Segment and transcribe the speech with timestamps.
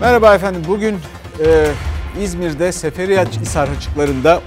[0.00, 0.62] Merhaba efendim.
[0.68, 0.96] Bugün
[1.44, 1.66] e,
[2.22, 4.40] İzmir'de Seferihisar açıklarında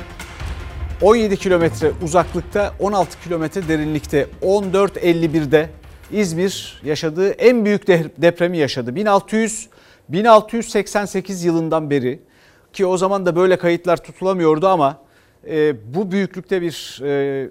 [1.02, 5.70] 17 kilometre uzaklıkta 16 kilometre derinlikte 14.51'de
[6.12, 8.96] İzmir yaşadığı en büyük depremi yaşadı.
[8.96, 9.70] 1600
[10.10, 12.20] 1688 yılından beri
[12.74, 14.98] ki o zaman da böyle kayıtlar tutulamıyordu ama
[15.50, 17.08] e, bu büyüklükte bir e,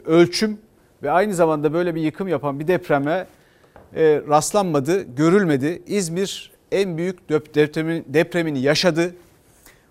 [0.06, 0.58] ölçüm
[1.02, 3.26] ve aynı zamanda böyle bir yıkım yapan bir depreme
[3.96, 5.82] e, rastlanmadı, görülmedi.
[5.86, 9.14] İzmir en büyük depremin, depremini yaşadı.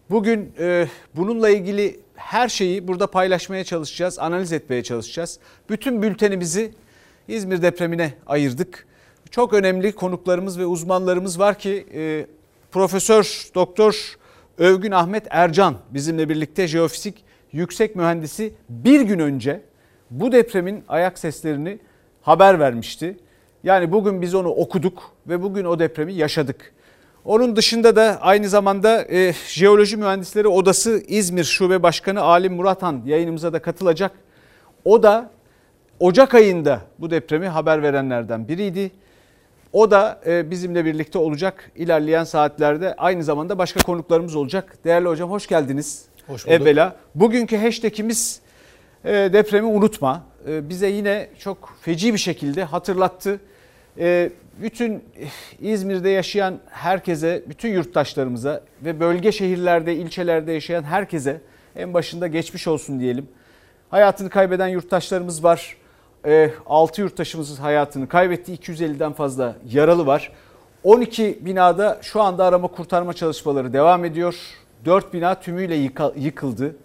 [0.09, 5.39] Bugün e, bununla ilgili her şeyi burada paylaşmaya çalışacağız, analiz etmeye çalışacağız.
[5.69, 6.71] Bütün bültenimizi
[7.27, 8.85] İzmir depremine ayırdık.
[9.31, 12.25] Çok önemli konuklarımız ve uzmanlarımız var ki e,
[12.71, 14.17] Profesör Doktor
[14.57, 19.61] Övgün Ahmet Ercan bizimle birlikte jeofizik yüksek mühendisi bir gün önce
[20.11, 21.79] bu depremin ayak seslerini
[22.21, 23.17] haber vermişti.
[23.65, 26.73] Yani bugün biz onu okuduk ve bugün o depremi yaşadık.
[27.25, 33.53] Onun dışında da aynı zamanda e, Jeoloji Mühendisleri Odası İzmir Şube Başkanı Alim Muratan yayınımıza
[33.53, 34.11] da katılacak.
[34.85, 35.29] O da
[35.99, 38.91] Ocak ayında bu depremi haber verenlerden biriydi.
[39.73, 42.93] O da e, bizimle birlikte olacak ilerleyen saatlerde.
[42.97, 44.77] Aynı zamanda başka konuklarımız olacak.
[44.83, 46.05] Değerli hocam hoş geldiniz.
[46.27, 46.61] Hoş bulduk.
[46.61, 46.95] Evvela.
[47.15, 48.39] Bugünkü hashtagimiz
[49.05, 50.23] e, depremi unutma.
[50.47, 53.39] E, bize yine çok feci bir şekilde hatırlattı.
[54.61, 55.03] Bütün
[55.61, 61.41] İzmir'de yaşayan herkese, bütün yurttaşlarımıza ve bölge şehirlerde, ilçelerde yaşayan herkese
[61.75, 63.27] en başında geçmiş olsun diyelim.
[63.89, 65.77] Hayatını kaybeden yurttaşlarımız var.
[66.65, 68.53] 6 yurttaşımızın hayatını kaybetti.
[68.55, 70.31] 250'den fazla yaralı var.
[70.83, 74.35] 12 binada şu anda arama kurtarma çalışmaları devam ediyor.
[74.85, 75.75] 4 bina tümüyle
[76.15, 76.75] yıkıldı.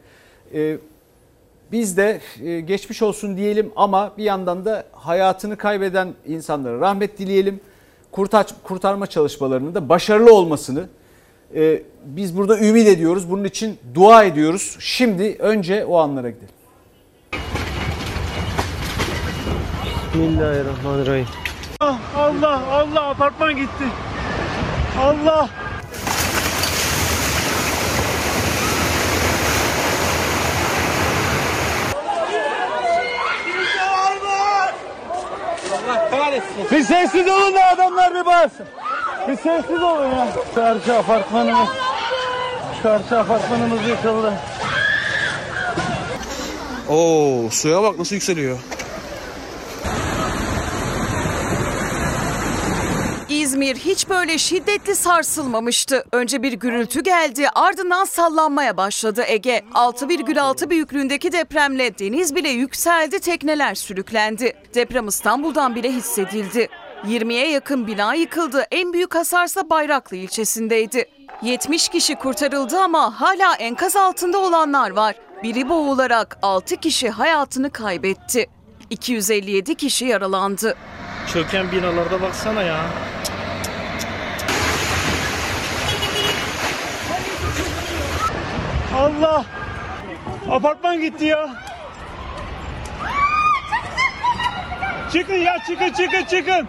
[1.73, 7.61] Biz de e, geçmiş olsun diyelim ama bir yandan da hayatını kaybeden insanlara rahmet dileyelim.
[8.65, 10.89] kurtarma çalışmalarının da başarılı olmasını
[11.55, 13.31] e, biz burada ümit ediyoruz.
[13.31, 14.77] Bunun için dua ediyoruz.
[14.81, 16.49] Şimdi önce o anlara gidelim.
[20.15, 21.27] Bismillahirrahmanirrahim.
[22.17, 23.85] Allah Allah apartman gitti.
[24.99, 25.49] Allah.
[36.71, 38.67] Bir sessiz olun da adamlar bir bağırsın.
[39.29, 40.29] Bir sessiz olun ya.
[40.55, 41.69] Karşı apartmanımız.
[42.83, 44.33] Karşı apartmanımız yıkıldı.
[46.89, 48.59] Oo suya bak nasıl yükseliyor.
[53.51, 56.05] İzmir hiç böyle şiddetli sarsılmamıştı.
[56.13, 59.63] Önce bir gürültü geldi ardından sallanmaya başladı Ege.
[59.75, 64.53] 6,6 büyüklüğündeki depremle deniz bile yükseldi tekneler sürüklendi.
[64.75, 66.69] Deprem İstanbul'dan bile hissedildi.
[67.05, 68.67] 20'ye yakın bina yıkıldı.
[68.71, 71.05] En büyük hasarsa Bayraklı ilçesindeydi.
[71.43, 75.15] 70 kişi kurtarıldı ama hala enkaz altında olanlar var.
[75.43, 78.47] Biri boğularak 6 kişi hayatını kaybetti.
[78.91, 80.77] 257 kişi yaralandı.
[81.33, 82.81] Çöken binalarda baksana ya.
[88.95, 89.45] Allah!
[90.51, 91.49] Apartman gitti ya.
[95.13, 96.69] Çıkın ya çıkın çıkın çıkın.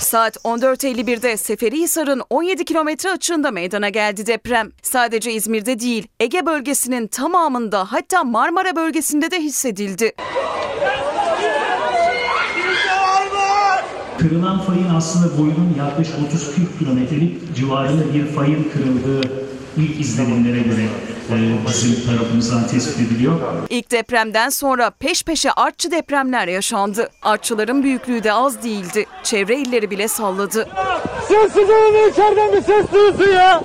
[0.00, 4.70] Saat 14.51'de Seferihisar'ın 17 kilometre açığında meydana geldi deprem.
[4.82, 10.12] Sadece İzmir'de değil, Ege bölgesinin tamamında hatta Marmara bölgesinde de hissedildi.
[14.28, 19.28] Kırılan fayın aslında boyunun yaklaşık 30-40 kilometrelik civarında bir fayın kırıldığı
[19.76, 20.86] ilk izlenimlere göre
[21.30, 21.36] e,
[21.68, 23.40] bizim tarafımızdan tespit ediliyor.
[23.70, 27.08] İlk depremden sonra peş peşe artçı depremler yaşandı.
[27.22, 29.06] Artçıların büyüklüğü de az değildi.
[29.22, 30.68] Çevre illeri bile salladı.
[31.28, 33.64] Sessiz olun içeriden bir ses duyulsun ya.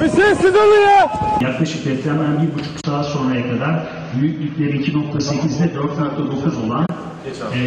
[0.00, 1.10] Bir sessiz olun ya.
[1.40, 6.86] Yaklaşık depremden bir buçuk saat sonraya kadar büyüklükleri 2.8'de 4.9 olan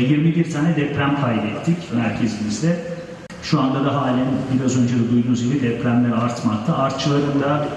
[0.10, 2.96] 21 e, tane deprem kaydettik merkezimizde.
[3.44, 4.28] Şu anda da halen
[4.60, 6.78] biraz önce de duyduğunuz gibi depremler artmakta.
[6.78, 7.68] Artçıların da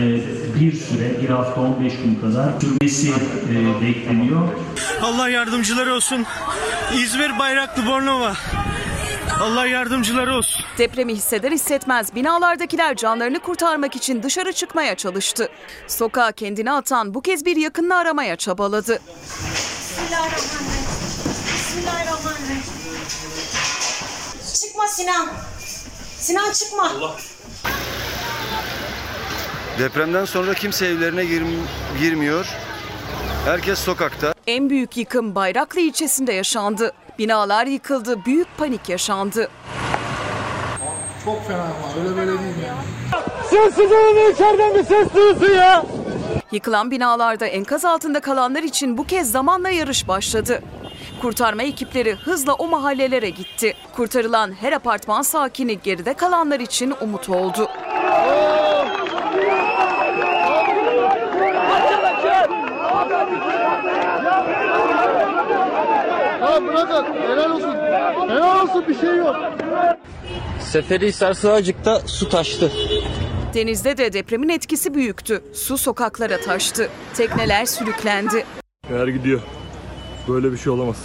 [0.00, 0.20] e,
[0.60, 4.48] bir süre, bir hafta 15 gün kadar sürmesi e, bekleniyor.
[5.02, 6.26] Allah yardımcıları olsun.
[6.94, 8.34] İzmir Bayraklı Bornova.
[9.40, 10.64] Allah yardımcıları olsun.
[10.78, 15.48] Depremi hisseder hissetmez binalardakiler canlarını kurtarmak için dışarı çıkmaya çalıştı.
[15.86, 18.98] Sokağa kendini atan bu kez bir yakınını aramaya çabaladı.
[19.54, 20.84] Bismillahirrahmanirrahim.
[21.54, 22.62] Bismillahirrahmanirrahim.
[24.62, 25.28] Çıkma Sinan.
[26.18, 26.82] Sinan çıkma.
[26.90, 27.16] Allah.
[29.78, 31.42] Depremden sonra kimse evlerine gir
[32.00, 32.46] girmiyor.
[33.44, 34.34] Herkes sokakta.
[34.46, 36.92] En büyük yıkım Bayraklı ilçesinde yaşandı.
[37.18, 39.48] Binalar yıkıldı, büyük panik yaşandı.
[41.24, 43.22] Çok fena ama öyle böyle değil yani.
[43.50, 45.84] Sessiz olun içeriden bir ses duyulsun ya.
[46.52, 50.62] Yıkılan binalarda enkaz altında kalanlar için bu kez zamanla yarış başladı.
[51.22, 53.74] Kurtarma ekipleri hızla o mahallelere gitti.
[53.96, 57.68] Kurtarılan her apartman sakini geride kalanlar için umut oldu.
[66.48, 67.74] Ha bırakın helal olsun.
[68.28, 69.36] Helal olsun bir şey yok.
[70.60, 72.72] Seferihisar Sığacık'ta su taştı.
[73.54, 75.42] Denizde de depremin etkisi büyüktü.
[75.54, 76.88] Su sokaklara taştı.
[77.14, 78.44] Tekneler sürüklendi.
[78.90, 79.40] Eğer gidiyor.
[80.28, 80.96] Böyle bir şey olamaz.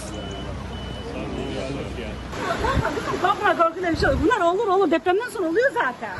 [3.22, 4.18] Korkma korkma bir şey olur.
[4.24, 4.90] Bunlar olur olur.
[4.90, 6.16] Depremden sonra oluyor zaten.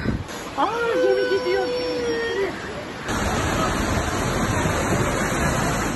[0.59, 1.63] Aa gemi gidiyor.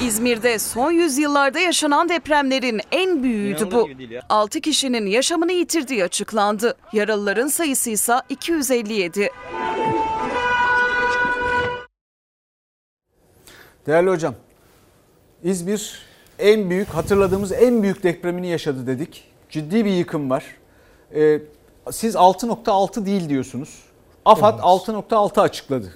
[0.02, 3.88] İzmir'de son yüzyıllarda yaşanan depremlerin en büyüğüydü bu.
[4.28, 6.74] 6 kişinin yaşamını yitirdiği açıklandı.
[6.92, 9.30] Yaralıların sayısı ise 257.
[13.86, 14.34] Değerli hocam,
[15.44, 16.02] İzmir
[16.38, 19.24] en büyük, hatırladığımız en büyük depremini yaşadı dedik.
[19.50, 20.44] Ciddi bir yıkım var.
[21.14, 21.40] Ee,
[21.90, 23.82] siz 6.6 değil diyorsunuz.
[24.24, 25.94] AFAD 6.6 açıkladı.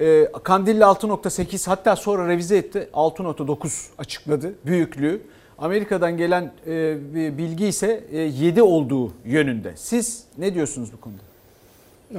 [0.00, 5.22] Ee, Kandilli 6.8 hatta sonra revize etti 6.9 açıkladı büyüklüğü.
[5.58, 9.72] Amerika'dan gelen e, bilgi ise e, 7 olduğu yönünde.
[9.76, 11.22] Siz ne diyorsunuz bu konuda?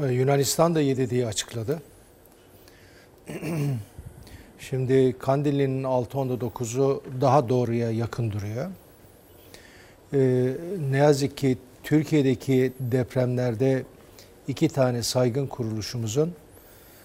[0.07, 1.81] Ee, Yunanistan da 7 diye açıkladı.
[4.59, 8.71] Şimdi Kandilli'nin 6.9'u daha doğruya yakın duruyor.
[10.13, 10.53] Ee,
[10.91, 13.83] ne yazık ki Türkiye'deki depremlerde
[14.47, 16.33] iki tane saygın kuruluşumuzun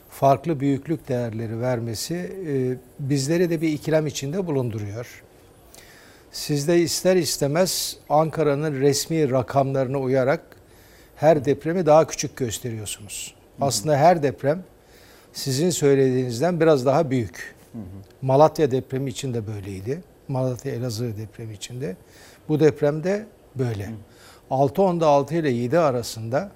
[0.08, 5.22] farklı büyüklük değerleri vermesi e, bizleri de bir ikilem içinde bulunduruyor.
[6.32, 10.40] Siz de ister istemez Ankara'nın resmi rakamlarına uyarak
[11.16, 13.34] her depremi daha küçük gösteriyorsunuz.
[13.60, 14.64] Aslında her deprem
[15.32, 17.54] sizin söylediğinizden biraz daha büyük.
[18.22, 20.02] Malatya depremi için de böyleydi.
[20.28, 21.96] Malatya Elazığ depremi için de.
[22.48, 23.90] Bu depremde böyle.
[24.50, 26.50] 6.10'da 6 ile 7 arasında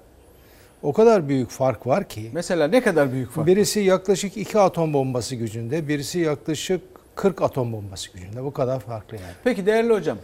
[0.83, 2.29] o kadar büyük fark var ki.
[2.33, 3.47] Mesela ne kadar büyük fark?
[3.47, 6.81] Birisi yaklaşık 2 atom bombası gücünde, birisi yaklaşık
[7.15, 8.43] 40 atom bombası gücünde.
[8.43, 9.33] Bu kadar farklı yani.
[9.43, 10.17] Peki değerli hocam,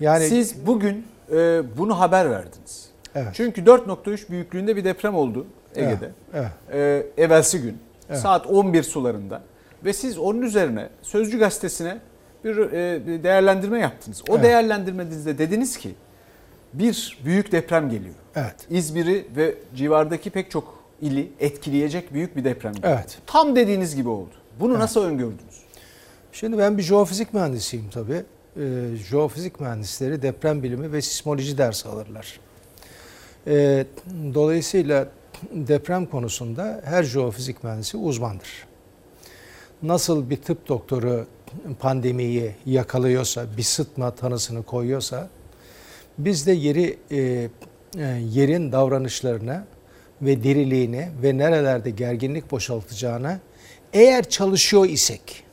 [0.00, 2.90] Yani siz bugün e, bunu haber verdiniz.
[3.14, 3.28] Evet.
[3.32, 5.46] Çünkü 4.3 büyüklüğünde bir deprem oldu
[5.76, 6.10] Ege'de.
[6.34, 6.50] Evet.
[6.72, 7.78] E, evvelsi gün
[8.10, 8.20] Evet.
[8.20, 9.42] saat 11 sularında
[9.84, 11.98] ve siz onun üzerine Sözcü Gazetesi'ne
[12.44, 14.22] bir, e, bir değerlendirme yaptınız.
[14.28, 14.44] O Evet.
[14.44, 15.94] değerlendirmenizde dediniz ki
[16.78, 18.14] bir büyük deprem geliyor.
[18.34, 18.56] Evet.
[18.70, 22.94] İzmir'i ve civardaki pek çok ili etkileyecek büyük bir deprem geliyor.
[22.94, 23.18] Evet.
[23.26, 24.30] Tam dediğiniz gibi oldu.
[24.60, 25.62] Bunu nasıl öngördünüz?
[26.32, 28.22] Şimdi ben bir jeofizik mühendisiyim tabii.
[28.56, 32.40] Ee, jeofizik mühendisleri deprem bilimi ve sismoloji dersi alırlar.
[33.46, 33.86] Ee,
[34.34, 35.08] dolayısıyla
[35.52, 38.66] deprem konusunda her jeofizik mühendisi uzmandır.
[39.82, 41.26] Nasıl bir tıp doktoru
[41.80, 45.28] pandemiyi yakalıyorsa, bir sıtma tanısını koyuyorsa,
[46.18, 47.48] biz de yeri e, e,
[48.32, 49.66] yerin davranışlarına
[50.22, 53.40] ve diriliğini ve nerelerde gerginlik boşaltacağına
[53.92, 55.44] eğer çalışıyor isek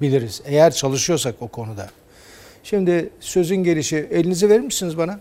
[0.00, 0.42] biliriz.
[0.44, 1.90] Eğer çalışıyorsak o konuda.
[2.64, 5.20] Şimdi sözün gelişi elinizi verir misiniz bana?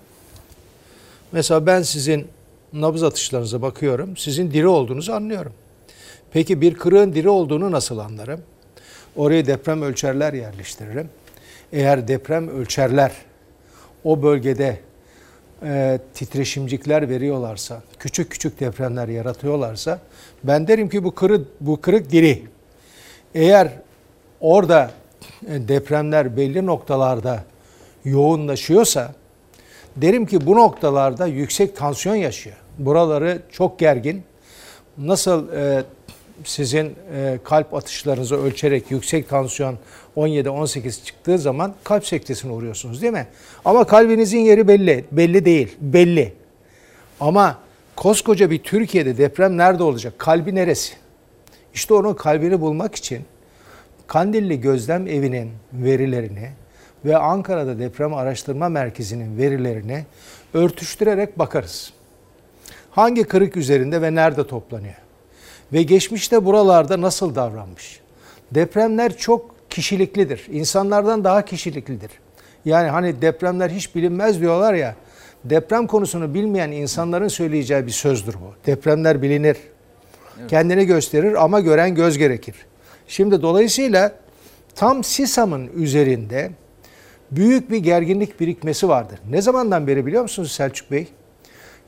[1.32, 2.28] Mesela ben sizin
[2.74, 4.18] nabız atışlarınıza bakıyorum.
[4.18, 5.54] Sizin diri olduğunuzu anlıyorum.
[6.32, 8.42] Peki bir kırığın diri olduğunu nasıl anlarım?
[9.16, 11.10] Oraya deprem ölçerler yerleştiririm.
[11.74, 13.12] Eğer deprem ölçerler
[14.04, 14.80] o bölgede
[15.64, 20.00] e, titreşimcikler veriyorlarsa, küçük küçük depremler yaratıyorlarsa
[20.44, 22.44] ben derim ki bu kırık bu kırık diri.
[23.36, 23.72] Eğer
[24.42, 24.92] orada
[25.48, 27.44] e, depremler belli noktalarda
[28.06, 29.14] yoğunlaşıyorsa
[29.96, 32.56] derim ki bu noktalarda yüksek tansiyon yaşıyor.
[32.78, 34.24] Buraları çok gergin.
[34.98, 35.84] Nasıl e,
[36.44, 39.78] sizin e, kalp atışlarınızı ölçerek yüksek tansiyon
[40.18, 43.28] 17-18 çıktığı zaman kalp sektesine uğruyorsunuz değil mi?
[43.66, 45.06] Ama kalbinizin yeri belli.
[45.12, 45.76] Belli değil.
[45.82, 46.34] Belli.
[47.20, 47.58] Ama
[47.96, 50.14] koskoca bir Türkiye'de deprem nerede olacak?
[50.18, 50.94] Kalbi neresi?
[51.74, 53.26] İşte onun kalbini bulmak için
[54.08, 56.50] Kandilli Gözlem Evi'nin verilerini
[57.06, 60.06] ve Ankara'da Deprem Araştırma Merkezi'nin verilerini
[60.54, 61.94] örtüştürerek bakarız.
[62.92, 65.03] Hangi kırık üzerinde ve nerede toplanıyor?
[65.74, 68.00] Ve geçmişte buralarda nasıl davranmış?
[68.52, 70.48] Depremler çok kişiliklidir.
[70.52, 72.12] İnsanlardan daha kişiliklidir.
[72.66, 74.96] Yani hani depremler hiç bilinmez diyorlar ya.
[75.44, 78.66] Deprem konusunu bilmeyen insanların söyleyeceği bir sözdür bu.
[78.66, 79.58] Depremler bilinir.
[80.48, 82.56] Kendini gösterir ama gören göz gerekir.
[83.08, 84.12] Şimdi dolayısıyla
[84.76, 86.52] tam SİSAM'ın üzerinde
[87.32, 89.20] büyük bir gerginlik birikmesi vardır.
[89.30, 91.08] Ne zamandan beri biliyor musunuz Selçuk Bey?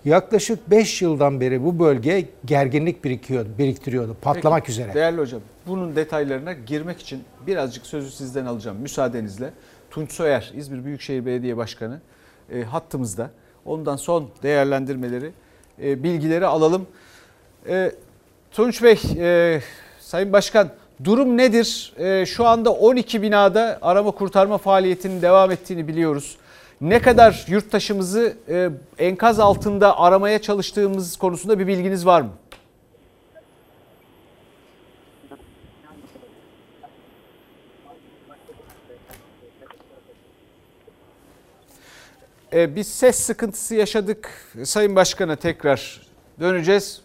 [0.06, 4.18] Yaklaşık 5 yıldan beri bu bölge gerginlik birikiyordu, biriktiriyordu.
[4.22, 4.94] Patlamak Peki, üzere.
[4.94, 9.54] Değerli hocam bunun detaylarına girmek için birazcık sözü sizden alacağım müsaadenizle.
[9.92, 12.00] Tunç Soyer İzmir Büyükşehir Belediye Başkanı
[12.52, 13.30] e, hattımızda.
[13.66, 15.32] Ondan son değerlendirmeleri,
[15.84, 16.88] e, bilgileri alalım.
[17.68, 17.92] E,
[18.52, 19.62] Tunç Bey, e,
[20.00, 20.70] Sayın Başkan
[21.04, 21.94] durum nedir?
[21.98, 26.38] E, şu anda 12 binada arama kurtarma faaliyetinin devam ettiğini biliyoruz.
[26.82, 32.32] Ne kadar yurttaşımızı e, enkaz altında aramaya çalıştığımız konusunda bir bilginiz var mı?
[42.54, 44.32] E, biz ses sıkıntısı yaşadık.
[44.64, 46.02] Sayın Başkan'a tekrar
[46.40, 47.02] döneceğiz.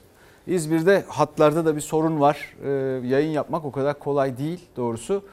[0.46, 2.54] İzmir'de hatlarda da bir sorun var.
[2.64, 2.70] E,
[3.06, 5.24] yayın yapmak o kadar kolay değil doğrusu.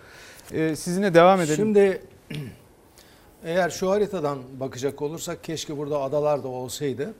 [0.51, 1.55] E, sizinle devam edelim.
[1.55, 2.01] Şimdi
[3.47, 7.13] eğer şu haritadan bakacak olursak keşke burada adalar da olsaydı.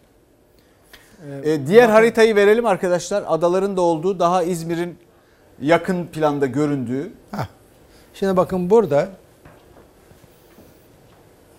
[1.43, 3.23] E, diğer haritayı verelim arkadaşlar.
[3.27, 4.97] Adaların da olduğu daha İzmir'in
[5.61, 7.11] yakın planda göründüğü.
[8.13, 9.09] Şimdi bakın burada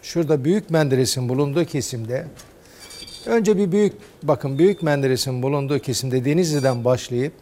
[0.02, 2.26] şurada Büyük Menderes'in bulunduğu kesimde
[3.26, 7.32] önce bir büyük bakın Büyük Menderes'in bulunduğu kesimde Denizli'den başlayıp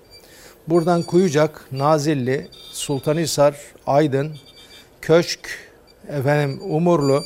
[0.69, 3.57] buradan Kuyucak, Nazilli, Sultanhisar,
[3.87, 4.37] Aydın,
[5.01, 5.66] Köşk,
[6.11, 7.25] efendim Umurlu,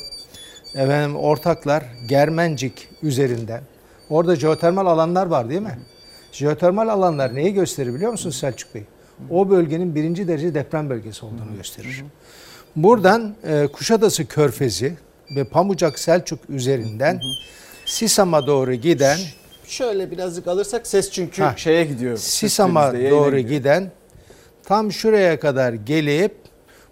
[0.75, 3.61] efendim Ortaklar, Germencik üzerinden.
[4.09, 5.79] Orada jeotermal alanlar var değil mi?
[6.31, 8.83] Jeotermal alanlar neyi gösterir biliyor musun Selçuk Bey?
[9.29, 12.03] O bölgenin birinci derece deprem bölgesi olduğunu gösterir.
[12.75, 14.93] Buradan e, Kuşadası Körfezi
[15.35, 17.21] ve Pamucak Selçuk üzerinden
[17.85, 19.17] Sisam'a doğru giden
[19.65, 21.53] Şöyle birazcık alırsak ses çünkü Ha.
[21.57, 22.17] şeye gidiyor.
[22.17, 23.37] Sisam'a doğru gidiyor.
[23.37, 23.91] giden
[24.63, 26.35] tam şuraya kadar gelip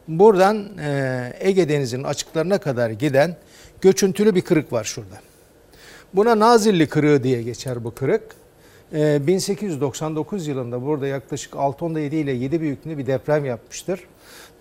[0.09, 3.35] buradan e, Ege Denizi'nin açıklarına kadar giden
[3.81, 5.15] göçüntülü bir kırık var şurada.
[6.13, 8.23] Buna Nazilli kırığı diye geçer bu kırık.
[8.93, 13.99] E, 1899 yılında burada yaklaşık 6.7 ile 7 büyüklüğünde bir deprem yapmıştır.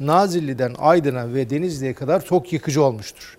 [0.00, 3.38] Nazilli'den Aydın'a ve Denizli'ye kadar çok yıkıcı olmuştur.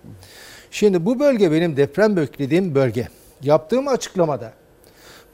[0.70, 3.08] Şimdi bu bölge benim deprem beklediğim bölge.
[3.42, 4.52] Yaptığım açıklamada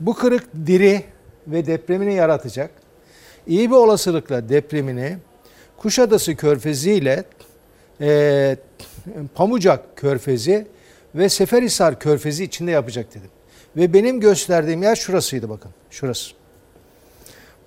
[0.01, 1.03] bu kırık diri
[1.47, 2.71] ve depremini yaratacak.
[3.47, 5.19] İyi bir olasılıkla depremini
[5.79, 7.25] Kuşadası Körfezi ile
[8.01, 8.57] e,
[9.35, 10.67] Pamucak Körfezi
[11.15, 13.31] ve Seferhisar Körfezi içinde yapacak dedim.
[13.77, 15.71] Ve benim gösterdiğim yer şurasıydı bakın.
[15.91, 16.35] Şurası.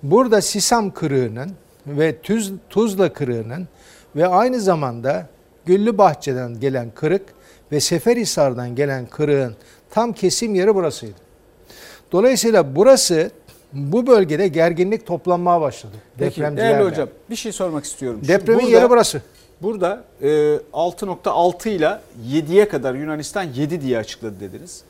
[0.02, 1.52] Burada Sisam kırığının
[1.86, 3.68] ve Tuz, Tuzla kırığının
[4.16, 5.26] ve aynı zamanda
[5.66, 7.22] Güllü Bahçe'den gelen kırık
[7.72, 9.56] ve Seferhisar'dan gelen kırığın
[9.90, 11.18] tam kesim yeri burasıydı.
[12.12, 13.30] Dolayısıyla burası
[13.72, 15.96] bu bölgede gerginlik toplanmaya başladı.
[16.18, 18.20] Peki değerli hocam bir şey sormak istiyorum.
[18.28, 19.22] Depremin burada- yeri burası.
[19.62, 20.28] Burada e,
[20.72, 21.98] 6.6 ile
[22.28, 24.82] 7'ye kadar Yunanistan 7 diye açıkladı dediniz.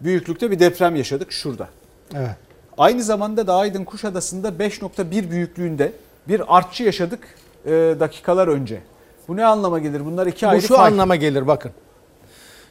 [0.00, 1.68] Büyüklükte bir deprem yaşadık şurada.
[2.14, 2.36] Evet.
[2.78, 5.92] Aynı zamanda da Aydın Kuşadası'nda 5.1 büyüklüğünde
[6.28, 7.20] bir artçı yaşadık
[7.66, 8.80] e, dakikalar önce.
[9.28, 10.04] Bu ne anlama gelir?
[10.04, 10.86] Bunlar iki Bu ayrı şu fay.
[10.86, 11.72] anlama gelir bakın.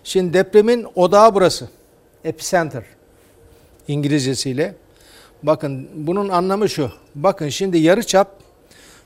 [0.04, 1.70] Şimdi depremin odağı burası.
[2.24, 2.84] Epicenter
[3.88, 4.76] İngilizcesiyle.
[5.44, 6.92] Bakın bunun anlamı şu.
[7.16, 8.28] Bakın şimdi yarı çap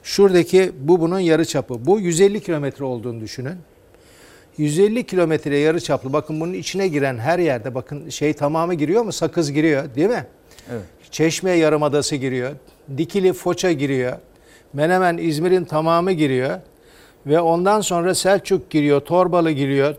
[0.03, 1.85] şuradaki bu bunun yarı çapı.
[1.85, 3.55] Bu 150 kilometre olduğunu düşünün.
[4.57, 6.13] 150 kilometre yarı çaplı.
[6.13, 9.11] Bakın bunun içine giren her yerde bakın şey tamamı giriyor mu?
[9.11, 10.27] Sakız giriyor değil mi?
[10.71, 10.83] Evet.
[11.11, 12.51] Çeşme Yarımadası giriyor.
[12.97, 14.17] Dikili Foça giriyor.
[14.73, 16.59] Menemen İzmir'in tamamı giriyor.
[17.25, 19.95] Ve ondan sonra Selçuk giriyor, Torbalı giriyor.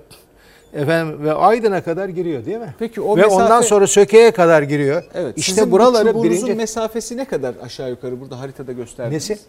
[0.74, 2.74] Efendim ve Aydın'a kadar giriyor değil mi?
[2.78, 5.04] Peki o ve mesafe- ondan sonra Söke'ye kadar giriyor.
[5.14, 5.38] Evet.
[5.38, 9.30] İşte sizin bu buraları çubuğunuzun birinci mesafesi ne kadar aşağı yukarı burada haritada gösterdiğiniz?
[9.30, 9.42] Nesi?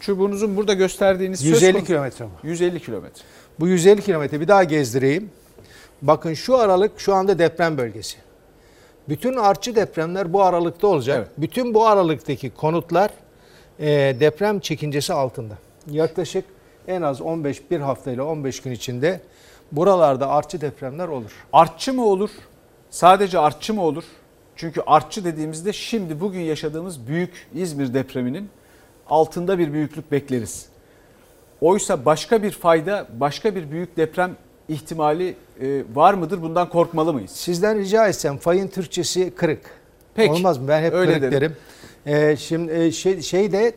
[0.00, 2.46] Çubuğunuzun burada gösterdiğiniz söz 150 konusu- kilometre bu.
[2.46, 3.22] 150 kilometre.
[3.60, 5.30] Bu 150 kilometre bir daha gezdireyim.
[6.02, 8.16] Bakın şu aralık şu anda deprem bölgesi.
[9.08, 11.16] Bütün artçı depremler bu aralıkta olacak.
[11.18, 11.28] Evet.
[11.38, 13.10] Bütün bu aralıktaki konutlar
[13.80, 13.86] e,
[14.20, 15.54] deprem çekincesi altında.
[15.90, 16.44] Yaklaşık
[16.88, 19.20] en az 15 bir hafta ile 15 gün içinde
[19.72, 21.30] buralarda artçı depremler olur.
[21.52, 22.30] Artçı mı olur?
[22.90, 24.04] Sadece artçı mı olur?
[24.56, 28.48] Çünkü artçı dediğimizde şimdi bugün yaşadığımız büyük İzmir depreminin
[29.08, 30.66] altında bir büyüklük bekleriz.
[31.60, 34.36] Oysa başka bir fayda, başka bir büyük deprem
[34.68, 36.42] ihtimali e, var mıdır?
[36.42, 37.30] Bundan korkmalı mıyız?
[37.30, 39.60] Sizden rica etsem fayın Türkçesi kırık.
[40.14, 40.68] Peki, Olmaz mı?
[40.68, 41.56] Ben hep öyle kırık derim.
[42.06, 42.30] derim.
[42.30, 43.74] E, şimdi e, şey, şey de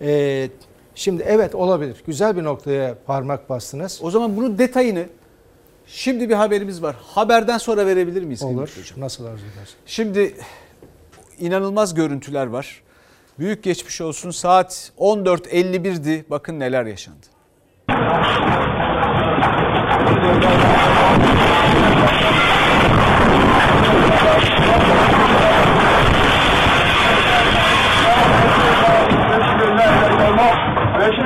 [0.00, 0.48] e,
[0.96, 1.96] şimdi evet olabilir.
[2.06, 4.00] Güzel bir noktaya parmak bastınız.
[4.02, 5.06] O zaman bunun detayını
[5.86, 6.96] şimdi bir haberimiz var.
[7.02, 8.42] Haberden sonra verebilir miyiz?
[8.42, 8.68] Olur.
[8.78, 9.00] hocam?
[9.00, 9.74] Nasıl arzu edersin?
[9.86, 10.34] Şimdi
[11.38, 12.82] inanılmaz görüntüler var.
[13.38, 14.30] Büyük geçmiş olsun.
[14.30, 16.24] Saat 14.51'di.
[16.30, 17.26] Bakın neler yaşandı.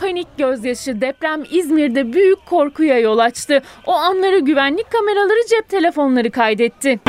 [0.00, 3.62] Panik gözyaşı deprem İzmir'de büyük korkuya yol açtı.
[3.86, 7.00] O anları güvenlik kameraları cep telefonları kaydetti.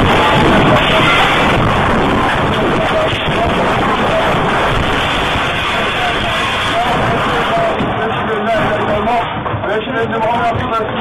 [9.69, 10.94] Bismillahirrahmanirrahim.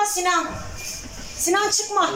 [0.00, 0.46] Çıkma Sinan.
[1.36, 2.08] Sinan çıkma.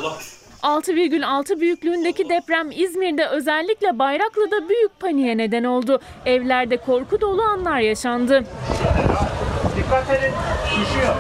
[0.63, 6.01] 6,6 büyüklüğündeki deprem İzmir'de özellikle Bayraklı'da büyük paniğe neden oldu.
[6.27, 8.45] Evlerde korku dolu anlar yaşandı.
[9.77, 10.33] Dikkat edin.
[10.71, 11.15] Düşüyor.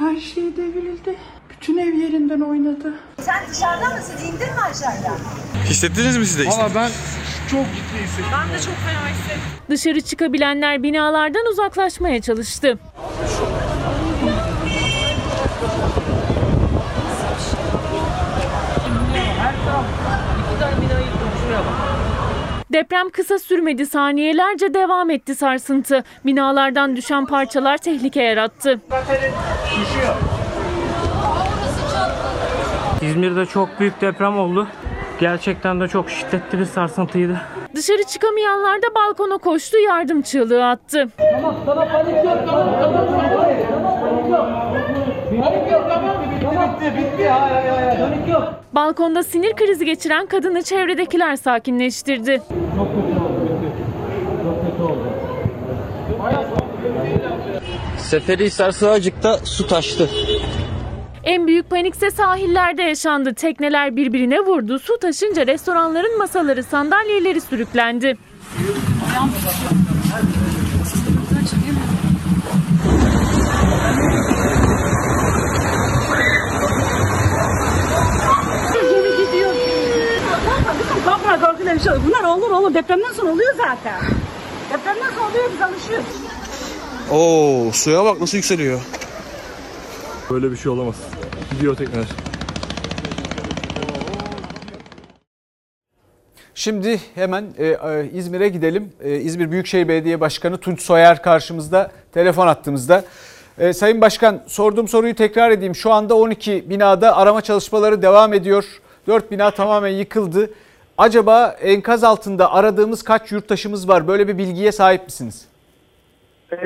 [0.00, 1.16] Her şey devrildi.
[1.62, 2.94] Bütün ev yerinden oynadı.
[3.20, 4.14] Sen dışarıda mısın?
[4.26, 5.16] İndin mi aşağıya?
[5.64, 6.46] Hissettiniz mi siz de?
[6.46, 6.90] Valla ben
[7.50, 8.24] çok ciddi hissettim.
[8.32, 9.42] Ben de çok fena hissettim.
[9.70, 12.78] Dışarı çıkabilenler binalardan uzaklaşmaya çalıştı.
[22.72, 26.04] Deprem kısa sürmedi, saniyelerce devam etti sarsıntı.
[26.26, 28.80] Binalardan düşen parçalar tehlike yarattı.
[29.70, 30.14] Düşüyor.
[33.02, 34.68] İzmir'de çok büyük deprem oldu.
[35.20, 37.40] Gerçekten de çok şiddetli bir sarsıntıydı.
[37.74, 41.08] Dışarı çıkamayanlar da balkona koştu, yardım çığlığı attı.
[41.18, 43.06] Tamam tamam panik yok tamam tamam
[44.00, 44.46] panik yok.
[45.44, 45.82] Panik yok.
[45.88, 46.16] Tamam
[46.80, 47.28] bitti bitti.
[47.28, 48.54] Hayır hayır hayır panik yok.
[48.72, 52.42] Balkonda sinir krizi geçiren kadını çevredekiler sakinleştirdi.
[52.76, 53.48] Çok kötü oldu.
[54.44, 55.08] Çok kötü oldu.
[57.98, 60.08] Seferihisar Sığacık'ta su taştı.
[61.24, 63.34] En büyük panikse sahillerde yaşandı.
[63.34, 64.78] Tekneler birbirine vurdu.
[64.78, 68.16] Su taşınca restoranların masaları, sandalyeleri sürüklendi.
[81.04, 82.00] Korkma korkma bir şey olur.
[82.06, 82.74] Bunlar olur olur.
[82.74, 84.00] Depremden sonra oluyor zaten.
[84.72, 86.06] Depremden sonra oluyor biz alışıyoruz.
[87.10, 88.80] Oo suya bak nasıl yükseliyor.
[90.30, 90.94] Böyle bir şey olamaz.
[91.52, 92.06] Gidiyor tekneler.
[96.54, 98.92] Şimdi hemen e, e, İzmir'e gidelim.
[99.04, 103.04] E, İzmir Büyükşehir Belediye Başkanı Tunç Soyer karşımızda telefon attığımızda.
[103.58, 105.74] E, Sayın Başkan sorduğum soruyu tekrar edeyim.
[105.74, 108.64] Şu anda 12 binada arama çalışmaları devam ediyor.
[109.06, 110.50] 4 bina tamamen yıkıldı.
[110.98, 114.08] Acaba enkaz altında aradığımız kaç yurttaşımız var?
[114.08, 115.48] Böyle bir bilgiye sahip misiniz?
[116.52, 116.56] Ee,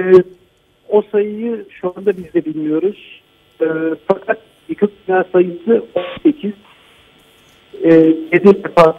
[0.89, 3.23] o sayıyı şu anda biz de bilmiyoruz.
[3.61, 3.67] Ee,
[4.09, 5.85] fakat yıkık bina sayısı
[6.25, 6.53] 18.
[7.83, 7.91] Ee,
[8.33, 8.99] 7 defa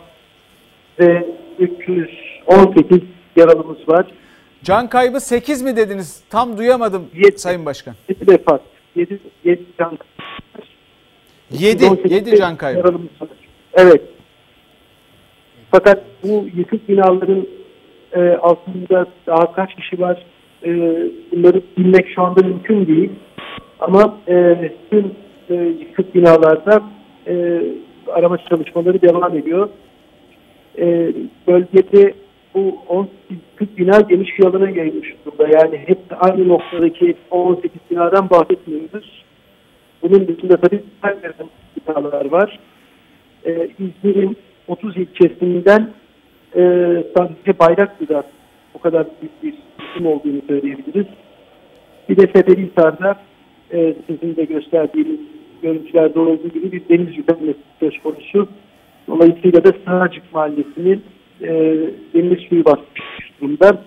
[1.00, 1.28] ve
[1.60, 3.00] 318
[3.36, 4.06] yaralımız var.
[4.64, 6.24] Can kaybı 8 mi dediniz?
[6.30, 7.96] Tam duyamadım Sayın Başkan.
[8.10, 8.60] 7 defa.
[8.96, 9.98] 7, 7 can
[11.52, 12.78] 7, 18 7 can kaybı.
[12.78, 13.30] yaralımız var.
[13.74, 14.02] Evet.
[15.72, 17.48] Fakat bu yıkık binaların
[18.14, 20.26] e, altında daha kaç kişi var
[20.64, 20.70] e,
[21.32, 23.10] bunları bilmek şu anda mümkün değil.
[23.80, 24.56] Ama e,
[24.90, 25.12] tüm
[25.50, 26.84] e, yıkık binalarda
[27.28, 27.62] e,
[28.08, 29.70] arama çalışmaları devam ediyor.
[30.78, 31.14] E,
[31.48, 32.14] bölgede
[32.54, 35.48] bu 18 yıkık bina geniş bir alana yayılmış durumda.
[35.60, 39.26] Yani hep aynı noktadaki 18 binadan bahsetmiyoruz.
[40.02, 40.84] Bunun dışında tabii
[41.88, 42.60] binalar var.
[43.46, 45.90] E, İzmir'in 30 ilçesinden
[46.56, 46.62] e,
[47.18, 48.24] sadece Bayraklı'da
[48.74, 51.06] o kadar büyük bir isim olduğunu söyleyebiliriz.
[52.10, 53.16] Bir de Seferihisar'da
[53.72, 55.20] e, sizin de gösterdiğiniz
[55.68, 58.48] görüntülerde olduğu gibi bir deniz yükselmesi söz konusu.
[59.08, 61.04] Dolayısıyla da Sığacık Mahallesi'nin
[61.42, 61.50] e,
[62.14, 63.82] deniz suyu basmış durumda.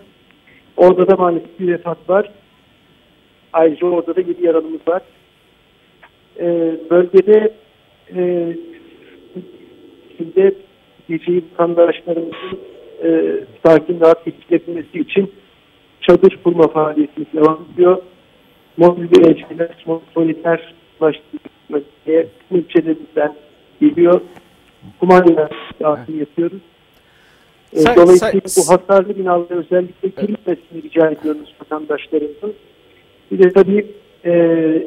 [0.76, 2.30] Orada da maalesef bir vefat var.
[3.52, 5.02] Ayrıca orada da 7 yaralımız var.
[6.40, 7.54] E, bölgede
[8.16, 8.52] e,
[10.16, 10.54] şimdi
[11.08, 12.58] geceyi vatandaşlarımızın
[13.04, 13.34] e,
[13.66, 15.32] sakin rahat geçilebilmesi için
[16.00, 18.02] çadır kurma faaliyetimiz devam ediyor.
[18.76, 19.84] Mobil dirençliler,
[20.16, 20.58] monitör
[21.74, 23.34] ulaştırmaya ilçelerimizden
[23.80, 24.20] geliyor.
[25.00, 25.48] Kumanya
[25.82, 26.60] dağıtım yapıyoruz.
[27.74, 32.54] Say- Dolayısıyla say- bu hasarlı binalara özellikle girilmesini rica ediyoruz vatandaşlarımızın.
[33.32, 33.86] Bir de tabii
[34.24, 34.32] e,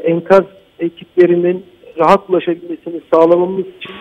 [0.04, 0.44] enkaz
[0.80, 1.66] ekiplerinin
[1.98, 3.92] rahat ulaşabilmesini sağlamamız için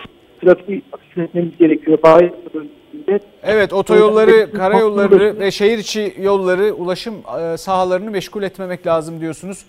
[0.41, 1.97] trafiği hafifletmemiz gerekiyor.
[2.03, 3.19] Bahir bölgesinde.
[3.43, 9.65] Evet otoyolları, karayolları ve şehir içi yolları ulaşım e, sahalarını meşgul etmemek lazım diyorsunuz.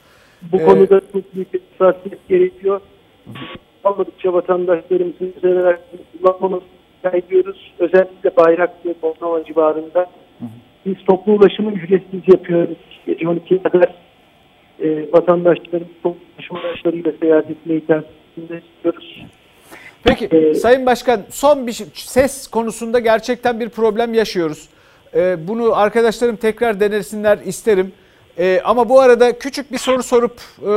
[0.52, 2.80] Bu Ee, konuda çok büyük bir hassasiyet gerekiyor.
[3.84, 5.76] Almadıkça vatandaşlarımızın özel
[6.18, 6.68] kullanmamasını
[7.12, 7.72] ediyoruz.
[7.78, 10.06] Özellikle Bayraklı, Bornova civarında.
[10.86, 12.76] Biz toplu ulaşımı ücretsiz yapıyoruz.
[13.06, 13.94] Gece 12'ye kadar
[14.82, 18.08] e, vatandaşlarımız toplu ulaşım araçlarıyla seyahat etmeyi tercih
[18.76, 19.22] istiyoruz.
[20.04, 24.68] Peki Sayın Başkan son bir şey- ses konusunda gerçekten bir problem yaşıyoruz.
[25.14, 27.92] Ee, bunu arkadaşlarım tekrar denesinler isterim.
[28.38, 30.70] Ee, ama bu arada küçük bir soru sorup e,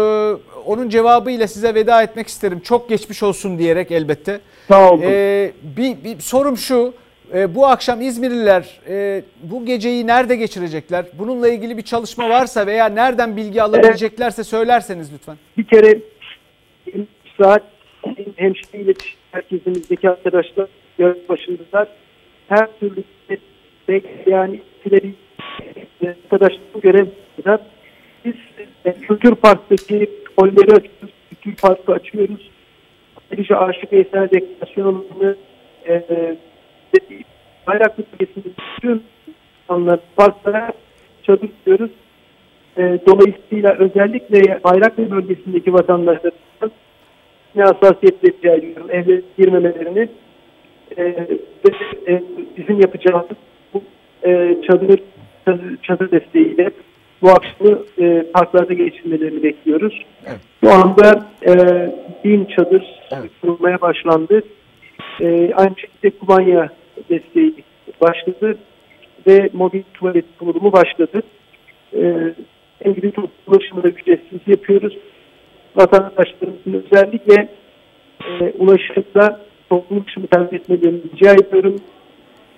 [0.65, 2.59] onun cevabıyla size veda etmek isterim.
[2.59, 4.39] Çok geçmiş olsun diyerek elbette.
[4.67, 5.01] Sağ olun.
[5.05, 6.93] Ee, bir, bir sorum şu.
[7.33, 11.05] e, bu akşam İzmirliler e, bu geceyi nerede geçirecekler?
[11.13, 15.37] Bununla ilgili bir çalışma varsa veya nereden bilgi alabileceklerse söylerseniz lütfen.
[15.57, 15.99] Bir kere
[16.85, 17.07] 23
[17.41, 17.63] saat
[18.35, 20.67] hemşire iletişim merkezimizdeki arkadaşlar
[20.97, 21.87] görev başındalar.
[22.47, 23.03] Her türlü
[24.25, 25.13] yani ileri
[26.31, 27.59] arkadaşların görevliler.
[28.25, 28.33] Biz
[28.85, 31.13] e, Kültür Park'taki holleri açıyoruz.
[31.29, 32.51] Kültür Park'ı açıyoruz.
[33.31, 35.35] Ayrıca Aşık Veysel deklarasyonunu
[35.85, 36.35] e, e,
[37.67, 38.47] Bayraklı bölgesinde
[38.77, 39.03] bütün
[39.63, 40.73] insanlar parklara
[41.23, 41.91] çadır tutuyoruz.
[42.77, 46.71] E, dolayısıyla özellikle Bayraklı bölgesindeki vatandaşlarımızın
[47.55, 50.09] ne hassasiyetle rica ediyorum evlere girmemelerini
[50.97, 51.71] e, ve
[52.07, 52.23] e,
[52.57, 53.37] bizim yapacağımız
[53.73, 53.83] bu
[54.23, 54.99] e, çadır,
[55.45, 56.71] çadır, çadır desteğiyle
[57.21, 60.05] bu akşamı e, parklarda geçirmelerini bekliyoruz.
[60.63, 61.53] Şu anda e,
[62.23, 62.83] bin çadır
[63.41, 64.41] kurulmaya başlandı.
[65.21, 66.69] E, aynı şekilde kumanya
[67.09, 67.53] desteği
[68.01, 68.57] başladı
[69.27, 71.21] ve mobil tuvalet kurulumu başladı.
[71.93, 72.33] E,
[72.81, 74.97] en gibi toplu ulaşımı da ücretsiz yapıyoruz.
[75.75, 77.47] Vatandaşlarımızın özellikle
[78.39, 81.75] e, ulaşımda toplu ulaşımı tercih etmelerini rica ediyorum.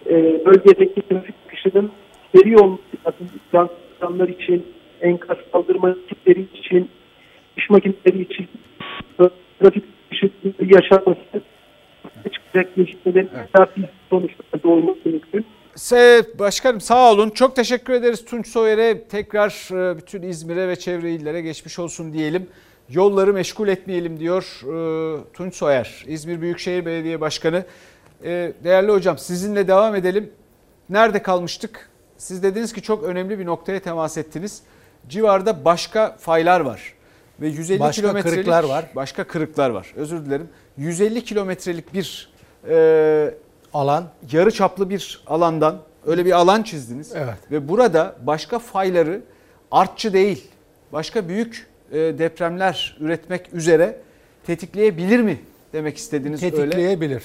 [0.09, 1.91] E, bölgedeki trafik akışının
[2.35, 3.29] seri olması lazım.
[3.99, 4.65] İnsanlar için,
[5.01, 6.89] enkaz kaldırma ekipleri için,
[7.57, 8.47] iş makineleri için
[9.59, 11.41] trafik akışının yaşanması
[12.33, 13.29] çıkacak gelişmelerin
[13.77, 15.45] bir sonuçlarda olması mümkün.
[16.39, 17.29] Başkanım sağ olun.
[17.29, 19.07] Çok teşekkür ederiz Tunç Soyer'e.
[19.07, 19.49] Tekrar
[19.91, 22.47] e, bütün İzmir'e ve çevre illere geçmiş olsun diyelim.
[22.89, 27.65] Yolları meşgul etmeyelim diyor e, Tunç Soyer, İzmir Büyükşehir Belediye Başkanı.
[28.23, 30.29] E, Değerli hocam sizinle devam edelim.
[30.89, 31.89] Nerede kalmıştık?
[32.19, 34.61] Siz dediniz ki çok önemli bir noktaya temas ettiniz.
[35.09, 36.93] Civarda başka faylar var.
[37.41, 38.85] Ve 150 Başka kilometrelik kırıklar var.
[38.95, 39.93] Başka kırıklar var.
[39.95, 40.49] Özür dilerim.
[40.77, 42.33] 150 kilometrelik bir
[42.69, 43.33] e,
[43.73, 47.11] alan, yarı çaplı bir alandan öyle bir alan çizdiniz.
[47.15, 47.37] Evet.
[47.51, 49.21] Ve burada başka fayları
[49.71, 50.47] artçı değil,
[50.93, 53.97] başka büyük e, depremler üretmek üzere
[54.45, 55.39] tetikleyebilir mi
[55.73, 56.55] demek istediniz öyle.
[56.55, 57.23] tetikleyebilir.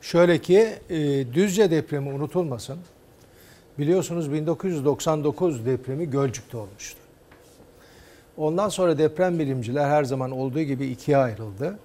[0.00, 0.96] Şöyle ki e,
[1.34, 2.78] Düzce depremi unutulmasın.
[3.78, 6.98] Biliyorsunuz 1999 depremi Gölcük'te olmuştu.
[8.36, 11.78] Ondan sonra deprem bilimciler her zaman olduğu gibi ikiye ayrıldı.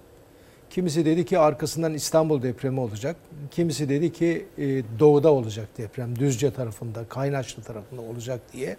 [0.70, 3.16] Kimisi dedi ki arkasından İstanbul depremi olacak.
[3.50, 6.18] Kimisi dedi ki e, doğuda olacak deprem.
[6.18, 8.76] Düzce tarafında, Kaynaşlı tarafında olacak diye.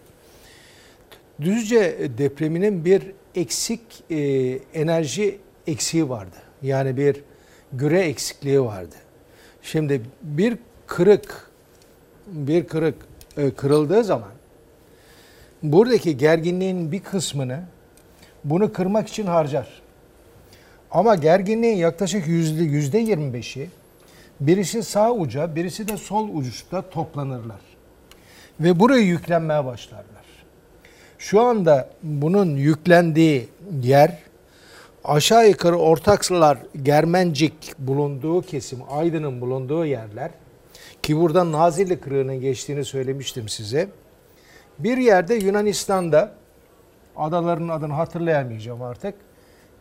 [1.41, 3.03] Düzce depreminin bir
[3.35, 4.17] eksik e,
[4.73, 6.35] enerji eksiği vardı.
[6.61, 7.21] Yani bir
[7.73, 8.95] güre eksikliği vardı.
[9.61, 11.51] Şimdi bir kırık
[12.27, 12.95] bir kırık
[13.37, 14.31] e, kırıldığı zaman
[15.63, 17.59] buradaki gerginliğin bir kısmını
[18.43, 19.67] bunu kırmak için harcar.
[20.91, 23.69] Ama gerginliğin yaklaşık yüzde yüzde 25'i
[24.39, 27.59] birisi sağ uca, birisi de sol uçta toplanırlar.
[28.59, 30.23] Ve buraya yüklenmeye başlarlar.
[31.17, 33.47] Şu anda bunun yüklendiği
[33.83, 34.17] yer
[35.03, 40.31] aşağı yukarı Ortaksılar, Germencik bulunduğu kesim, Aydın'ın bulunduğu yerler
[41.03, 43.89] ki buradan Nazilli Kırığı'nın geçtiğini söylemiştim size.
[44.79, 46.31] Bir yerde Yunanistan'da
[47.15, 49.15] adaların adını hatırlayamayacağım artık.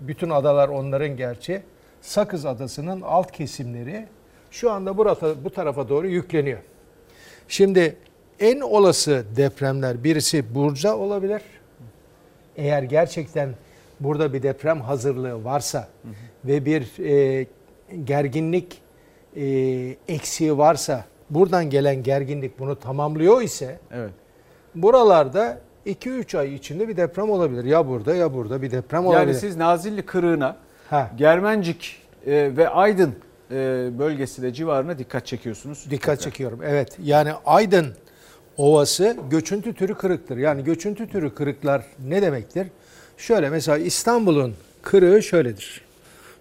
[0.00, 1.62] Bütün adalar onların gerçi.
[2.00, 4.06] Sakız Adası'nın alt kesimleri
[4.50, 6.58] şu anda burada, bu tarafa doğru yükleniyor.
[7.48, 7.96] Şimdi
[8.40, 11.42] en olası depremler birisi Burca olabilir.
[12.56, 13.54] Eğer gerçekten
[14.00, 15.88] burada bir deprem hazırlığı varsa
[16.44, 17.46] ve bir e,
[18.04, 18.82] gerginlik
[19.36, 19.44] e,
[20.08, 24.10] eksiği varsa buradan gelen gerginlik bunu tamamlıyor ise Evet.
[24.74, 27.64] buralarda 2-3 ay içinde bir deprem olabilir.
[27.64, 29.26] Ya burada ya burada bir deprem olabilir.
[29.26, 30.56] Yani siz Nazilli kırığına,
[30.90, 31.10] Ha.
[31.16, 33.14] Germencik e, ve Aydın
[33.50, 33.54] e,
[33.98, 35.86] bölgesi de civarına dikkat çekiyorsunuz.
[35.90, 36.60] Dikkat çekiyorum.
[36.64, 36.98] Evet.
[37.02, 37.86] Yani Aydın
[38.56, 40.36] Ovası göçüntü türü kırıktır.
[40.36, 42.66] Yani göçüntü türü kırıklar ne demektir?
[43.16, 45.82] Şöyle mesela İstanbul'un kırığı şöyledir.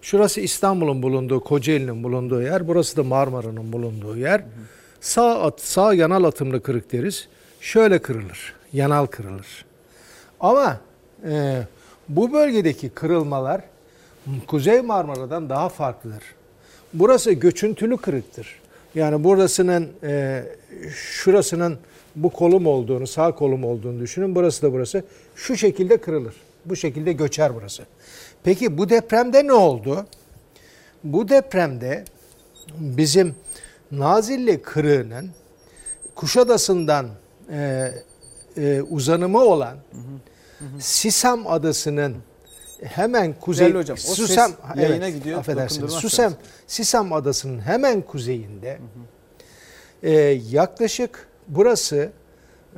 [0.02, 2.68] Şurası İstanbul'un bulunduğu, Kocaeli'nin bulunduğu yer.
[2.68, 4.44] Burası da Marmara'nın bulunduğu yer.
[5.02, 7.28] Sağ at, sağ yanal atımlı kırık deriz.
[7.60, 8.54] Şöyle kırılır.
[8.72, 9.64] Yanal kırılır.
[10.40, 10.80] Ama
[11.28, 11.62] e,
[12.08, 13.60] bu bölgedeki kırılmalar
[14.46, 16.22] Kuzey Marmara'dan daha farklıdır.
[16.94, 18.60] Burası göçüntülü kırıktır.
[18.94, 20.44] Yani burasının e,
[20.94, 21.78] şurasının
[22.16, 24.34] bu kolum olduğunu, sağ kolum olduğunu düşünün.
[24.34, 25.04] Burası da burası.
[25.36, 26.34] Şu şekilde kırılır.
[26.64, 27.82] Bu şekilde göçer burası.
[28.44, 30.06] Peki bu depremde ne oldu?
[31.04, 32.04] Bu depremde
[32.78, 33.34] bizim
[33.92, 35.30] Nazilli kırığının
[36.14, 37.06] Kuşadası'ndan
[37.50, 37.92] e,
[38.56, 39.76] e, uzanımı olan
[40.78, 42.16] Sisam Adası'nın
[42.82, 45.92] hemen kuzey Değerli hocam, o ses Susam yayına evet, gidiyor, Affedersiniz.
[45.92, 46.32] Susam
[46.66, 48.78] Sisam Adası'nın hemen kuzeyinde
[50.02, 50.10] e,
[50.50, 52.12] yaklaşık burası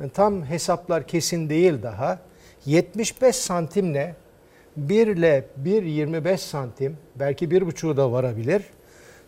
[0.03, 2.19] e, tam hesaplar kesin değil daha
[2.65, 4.15] 75 santimle
[4.77, 8.63] 1 ile 1.25 santim belki 1.5'u da varabilir.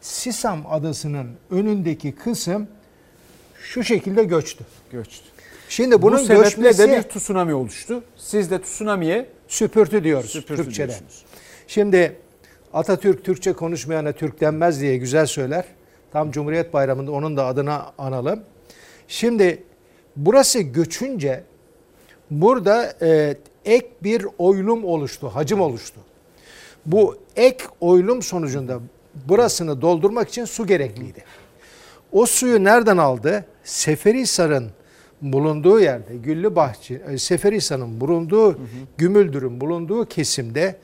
[0.01, 2.67] Sisam Adası'nın önündeki kısım
[3.61, 4.63] şu şekilde göçtü.
[4.91, 5.25] Göçtü.
[5.69, 8.03] Şimdi bunun Bu sebeple göçmesi de bir tsunami oluştu.
[8.17, 10.87] Siz de tsunami'ye süpürtü diyoruz Süpürtü Türkçe'de.
[10.87, 11.25] diyorsunuz.
[11.67, 12.15] Şimdi
[12.73, 15.65] Atatürk Türkçe konuşmayana Türk denmez diye güzel söyler.
[16.11, 18.39] Tam Cumhuriyet Bayramı'nda onun da adına analım.
[19.07, 19.63] Şimdi
[20.15, 21.43] burası göçünce
[22.31, 25.99] burada e, ek bir oylum oluştu, hacim oluştu.
[26.85, 28.79] Bu ek oylum sonucunda
[29.25, 31.23] burasını doldurmak için su gerekliydi.
[32.11, 33.45] O suyu nereden aldı?
[33.63, 34.69] Seferihisar'ın
[35.21, 38.59] bulunduğu yerde, Güllübahçe, Seferihisar'ın bulunduğu,
[38.97, 40.75] Gümüldür'ün bulunduğu kesimde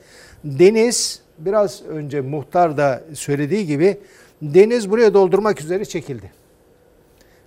[0.44, 3.98] deniz, biraz önce muhtar da söylediği gibi
[4.42, 6.32] deniz buraya doldurmak üzere çekildi.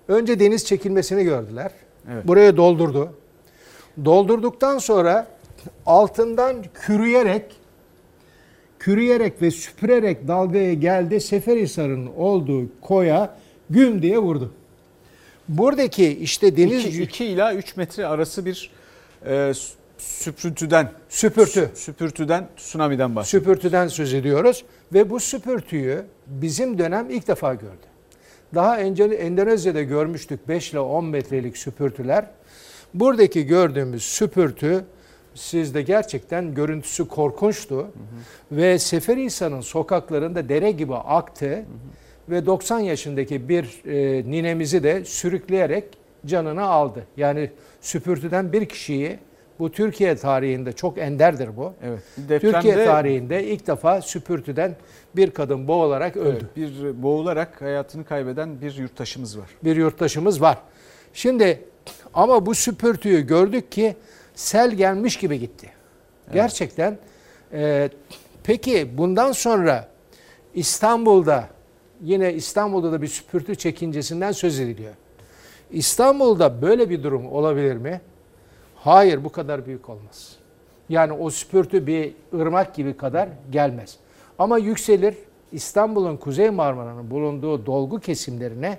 [0.07, 1.71] Önce deniz çekilmesini gördüler.
[2.11, 2.27] Evet.
[2.27, 3.13] Buraya doldurdu.
[4.05, 5.27] Doldurduktan sonra
[5.85, 7.43] altından kürüyerek
[8.79, 11.21] kürüyerek ve süpürerek dalgaya geldi.
[11.21, 13.37] Seferihisar'ın olduğu koya
[13.69, 14.53] güm diye vurdu.
[15.47, 18.69] Buradaki işte deniz 2 ila 3 metre arası bir
[19.25, 21.59] e, s- süprüntüden Süpürtü.
[21.59, 23.47] sü- süpürtüden tsunami'den bahsediyoruz.
[23.47, 24.63] süpürtüden söz ediyoruz
[24.93, 27.87] ve bu süpürtüyü bizim dönem ilk defa gördü.
[28.55, 32.25] Daha önce Endonezya'da görmüştük 5 ile 10 metrelik süpürtüler.
[32.93, 34.85] Buradaki gördüğümüz süpürtü
[35.37, 37.87] sizde gerçekten görüntüsü korkunçtu.
[38.51, 41.65] Ve Seferihisar'ın sokaklarında dere gibi aktı.
[42.29, 45.83] Ve 90 yaşındaki bir e, ninemizi de sürükleyerek
[46.25, 47.03] canını aldı.
[47.17, 49.19] Yani süpürtüden bir kişiyi
[49.59, 51.73] bu Türkiye tarihinde çok enderdir bu.
[51.83, 51.99] Evet.
[52.27, 54.75] Türkiye Depremde- tarihinde ilk defa süpürtüden
[55.15, 56.47] bir kadın boğularak öldü.
[56.57, 59.49] Evet, bir boğularak hayatını kaybeden bir yurttaşımız var.
[59.63, 60.57] Bir yurttaşımız var.
[61.13, 61.61] Şimdi
[62.13, 63.95] ama bu süpürtüyü gördük ki
[64.37, 65.69] sel gelmiş gibi gitti.
[66.33, 66.97] Gerçekten.
[67.53, 67.89] e,
[68.43, 69.89] peki bundan sonra
[70.53, 71.47] İstanbul'da
[72.01, 74.93] yine İstanbul'da da bir süpürtü çekincesinden söz ediliyor.
[75.71, 78.01] İstanbul'da böyle bir durum olabilir mi?
[78.75, 80.35] Hayır bu kadar büyük olmaz.
[80.89, 83.97] Yani o süpürtü bir ırmak gibi kadar gelmez.
[84.39, 85.15] Ama yükselir
[85.51, 88.77] İstanbul'un Kuzey Marmara'nın bulunduğu dolgu kesimlerine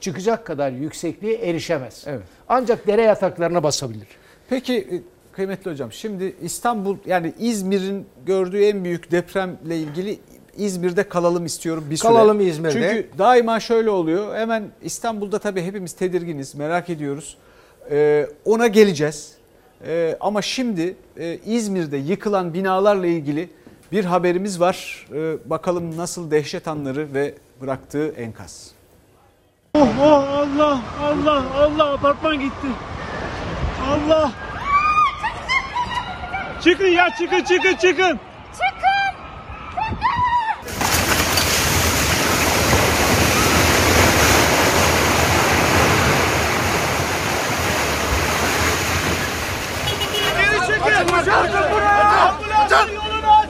[0.00, 2.04] çıkacak kadar yüksekliğe erişemez.
[2.06, 2.22] Evet.
[2.48, 4.08] Ancak dere yataklarına basabilir.
[4.50, 4.96] Peki e,
[5.32, 10.18] kıymetli hocam şimdi İstanbul yani İzmir'in gördüğü en büyük depremle ilgili
[10.56, 12.08] İzmir'de kalalım istiyorum bir süre.
[12.08, 12.72] Kalalım İzmir'de.
[12.72, 14.34] Çünkü daima şöyle oluyor.
[14.34, 17.36] Hemen İstanbul'da tabii hepimiz tedirginiz, merak ediyoruz.
[17.90, 19.32] Ee, ona geleceğiz.
[19.86, 23.48] Ee, ama şimdi e, İzmir'de yıkılan binalarla ilgili
[23.92, 25.06] bir haberimiz var.
[25.14, 28.70] Ee, bakalım nasıl dehşet anları ve bıraktığı enkaz.
[29.74, 32.66] Oh, oh Allah Allah Allah apartman gitti.
[33.90, 34.30] Allah.
[36.64, 38.20] Çıkın ya çıkın çıkın çıkın.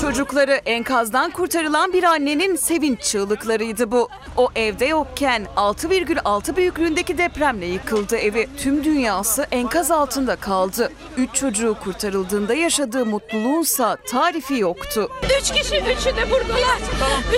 [0.00, 4.08] Çocukları enkazdan kurtarılan bir annenin sevinç çığlıklarıydı bu.
[4.36, 8.48] O evde yokken 6,6 büyüklüğündeki depremle yıkıldı evi.
[8.58, 10.92] Tüm dünyası enkaz altında kaldı.
[11.16, 15.10] Üç çocuğu kurtarıldığında yaşadığı mutluluğunsa tarifi yoktu.
[15.40, 16.78] Üç kişi, üçü de buradalar.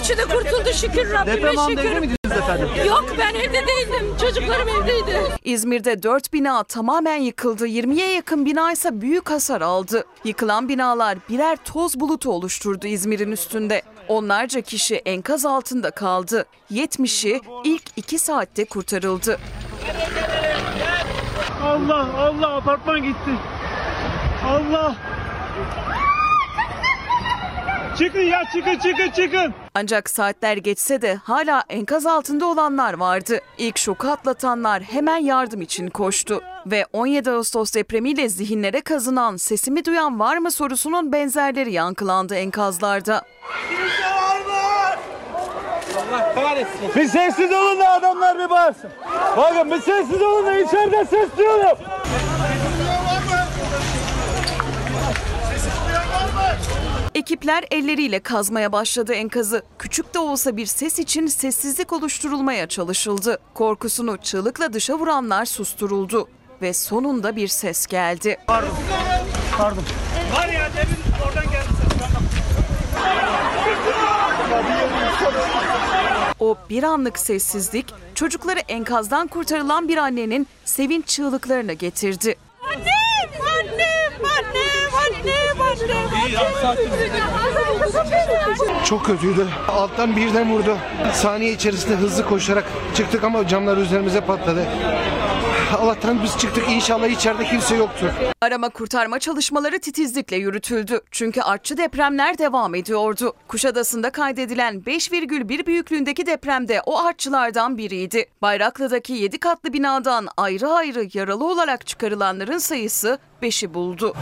[0.00, 2.10] Üçü de kurtuldu şükür Rabbime şükür.
[2.36, 2.68] efendim?
[2.88, 4.16] Yok ben evde değildim.
[4.20, 5.20] Çocuklarım evdeydi.
[5.44, 7.66] İzmir'de 4 bina tamamen yıkıldı.
[7.66, 10.04] 20'ye yakın bina ise büyük hasar aldı.
[10.24, 13.82] Yıkılan binalar birer toz bulutu oluşturdu İzmir'in üstünde.
[14.08, 16.44] Onlarca kişi enkaz altında kaldı.
[16.72, 19.38] 70'i ilk 2 saatte kurtarıldı.
[21.62, 23.30] Allah Allah apartman gitti.
[24.46, 24.96] Allah.
[28.00, 29.54] Çıkın ya çıkın çıkın çıkın.
[29.74, 33.40] Ancak saatler geçse de hala enkaz altında olanlar vardı.
[33.58, 36.42] İlk şoku atlatanlar hemen yardım için koştu.
[36.66, 43.22] Ve 17 Ağustos depremiyle zihinlere kazınan sesimi duyan var mı sorusunun benzerleri yankılandı enkazlarda.
[46.10, 46.94] Allah kahretsin.
[46.96, 48.90] Bir sessiz olun da adamlar bir bağırsın.
[49.36, 51.78] Bakın bir sessiz olun da içeride ses duyuyorum.
[57.14, 59.62] Ekipler elleriyle kazmaya başladı enkazı.
[59.78, 63.38] Küçük de olsa bir ses için sessizlik oluşturulmaya çalışıldı.
[63.54, 66.28] Korkusunu çığlıkla dışa vuranlar susturuldu.
[66.62, 68.36] Ve sonunda bir ses geldi.
[68.46, 68.74] Pardon.
[69.58, 69.82] Pardon.
[70.36, 71.68] Var ya demin oradan geldi
[76.40, 82.36] O bir anlık sessizlik çocukları enkazdan kurtarılan bir annenin sevinç çığlıklarını getirdi.
[82.62, 86.08] Annem, annem, annem, annem, annem.
[88.84, 89.46] Çok kötüydü.
[89.68, 90.76] Alttan birden vurdu.
[91.12, 94.66] Saniye içerisinde hızlı koşarak çıktık ama camlar üzerimize patladı.
[95.78, 96.64] Allah'tan biz çıktık.
[96.70, 98.08] İnşallah içeride kimse yoktur.
[98.42, 101.00] Arama kurtarma çalışmaları titizlikle yürütüldü.
[101.10, 103.32] Çünkü artçı depremler devam ediyordu.
[103.48, 108.26] Kuşadası'nda kaydedilen 5,1 büyüklüğündeki depremde o artçılardan biriydi.
[108.42, 114.14] Bayraklı'daki 7 katlı binadan ayrı ayrı yaralı olarak çıkarılanların sayısı 5'i buldu.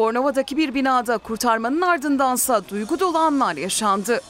[0.00, 4.20] Bornova'daki bir binada kurtarmanın ardındansa duygu dolu anlar yaşandı.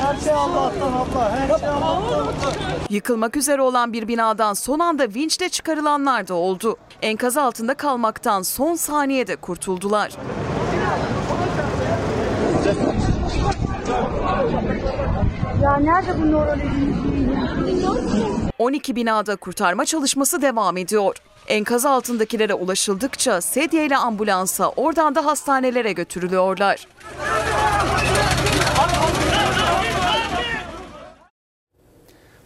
[0.00, 1.30] Her şey Allah'tan abla.
[1.36, 2.52] Her şey Allah'tan.
[2.90, 6.76] Yıkılmak üzere olan bir binadan son anda vinçle çıkarılanlar da oldu.
[7.02, 10.12] Enkaz altında kalmaktan son saniyede kurtuldular.
[15.62, 16.90] Ya nerede bu nöroloji?
[18.58, 21.16] 12 binada kurtarma çalışması devam ediyor.
[21.50, 26.88] Enkaz altındakilere ulaşıldıkça sedye ile ambulansa oradan da hastanelere götürülüyorlar.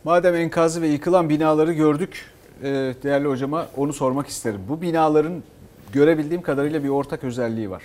[0.04, 2.30] Madem enkazı ve yıkılan binaları gördük
[2.62, 4.60] e, değerli hocama onu sormak isterim.
[4.68, 5.42] Bu binaların
[5.92, 7.82] görebildiğim kadarıyla bir ortak özelliği var.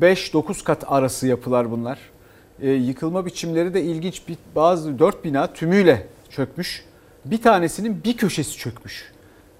[0.00, 1.98] 5-9 kat arası yapılar bunlar.
[2.62, 4.28] E, yıkılma biçimleri de ilginç.
[4.28, 6.84] Bir, bazı 4 bina tümüyle çökmüş.
[7.24, 9.12] Bir tanesinin bir köşesi çökmüş.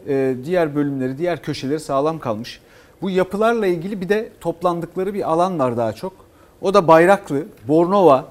[0.08, 2.60] E, diğer bölümleri, diğer köşeleri sağlam kalmış.
[3.02, 6.12] Bu yapılarla ilgili bir de toplandıkları bir alan var daha çok.
[6.60, 8.26] O da Bayraklı, Bornova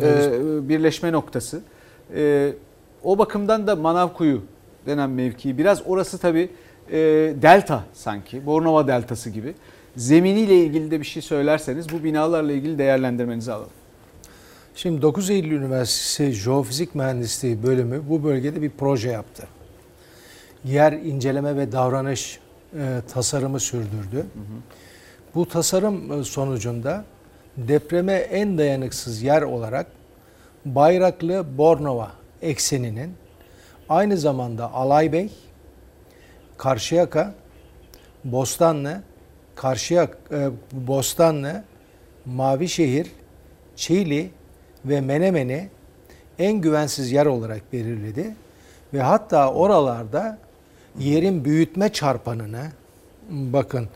[0.00, 1.60] e, birleşme noktası.
[2.14, 2.52] E,
[3.04, 4.42] o bakımdan da Manavkuyu
[4.86, 6.50] denen mevki biraz orası tabii
[6.90, 6.98] e,
[7.42, 8.46] delta sanki.
[8.46, 9.54] Bornova deltası gibi.
[9.96, 13.70] Zeminiyle ilgili de bir şey söylerseniz bu binalarla ilgili değerlendirmenizi alalım.
[14.74, 19.48] Şimdi 9 Eylül Üniversitesi Jeofizik Mühendisliği bölümü bu bölgede bir proje yaptı.
[20.64, 22.40] Yer inceleme ve davranış
[22.74, 24.26] e, tasarımı sürdürdü.
[25.34, 27.04] Bu tasarım e, sonucunda
[27.56, 29.86] depreme en dayanıksız yer olarak
[30.64, 32.10] Bayraklı Bornova
[32.42, 33.14] ekseninin
[33.88, 35.30] aynı zamanda Alaybey,
[36.56, 37.34] Karşıyaka,
[38.24, 39.02] Bostanlı,
[39.54, 41.64] Karşıyak, e, Bostanlı,
[42.26, 43.12] Mavişehir,
[43.76, 44.30] Çiğli
[44.84, 45.68] ve Menemen'i
[46.38, 48.34] en güvensiz yer olarak belirledi.
[48.94, 50.38] Ve hatta oralarda
[50.98, 52.62] yerin büyütme çarpanını
[53.30, 53.88] bakın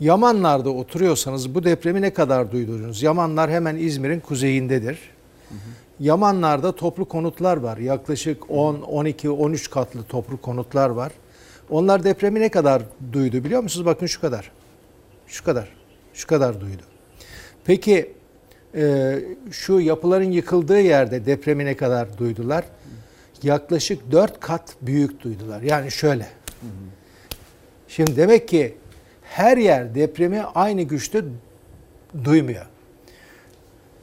[0.00, 3.02] Yamanlar'da oturuyorsanız bu depremi ne kadar duydunuz?
[3.02, 4.98] Yamanlar hemen İzmir'in kuzeyindedir.
[6.00, 7.78] Yamanlar'da toplu konutlar var.
[7.78, 11.12] Yaklaşık 10, 12, 13 katlı toplu konutlar var.
[11.70, 12.82] Onlar depremi ne kadar
[13.12, 13.86] duydu biliyor musunuz?
[13.86, 14.50] Bakın şu kadar.
[15.26, 15.68] Şu kadar.
[16.14, 16.82] Şu kadar duydu.
[17.64, 18.12] Peki
[18.74, 19.14] e,
[19.50, 22.64] şu yapıların yıkıldığı yerde depremi ne kadar duydular?
[23.42, 25.62] Yaklaşık 4 kat büyük duydular.
[25.62, 26.26] Yani şöyle.
[27.88, 28.76] Şimdi demek ki
[29.22, 31.22] her yer depremi aynı güçte
[32.24, 32.66] duymuyor.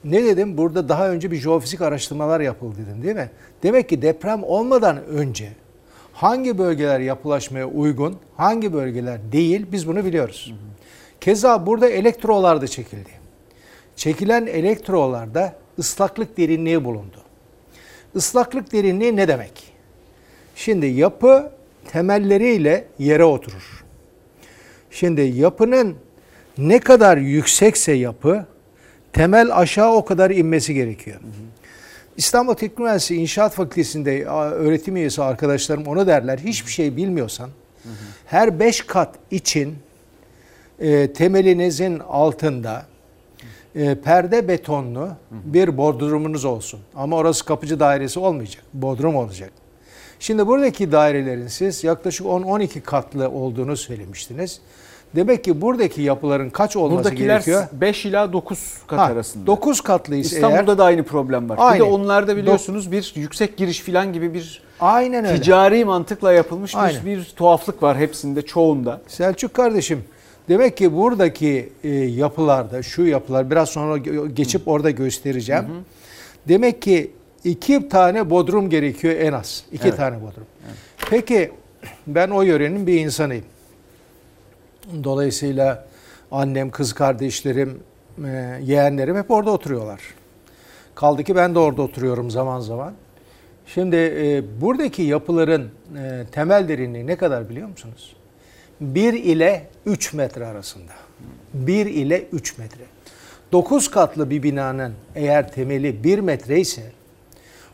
[0.04, 0.58] Ne dedim?
[0.58, 3.30] Burada daha önce bir jeofizik araştırmalar yapıldı dedim değil mi?
[3.64, 5.50] Demek ki deprem olmadan önce
[6.16, 10.54] Hangi bölgeler yapılaşmaya uygun, hangi bölgeler değil biz bunu biliyoruz.
[11.22, 13.10] Keza burada elektrolar da çekildi.
[13.96, 17.18] Çekilen elektrolarda ıslaklık derinliği bulundu.
[18.16, 19.74] Islaklık derinliği ne demek?
[20.56, 21.52] Şimdi yapı
[21.92, 23.84] temelleriyle yere oturur.
[24.92, 25.96] Şimdi yapının
[26.58, 28.46] ne kadar yüksekse yapı
[29.14, 31.20] temel aşağı o kadar inmesi gerekiyor.
[32.18, 36.38] İstanbul Teknik Üniversitesi İnşaat Fakültesi'nde öğretim üyesi arkadaşlarım onu derler.
[36.38, 37.50] Hiçbir şey bilmiyorsan
[38.26, 39.76] her 5 kat için
[40.80, 42.86] e, temelinizin altında
[43.76, 46.80] e, perde betonlu bir bodrumunuz olsun.
[46.96, 48.64] Ama orası kapıcı dairesi olmayacak.
[48.74, 49.52] Bodrum olacak.
[50.26, 54.60] Şimdi buradaki dairelerin siz yaklaşık 10-12 katlı olduğunu söylemiştiniz.
[55.16, 57.64] Demek ki buradaki yapıların kaç olması Buradakiler gerekiyor?
[57.74, 59.48] 5 ila 9 kat Ha, arasında.
[59.48, 61.58] 9 katlıysa İstanbul'da eğer- da aynı problem var.
[61.58, 61.80] Bir Aynı.
[61.80, 65.36] de onlarda biliyorsunuz bir yüksek giriş falan gibi bir Aynen öyle.
[65.36, 67.06] ticari mantıkla yapılmış Aynen.
[67.06, 69.02] bir, bir tuhaflık var hepsinde, çoğunda.
[69.08, 70.04] Selçuk kardeşim
[70.50, 73.98] demek ki buradaki e, yapılarda şu yapılar biraz sonra
[74.34, 75.66] geçip orada göstereceğim.
[76.48, 77.12] Demek ki
[77.46, 79.64] iki tane bodrum gerekiyor en az.
[79.72, 79.98] İki Evet.
[79.98, 80.46] tane bodrum.
[81.10, 81.52] Peki
[82.08, 83.46] ben o yörenin bir insanıyım.
[85.04, 85.86] Dolayısıyla
[86.32, 87.80] annem, kız kardeşlerim,
[88.26, 90.02] e, yeğenlerim hep orada oturuyorlar.
[90.96, 92.94] Kaldı ki ben de orada oturuyorum zaman zaman.
[93.68, 98.16] Şimdi e, buradaki yapıların e, temel derinliği ne kadar biliyor musunuz?
[98.82, 100.92] 1 ile 3 metre arasında.
[101.54, 102.84] 1 ile 3 metre.
[103.52, 106.92] 9 katlı bir binanın eğer temeli 1 metre ise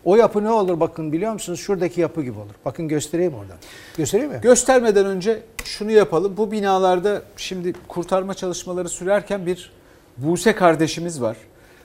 [0.06, 1.60] o yapı ne olur bakın biliyor musunuz?
[1.60, 2.54] Şuradaki yapı gibi olur.
[2.66, 3.58] Bakın göstereyim oradan.
[3.97, 4.39] Göstereyim mi?
[4.41, 6.38] Göstermeden önce şunu yapalım.
[6.38, 9.72] Bu binalarda şimdi kurtarma çalışmaları sürerken bir
[10.18, 11.38] Buse kardeşimiz var.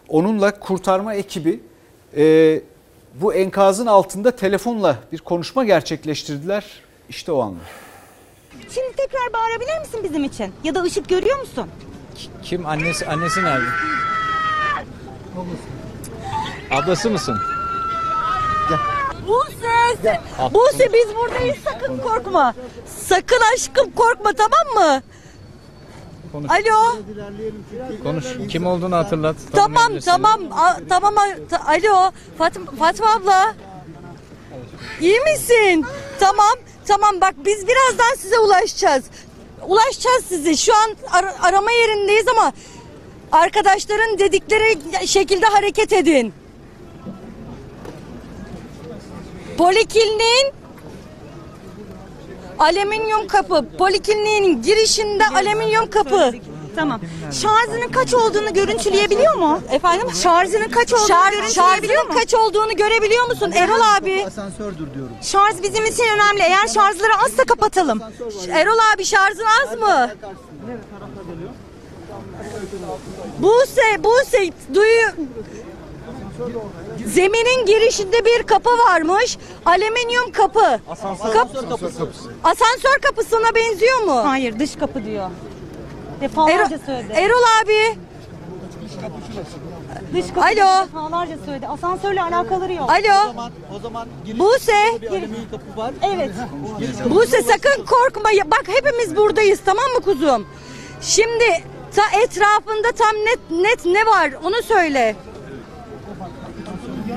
[0.08, 1.60] Onunla kurtarma ekibi
[2.16, 2.60] e,
[3.14, 6.64] bu enkazın altında telefonla bir konuşma gerçekleştirdiler.
[7.08, 7.66] İşte o anlar.
[8.74, 10.52] Şimdi tekrar bağırabilir misin bizim için?
[10.64, 11.66] Ya da ışık görüyor musun?
[12.42, 13.64] Kim annesi annesi nerede?
[16.70, 17.38] Ablası mısın?
[19.28, 20.20] Buse!
[20.38, 20.54] Ah.
[20.54, 22.54] Buse biz buradayız sakın korkma.
[23.06, 25.02] Sakın aşkım korkma tamam mı?
[26.32, 26.50] Konuş.
[26.50, 26.96] Alo.
[28.02, 28.24] Konuş.
[28.50, 29.36] Kim olduğunu hatırlat.
[29.52, 33.54] Tamam tamam A- tamam a- ta- alo Fatma, Fatma abla.
[35.00, 35.86] İyi misin?
[36.20, 36.56] Tamam
[36.86, 39.04] tamam bak biz birazdan size ulaşacağız.
[39.66, 40.56] Ulaşacağız size.
[40.56, 42.52] Şu an ar- arama yerindeyiz ama
[43.32, 46.34] arkadaşların dedikleri şekilde hareket edin.
[49.58, 50.52] Polikliniğin
[52.58, 53.64] alüminyum kapı.
[53.78, 56.32] Polikliniğin girişinde alüminyum kapı.
[56.76, 57.00] Tamam.
[57.32, 59.60] Şarjının kaç olduğunu görüntüleyebiliyor mu?
[59.70, 60.08] Efendim?
[60.22, 62.14] Şarjının kaç olduğunu görüntüleyebiliyor mu?
[62.14, 64.24] kaç olduğunu görebiliyor musun Erol abi?
[64.26, 65.12] Asansördür diyorum.
[65.22, 66.42] Şarj bizim için önemli.
[66.42, 68.00] Eğer şarjları azsa kapatalım.
[68.50, 70.10] Erol abi şarjın az mı?
[73.38, 75.06] Buse, Buse duyu...
[77.06, 79.38] Zeminin girişinde bir kapı varmış.
[79.66, 80.80] Alüminyum kapı.
[81.32, 81.56] Kap-
[82.44, 84.16] Asansör kapısına benziyor mu?
[84.24, 85.30] Hayır dış kapı diyor.
[86.20, 87.12] Defalarca Erol, söyledi.
[87.12, 87.98] Erol abi.
[90.14, 90.86] Dış kapı Alo.
[90.86, 91.66] defalarca söyledi.
[91.66, 92.90] Asansörle alakaları yok.
[92.90, 93.32] Alo.
[93.76, 94.72] O zaman Buse.
[95.02, 95.90] bir alüminyum kapı var.
[96.02, 96.30] Evet.
[97.10, 98.30] Buse sakın korkma.
[98.30, 100.46] Ya Bak hepimiz buradayız tamam mı kuzum?
[101.02, 101.44] Şimdi
[101.96, 105.16] ta etrafında tam net net ne var onu söyle.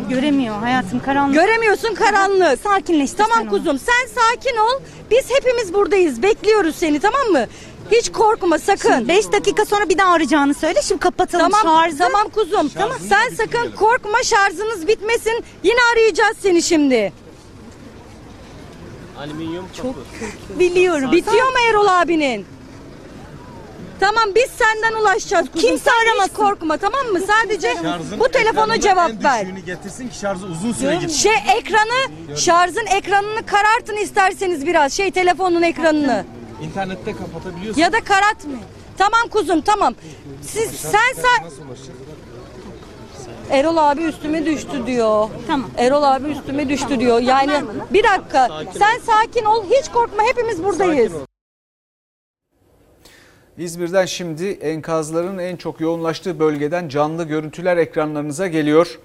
[0.09, 1.35] Göremiyor hayatım karanlık.
[1.35, 2.59] Göremiyorsun karanlık.
[2.61, 3.49] Sakinleştir Tamam sen onu.
[3.49, 4.81] kuzum sen sakin ol.
[5.11, 6.23] Biz hepimiz buradayız.
[6.23, 7.45] Bekliyoruz seni tamam mı?
[7.91, 9.07] Hiç korkma sakın.
[9.07, 10.81] 5 dakika sonra bir daha arayacağını söyle.
[10.81, 11.97] Şimdi kapatalım Tamam, şarjı.
[11.97, 12.69] tamam kuzum.
[12.69, 12.97] Tamam.
[13.09, 15.43] Sen sakın korkma şarjınız bitmesin.
[15.63, 17.13] Yine arayacağız seni şimdi.
[19.19, 20.59] Alüminyum kapı.
[20.59, 21.11] Biliyorum.
[21.11, 22.45] Bitiyor mu Erol abinin?
[23.99, 25.69] Tamam biz senden ulaşacağız kuzum.
[25.69, 26.35] Kimse Sen aramasın.
[26.35, 27.19] korkma tamam mı?
[27.19, 27.75] Sadece
[28.19, 29.43] bu telefona cevap ver.
[29.65, 31.17] getirsin ki şarjı uzun süre gitsin.
[31.17, 34.93] Şey ekranı, şarjın ekranını karartın isterseniz biraz.
[34.93, 36.25] Şey telefonun ekranını.
[36.61, 37.81] İnternette kapatabiliyorsun.
[37.81, 38.53] Ya da karartma.
[38.97, 39.95] Tamam kuzum tamam.
[40.41, 41.99] Siz sen Nasıl ulaşacağız?
[43.49, 45.29] Erol abi üstüme düştü diyor.
[45.47, 45.69] Tamam.
[45.77, 47.19] Erol abi üstüme düştü diyor.
[47.19, 47.53] Yani
[47.89, 48.47] bir dakika.
[48.79, 49.65] Sen sakin ol.
[49.69, 50.23] Hiç korkma.
[50.23, 51.11] Hepimiz buradayız.
[53.59, 58.99] İzmir'den şimdi enkazların en çok yoğunlaştığı bölgeden canlı görüntüler ekranlarınıza geliyor.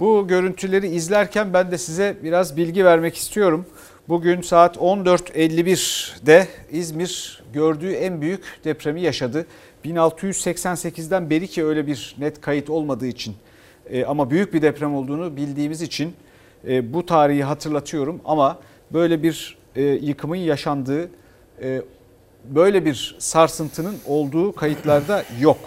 [0.00, 3.66] Bu görüntüleri izlerken ben de size biraz bilgi vermek istiyorum.
[4.08, 9.46] Bugün saat 14.51'de İzmir gördüğü en büyük depremi yaşadı.
[9.84, 13.34] 1688'den beri ki öyle bir net kayıt olmadığı için
[13.90, 16.12] e, ama büyük bir deprem olduğunu bildiğimiz için
[16.68, 18.20] e, bu tarihi hatırlatıyorum.
[18.24, 18.58] Ama
[18.92, 21.10] böyle bir e, yıkımın yaşandığı,
[22.48, 25.58] böyle bir sarsıntının olduğu kayıtlarda yok.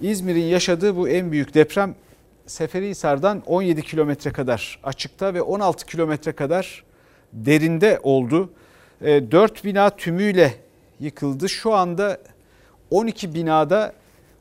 [0.00, 1.94] İzmir'in yaşadığı bu en büyük deprem
[2.46, 6.84] Seferihisar'dan 17 kilometre kadar açıkta ve 16 kilometre kadar
[7.32, 8.50] derinde oldu.
[9.00, 10.54] 4 bina tümüyle
[11.00, 11.48] yıkıldı.
[11.48, 12.18] Şu anda
[12.90, 13.92] 12 binada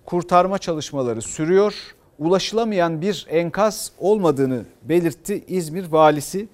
[0.06, 1.74] kurtarma çalışmaları sürüyor.
[2.20, 6.48] Ulaşılamayan bir enkaz olmadığını belirtti İzmir valisi.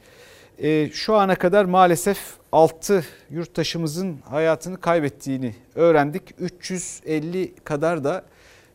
[0.59, 2.17] E, şu ana kadar maalesef
[2.56, 6.24] 6 yurttaşımızın hayatını kaybettiğini öğrendik.
[6.39, 8.26] 350 kadar da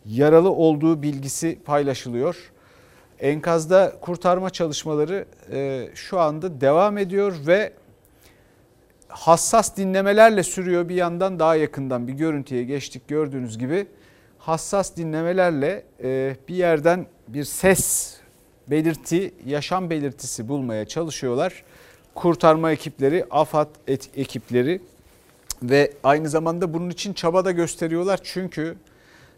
[0.06, 2.36] yaralı olduğu bilgisi paylaşılıyor.
[3.20, 7.72] Enkazda kurtarma çalışmaları e, şu anda devam ediyor ve
[9.08, 10.88] hassas dinlemelerle sürüyor.
[10.88, 13.86] Bir yandan daha yakından bir görüntüye geçtik gördüğünüz gibi.
[14.38, 18.16] Hassas dinlemelerle e, bir yerden bir ses
[18.68, 21.64] belirti, yaşam belirtisi bulmaya çalışıyorlar.
[22.20, 23.68] Kurtarma ekipleri, AFAD
[24.16, 24.80] ekipleri
[25.62, 28.20] ve aynı zamanda bunun için çaba da gösteriyorlar.
[28.22, 28.76] Çünkü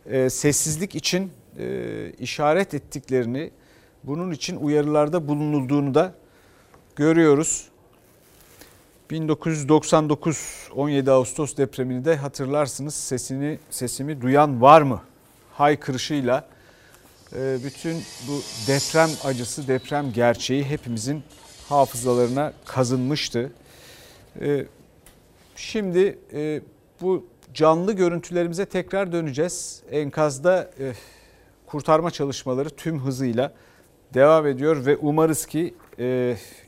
[0.07, 3.51] e, sessizlik için e, işaret ettiklerini,
[4.05, 6.15] bunun için uyarılarda bulunulduğunu da
[6.97, 7.69] görüyoruz.
[9.11, 12.95] 1999 17 Ağustos depremini de hatırlarsınız.
[12.95, 15.03] Sesini sesimi duyan var mı?
[15.53, 16.49] Haykırışıyla
[17.37, 21.23] e, bütün bu deprem acısı, deprem gerçeği hepimizin
[21.73, 23.53] hafızalarına kazınmıştı.
[24.41, 24.67] E,
[25.57, 26.61] şimdi e,
[27.01, 29.83] bu canlı görüntülerimize tekrar döneceğiz.
[29.91, 30.71] Enkazda
[31.67, 33.53] kurtarma çalışmaları tüm hızıyla
[34.15, 35.75] devam ediyor ve umarız ki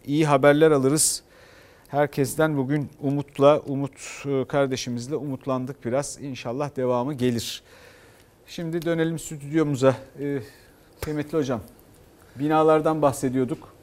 [0.06, 1.22] iyi haberler alırız
[1.94, 6.18] herkesten bugün umutla, Umut e, kardeşimizle umutlandık biraz.
[6.20, 7.62] İnşallah devamı gelir.
[8.46, 9.96] Şimdi dönelim stüdyomuza.
[10.20, 10.38] Ee,
[11.00, 11.60] kıymetli hocam,
[12.36, 13.73] binalardan bahsediyorduk.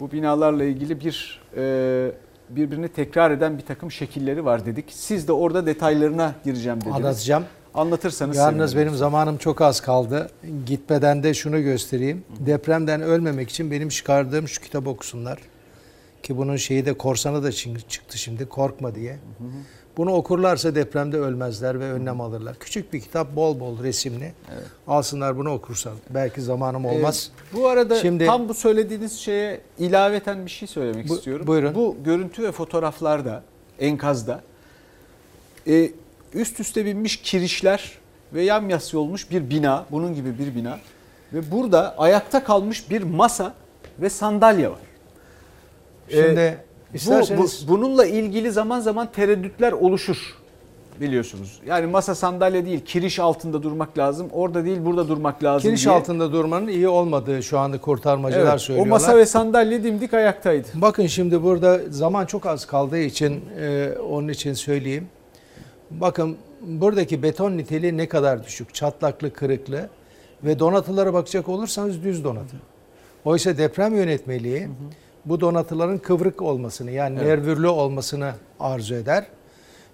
[0.00, 2.12] Bu binalarla ilgili bir e,
[2.50, 4.84] birbirini tekrar eden bir takım şekilleri var dedik.
[4.88, 6.96] Siz de orada detaylarına gireceğim dediniz.
[6.96, 7.44] Anlatacağım.
[7.74, 8.86] Anlatırsanız Yalnız sevinirim.
[8.88, 10.30] benim zamanım çok az kaldı.
[10.66, 12.24] Gitmeden de şunu göstereyim.
[12.38, 15.38] Depremden ölmemek için benim çıkardığım şu kitabı okusunlar.
[16.22, 19.18] Ki bunun şeyi de korsanı da çıktı şimdi korkma diye.
[19.98, 22.56] Bunu okurlarsa depremde ölmezler ve önlem alırlar.
[22.58, 24.32] Küçük bir kitap bol bol resimli.
[24.54, 24.64] Evet.
[24.86, 25.92] Alsınlar bunu okursan.
[26.10, 27.30] Belki zamanım olmaz.
[27.52, 31.46] Ee, bu arada Şimdi, tam bu söylediğiniz şeye ilaveten bir şey söylemek bu, istiyorum.
[31.46, 31.74] Buyurun.
[31.74, 33.42] Bu görüntü ve fotoğraflarda
[33.78, 34.42] enkazda
[35.66, 35.90] e,
[36.34, 37.92] üst üste binmiş kirişler
[38.34, 39.86] ve yamyassı olmuş bir bina.
[39.90, 40.78] Bunun gibi bir bina.
[41.32, 43.54] Ve burada ayakta kalmış bir masa
[44.00, 44.78] ve sandalye var.
[46.10, 47.64] Şimdi ee, isterseniz...
[47.68, 50.38] bu, bu, bununla ilgili zaman zaman tereddütler oluşur
[51.00, 51.60] biliyorsunuz.
[51.66, 54.28] Yani masa sandalye değil, kiriş altında durmak lazım.
[54.32, 55.94] Orada değil, burada durmak lazım Kiriş diye.
[55.94, 58.90] altında durmanın iyi olmadığı şu anda kurtarmacılar evet, söylüyorlar.
[58.90, 60.68] O masa ve sandalye dimdik ayaktaydı.
[60.74, 65.08] Bakın şimdi burada zaman çok az kaldığı için e, onun için söyleyeyim.
[65.90, 68.74] Bakın buradaki beton niteliği ne kadar düşük.
[68.74, 69.88] Çatlaklı, kırıklı
[70.44, 72.56] ve donatılara bakacak olursanız düz donatı.
[73.24, 77.28] Oysa deprem yönetmeliği hı hı bu donatıların kıvrık olmasını yani evet.
[77.28, 79.26] nervürlü olmasını arzu eder.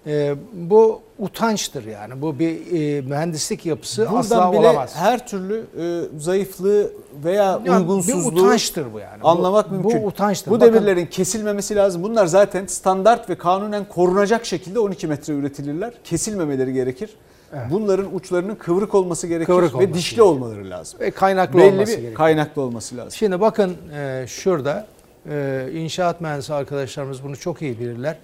[0.07, 2.21] E, bu utançtır yani.
[2.21, 4.95] Bu bir e, mühendislik yapısı Buradan asla bile olamaz.
[4.95, 6.91] her türlü e, zayıflığı
[7.23, 9.23] veya yani uygunsuzluğu bir utançtır bu yani.
[9.23, 10.03] Anlamak bu, mümkün.
[10.03, 10.51] Bu utançtır.
[10.51, 12.03] Bu demirlerin Bakın, kesilmemesi lazım.
[12.03, 15.93] Bunlar zaten standart ve kanunen korunacak şekilde 12 metre üretilirler.
[16.03, 17.09] Kesilmemeleri gerekir.
[17.53, 17.65] Evet.
[17.71, 20.31] Bunların uçlarının kıvrık olması gerekir kıvrık ve dişli gerekir.
[20.31, 20.99] olmaları lazım.
[20.99, 22.15] Ve kaynaklı Belli olması bir gerekir.
[22.15, 23.11] kaynaklı olması lazım.
[23.11, 24.87] Şimdi bakın e, şurada
[25.29, 28.17] e, inşaat mühendisi arkadaşlarımız bunu çok iyi bilirler.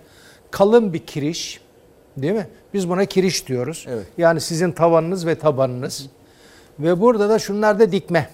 [0.52, 1.62] Kalın bir kiriş
[2.18, 2.48] değil mi?
[2.74, 3.86] Biz buna kiriş diyoruz.
[3.90, 4.06] Evet.
[4.18, 6.04] Yani sizin tavanınız ve tabanınız.
[6.04, 6.84] Hı.
[6.84, 8.30] Ve burada da şunlar da dikme.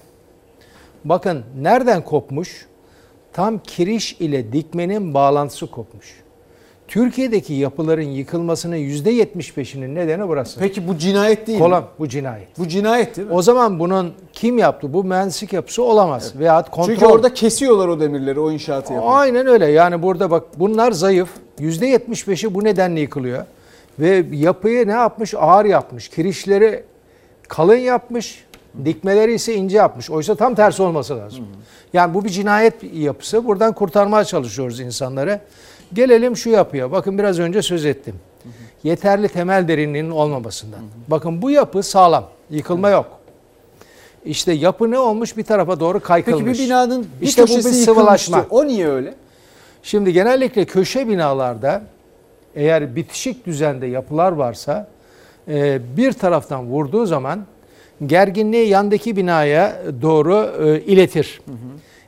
[1.06, 2.66] Bakın nereden kopmuş?
[3.34, 6.24] Tam kiriş ile dikmenin bağlantısı kopmuş.
[6.88, 10.60] Türkiye'deki yapıların yıkılmasının %75'inin nedeni burası.
[10.60, 11.90] Peki bu cinayet değil Kolam, mi?
[12.00, 12.60] bu cinayet.
[12.60, 13.34] Bu cinayet değil mi?
[13.34, 14.94] O zaman bunun kim yaptı?
[14.94, 16.24] Bu mühendislik yapısı olamaz.
[16.32, 16.40] Evet.
[16.40, 16.94] Veyahut kontrol.
[16.94, 19.14] Çünkü orada kesiyorlar o demirleri, o inşaatı yapıyor.
[19.16, 19.66] Aynen öyle.
[19.68, 21.30] Yani burada bak bunlar zayıf.
[21.60, 23.46] %75'i bu nedenle yıkılıyor.
[24.00, 25.34] Ve yapıyı ne yapmış?
[25.34, 26.10] Ağır yapmış.
[26.10, 26.84] Kirişleri
[27.48, 28.46] kalın yapmış.
[28.86, 30.10] Dikmeleri ise ince yapmış.
[30.10, 31.46] Oysa tam tersi olması lazım.
[31.94, 33.46] Yani bu bir cinayet yapısı.
[33.46, 35.40] Buradan kurtarmaya çalışıyoruz insanları.
[35.94, 36.92] Gelelim şu yapıya.
[36.92, 38.16] Bakın biraz önce söz ettim.
[38.84, 40.80] Yeterli temel derinliğinin olmamasından.
[41.08, 42.26] Bakın bu yapı sağlam.
[42.50, 43.06] Yıkılma yok.
[44.26, 45.38] İşte yapı ne olmuş?
[45.38, 46.44] Bir tarafa doğru kaykılmış.
[46.46, 48.46] Peki bir binanın bir işte köşesi bu bir sıvılaşma.
[48.50, 49.14] O niye öyle?
[49.84, 51.84] Şimdi genellikle köşe binalarda
[52.56, 54.88] eğer bitişik düzende yapılar varsa
[55.48, 57.46] e, bir taraftan vurduğu zaman
[58.06, 61.42] gerginliği yandaki binaya doğru e, iletir.
[61.46, 61.56] Hı hı.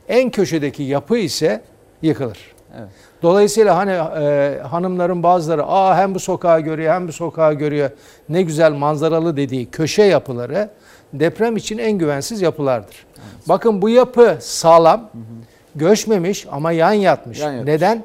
[0.07, 1.61] En köşedeki yapı ise
[2.01, 2.39] yıkılır.
[2.77, 2.89] Evet.
[3.21, 3.91] Dolayısıyla hani
[4.23, 7.89] e, hanımların bazıları aa hem bu sokağı görüyor hem bu sokağı görüyor
[8.29, 10.69] ne güzel manzaralı dediği köşe yapıları
[11.13, 13.05] deprem için en güvensiz yapılardır.
[13.49, 15.09] Bakın bu yapı sağlam,
[15.75, 17.39] göçmemiş ama yan yatmış.
[17.39, 17.73] Yan yatmış.
[17.73, 18.03] Neden?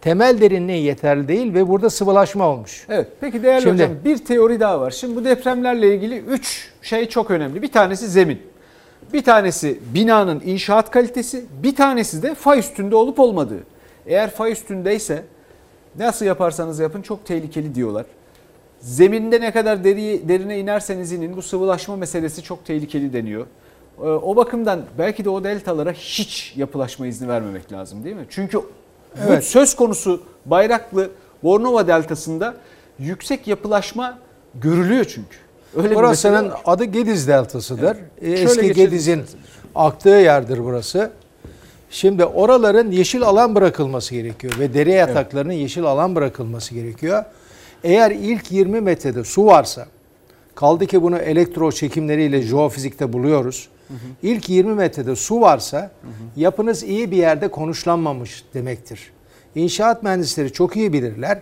[0.00, 2.86] Temel derinliği yeterli değil ve burada sıvılaşma olmuş.
[2.88, 3.08] Evet.
[3.20, 4.90] Peki değerli Şimdi- hocam bir teori daha var.
[4.90, 7.62] Şimdi bu depremlerle ilgili 3 şey çok önemli.
[7.62, 8.42] Bir tanesi zemin.
[9.12, 13.71] Bir tanesi binanın inşaat kalitesi, bir tanesi de fay üstünde olup olmadığı.
[14.06, 15.22] Eğer fay üstündeyse
[15.98, 18.06] nasıl yaparsanız yapın çok tehlikeli diyorlar.
[18.80, 23.46] Zeminde ne kadar deri, derine inerseniz inin bu sıvılaşma meselesi çok tehlikeli deniyor.
[23.98, 28.26] Ee, O bakımdan belki de o deltalara hiç yapılaşma izni vermemek lazım değil mi?
[28.30, 28.66] Çünkü bu
[29.28, 29.44] Evet.
[29.44, 31.10] söz konusu Bayraklı
[31.42, 32.54] Bornova deltasında
[32.98, 34.18] yüksek yapılaşma
[34.54, 35.36] görülüyor çünkü.
[35.76, 36.60] Öyle bir var.
[36.64, 37.96] adı Gediz Deltası'dır.
[38.20, 38.38] Evet.
[38.38, 39.22] Ee, Eski Gediz'in
[39.74, 41.10] aktığı yerdir burası.
[41.92, 47.24] Şimdi oraların yeşil alan bırakılması gerekiyor ve dere yataklarının yeşil alan bırakılması gerekiyor.
[47.84, 49.86] Eğer ilk 20 metrede su varsa,
[50.54, 53.68] kaldı ki bunu elektro çekimleriyle jeofizikte buluyoruz.
[54.22, 55.90] İlk 20 metrede su varsa
[56.36, 59.12] yapınız iyi bir yerde konuşlanmamış demektir.
[59.54, 61.40] İnşaat mühendisleri çok iyi bilirler.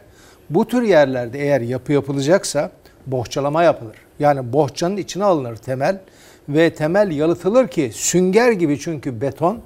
[0.50, 2.70] Bu tür yerlerde eğer yapı yapılacaksa
[3.06, 3.96] bohçalama yapılır.
[4.18, 6.00] Yani bohçanın içine alınır temel
[6.48, 9.60] ve temel yalıtılır ki sünger gibi çünkü beton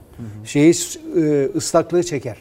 [0.45, 0.75] şeyi
[1.17, 2.37] e, ıslaklığı çeker.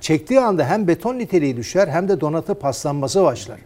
[0.00, 3.58] Çektiği anda hem beton niteliği düşer hem de donatı paslanması başlar.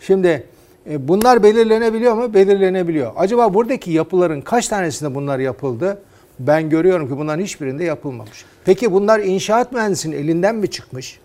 [0.00, 0.46] Şimdi
[0.90, 2.34] e, bunlar belirlenebiliyor mu?
[2.34, 3.12] Belirlenebiliyor.
[3.16, 6.02] Acaba buradaki yapıların kaç tanesinde bunlar yapıldı?
[6.38, 8.44] Ben görüyorum ki bunların hiçbirinde yapılmamış.
[8.64, 11.20] Peki bunlar inşaat mühendisinin elinden mi çıkmış?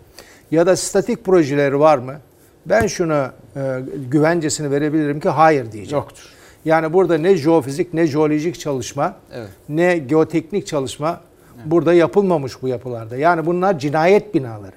[0.51, 2.15] Ya da statik projeleri var mı?
[2.65, 3.61] Ben şunu e,
[4.11, 6.03] güvencesini verebilirim ki hayır diyeceğim.
[6.03, 6.23] Yoktur.
[6.65, 9.49] Yani burada ne jeofizik ne jeolojik çalışma Evet.
[9.69, 11.21] ne geoteknik çalışma
[11.65, 13.17] burada yapılmamış bu yapılarda.
[13.17, 14.75] Yani bunlar cinayet binaları.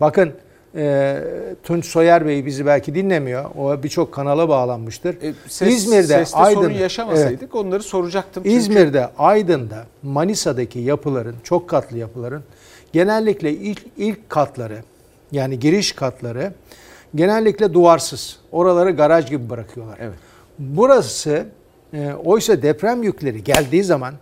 [0.00, 0.32] Bakın
[0.76, 1.18] e,
[1.62, 3.44] Tunç Soyer Bey bizi belki dinlemiyor.
[3.58, 5.22] O birçok kanala bağlanmıştır.
[5.22, 8.42] E, Ses, İzmir'de, Aydın, sorun yaşamasaydık onları soracaktım.
[8.42, 12.42] Çünkü İzmir'de, Aydın'da, Manisa'daki yapıların, çok katlı yapıların
[12.92, 14.82] genellikle ilk, ilk katları
[15.32, 16.52] yani giriş katları
[17.14, 18.36] genellikle duvarsız.
[18.52, 19.98] Oraları garaj gibi bırakıyorlar.
[20.00, 20.18] Evet.
[20.58, 21.46] Burası
[21.94, 24.14] e, oysa deprem yükleri geldiği zaman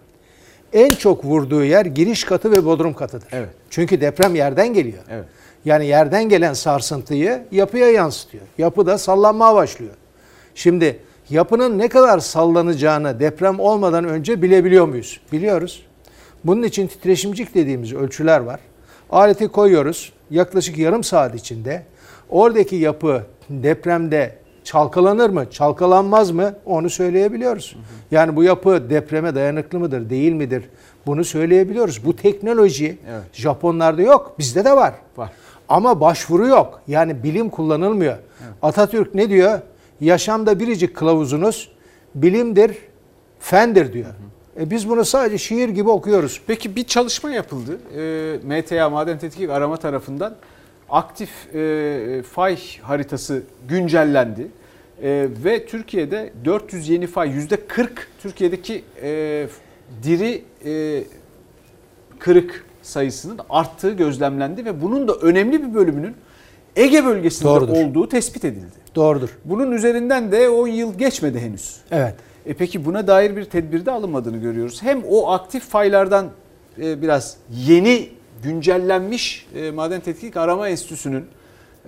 [0.72, 3.28] en çok vurduğu yer giriş katı ve bodrum katıdır.
[3.32, 3.48] Evet.
[3.70, 5.02] Çünkü deprem yerden geliyor.
[5.10, 5.24] Evet.
[5.64, 8.44] Yani yerden gelen sarsıntıyı yapıya yansıtıyor.
[8.58, 9.94] Yapı da sallanmaya başlıyor.
[10.54, 10.98] Şimdi
[11.30, 15.20] yapının ne kadar sallanacağını deprem olmadan önce bilebiliyor muyuz?
[15.32, 15.86] Biliyoruz.
[16.44, 18.60] Bunun için titreşimcik dediğimiz ölçüler var.
[19.10, 20.12] Aleti koyuyoruz.
[20.30, 21.82] Yaklaşık yarım saat içinde
[22.28, 27.76] oradaki yapı depremde çalkalanır mı, çalkalanmaz mı onu söyleyebiliyoruz.
[28.10, 30.64] Yani bu yapı depreme dayanıklı mıdır, değil midir?
[31.06, 32.04] Bunu söyleyebiliyoruz.
[32.04, 33.22] Bu teknoloji Evet.
[33.32, 34.94] Japonlarda yok, bizde de var.
[35.16, 35.30] Var.
[35.68, 36.80] Ama başvuru yok.
[36.88, 38.16] Yani bilim kullanılmıyor.
[38.62, 39.58] Atatürk ne diyor?
[40.00, 41.72] Yaşamda biricik kılavuzunuz
[42.14, 42.78] bilimdir,
[43.40, 44.06] fendir diyor.
[44.60, 46.40] E biz bunu sadece şiir gibi okuyoruz.
[46.46, 47.78] Peki bir çalışma yapıldı.
[47.96, 50.34] E, MTA Maden Tetkik Arama tarafından
[50.90, 54.48] aktif e, fay haritası güncellendi.
[55.02, 57.88] E, ve Türkiye'de 400 yeni fay %40
[58.22, 59.46] Türkiye'deki e,
[60.02, 61.04] diri e,
[62.18, 66.14] kırık sayısının arttığı gözlemlendi ve bunun da önemli bir bölümünün
[66.76, 67.72] Ege bölgesinde Doğrudur.
[67.72, 68.80] olduğu tespit edildi.
[68.94, 69.38] Doğrudur.
[69.44, 71.76] Bunun üzerinden de 10 yıl geçmedi henüz.
[71.90, 72.14] Evet.
[72.46, 74.82] E peki buna dair bir tedbirde alınmadığını görüyoruz.
[74.82, 76.30] Hem o aktif faylardan
[76.82, 78.08] e, biraz yeni
[78.42, 81.24] güncellenmiş e, Maden Tetkik Arama Enstitüsü'nün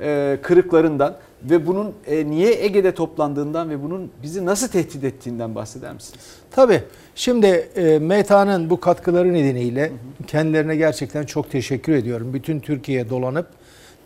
[0.00, 5.92] e, kırıklarından ve bunun e, niye Ege'de toplandığından ve bunun bizi nasıl tehdit ettiğinden bahseder
[5.92, 6.20] misiniz?
[6.50, 6.82] Tabii.
[7.14, 9.92] Şimdi e, META'nın bu katkıları nedeniyle
[10.26, 12.34] kendilerine gerçekten çok teşekkür ediyorum.
[12.34, 13.46] Bütün Türkiye'ye dolanıp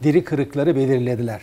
[0.02, 1.40] diri kırıkları belirlediler.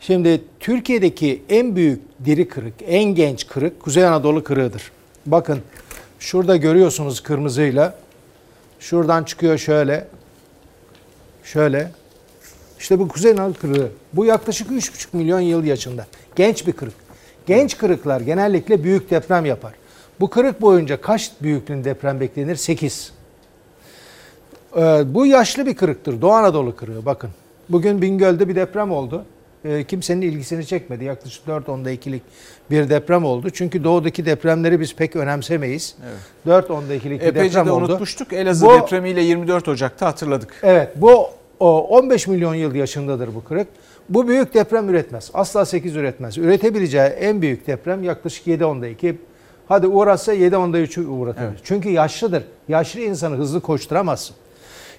[0.00, 4.92] Şimdi Türkiye'deki en büyük diri kırık, en genç kırık Kuzey Anadolu kırığıdır.
[5.26, 5.58] Bakın
[6.18, 7.94] şurada görüyorsunuz kırmızıyla.
[8.80, 10.06] Şuradan çıkıyor şöyle.
[11.44, 11.90] Şöyle.
[12.78, 13.88] İşte bu Kuzey Anadolu kırığı.
[14.12, 16.06] Bu yaklaşık 3,5 milyon yıl yaşında.
[16.36, 16.94] Genç bir kırık.
[17.46, 19.72] Genç kırıklar genellikle büyük deprem yapar.
[20.20, 22.56] Bu kırık boyunca kaç büyüklüğün deprem beklenir?
[22.56, 23.12] 8.
[24.76, 26.20] Ee, bu yaşlı bir kırıktır.
[26.20, 27.30] Doğu Anadolu kırığı bakın.
[27.68, 29.24] Bugün Bingöl'de bir deprem oldu.
[29.64, 31.04] Ee, kimsenin ilgisini çekmedi.
[31.04, 32.22] Yaklaşık 4.10'da 2'lik
[32.70, 33.50] bir deprem oldu.
[33.50, 35.94] Çünkü doğudaki depremleri biz pek önemsemeyiz.
[36.46, 36.64] Evet.
[36.64, 37.84] 4.10'da 2'lik bir deprem de oldu.
[37.84, 38.32] unutmuştuk.
[38.32, 40.54] Elazığ Bu- depremiyle 24 Ocak'ta hatırladık.
[40.62, 41.26] Evet bu
[41.60, 43.68] o, 15 milyon yıl yaşındadır bu kırık.
[44.08, 45.30] Bu büyük deprem üretmez.
[45.34, 46.38] Asla 8 üretmez.
[46.38, 49.18] Üretebileceği en büyük deprem yaklaşık 7.10'da 2.
[49.68, 51.50] Hadi uğratsa 7.10'da 3'ü uğratabilir.
[51.50, 51.60] Evet.
[51.64, 52.42] Çünkü yaşlıdır.
[52.68, 54.36] Yaşlı insanı hızlı koşturamazsın.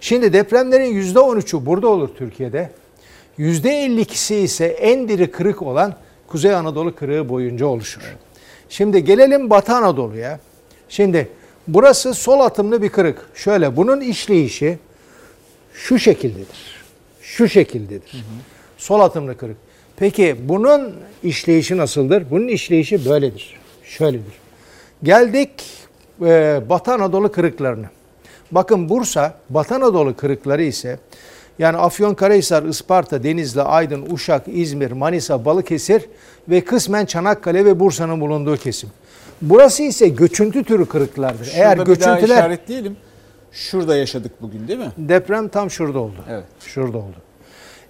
[0.01, 2.69] Şimdi depremlerin %13'ü burada olur Türkiye'de.
[3.41, 5.95] %52'si ise en diri kırık olan
[6.27, 8.01] Kuzey Anadolu kırığı boyunca oluşur.
[8.69, 10.39] Şimdi gelelim Batı Anadolu'ya.
[10.89, 11.29] Şimdi
[11.67, 13.29] burası sol atımlı bir kırık.
[13.35, 14.79] Şöyle bunun işleyişi
[15.73, 16.81] şu şekildedir.
[17.21, 18.25] Şu şekildedir.
[18.77, 19.57] Sol atımlı kırık.
[19.97, 22.31] Peki bunun işleyişi nasıldır?
[22.31, 23.59] Bunun işleyişi böyledir.
[23.83, 24.33] Şöyledir.
[25.03, 25.49] Geldik
[26.21, 27.89] e, Batı Anadolu kırıklarına.
[28.51, 30.99] Bakın Bursa, Batı Anadolu kırıkları ise
[31.59, 36.05] yani Afyonkarahisar, Isparta, Denizli, Aydın, Uşak, İzmir, Manisa, Balıkesir
[36.49, 38.89] ve kısmen Çanakkale ve Bursa'nın bulunduğu kesim.
[39.41, 41.45] Burası ise göçüntü türü kırıklardır.
[41.45, 42.97] Şurada Eğer bir daha göçüntüler işaretleyelim.
[43.51, 44.91] Şurada yaşadık bugün değil mi?
[44.97, 46.25] deprem tam şurada oldu.
[46.29, 46.43] Evet.
[46.65, 47.15] Şurada oldu.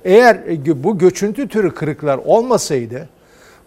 [0.05, 3.09] Eğer e, bu göçüntü türü kırıklar olmasaydı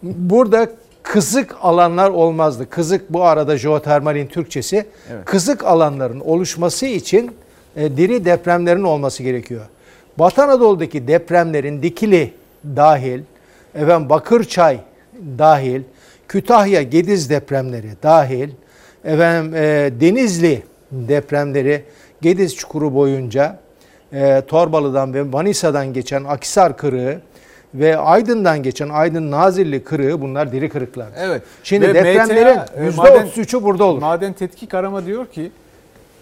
[0.02, 0.68] burada
[1.02, 2.70] kızık alanlar olmazdı.
[2.70, 4.86] Kızık bu arada jeotermalin Türkçesi.
[5.12, 5.24] Evet.
[5.24, 7.30] Kızık alanların oluşması için
[7.76, 9.64] e, diri depremlerin olması gerekiyor.
[10.18, 12.32] Batı Anadolu'daki depremlerin Dikili
[12.64, 13.20] dahil,
[13.74, 14.78] efendim Bakırçay
[15.38, 15.82] dahil,
[16.28, 18.50] Kütahya Gediz depremleri dahil,
[19.04, 20.62] efendim e, Denizli
[20.92, 21.84] depremleri
[22.22, 23.58] Gediz çukuru boyunca
[24.12, 27.20] e, Torbalı'dan ve Manisa'dan geçen Akisar kırığı
[27.74, 31.08] ve Aydın'dan geçen Aydın Nazilli kırığı bunlar diri kırıklar.
[31.16, 31.42] Evet.
[31.64, 34.00] Şimdi Ve depremlerin MTA, e, %33'ü burada olur.
[34.00, 35.52] Maden Tetkik Arama diyor ki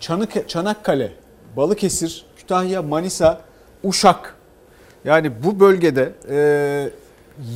[0.01, 1.12] Çanık, Çanakkale,
[1.57, 3.40] Balıkesir, Kütahya, Manisa,
[3.85, 4.35] Uşak
[5.05, 6.91] yani bu bölgede e,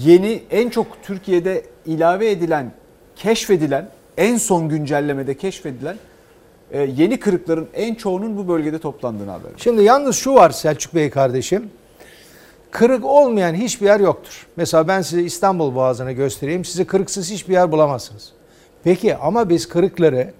[0.05, 2.73] yeni en çok Türkiye'de ilave edilen,
[3.17, 5.97] keşfedilen, en son güncellemede keşfedilen
[6.71, 9.51] e, yeni kırıkların en çoğunun bu bölgede toplandığını haber.
[9.57, 11.71] Şimdi yalnız şu var Selçuk Bey kardeşim.
[12.71, 14.47] Kırık olmayan hiçbir yer yoktur.
[14.57, 16.65] Mesela ben size İstanbul Boğazı'nı göstereyim.
[16.65, 18.33] Sizi kırıksız hiçbir yer bulamazsınız.
[18.85, 20.33] Peki ama biz kırıkları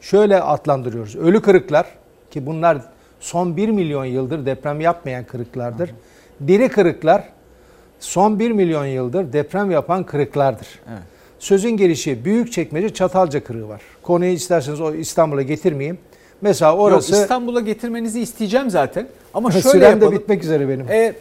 [0.00, 1.16] şöyle adlandırıyoruz.
[1.16, 1.86] Ölü kırıklar
[2.30, 2.78] ki bunlar
[3.20, 5.90] son 1 milyon yıldır deprem yapmayan kırıklardır.
[6.46, 7.24] Diri kırıklar
[8.00, 10.68] son 1 milyon yıldır deprem yapan kırıklardır.
[10.90, 11.02] Evet.
[11.38, 13.82] Sözün gelişi Büyükçekmece Çatalca kırığı var.
[14.02, 15.98] Konuyu isterseniz o İstanbul'a getirmeyeyim.
[16.40, 19.06] Mesela orası Yok, İstanbul'a getirmenizi isteyeceğim zaten.
[19.34, 20.12] Ama şöyle Sürem de yapalım.
[20.12, 20.88] bitmek üzere benim.
[20.90, 21.14] E,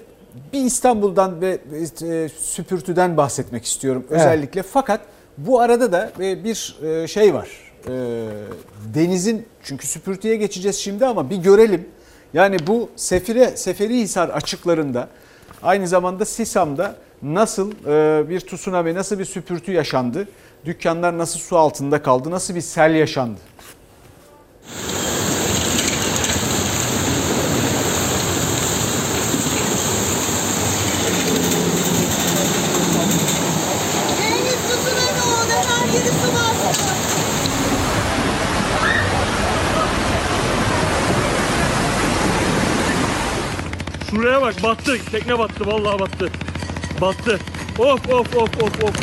[0.54, 1.58] bir İstanbul'dan ve
[2.02, 4.20] e, süpürtüden bahsetmek istiyorum Evet.
[4.22, 4.64] özellikle.
[4.64, 5.02] Fakat
[5.38, 7.50] bu arada da e, bir e, şey var.
[7.88, 7.92] E,
[8.94, 11.88] denizin çünkü süpürtüye geçeceğiz şimdi ama bir görelim.
[12.34, 15.08] Yani bu Sefire Seferihisar açıklarında
[15.64, 20.28] aynı zamanda Sisam'da nasıl e, bir tsunami, nasıl bir süpürtü yaşandı?
[20.66, 22.32] Dükkanlar nasıl su altında kaldı?
[22.32, 23.40] Nasıl bir sel yaşandı?
[34.20, 35.56] Deniz tsunami oldu.
[35.70, 37.00] Her yeri su bastı.
[44.20, 44.98] Şuraya bak battı.
[45.12, 46.30] Tekne battı vallahi battı.
[47.02, 47.40] Battı.
[47.78, 48.96] Of of of of of.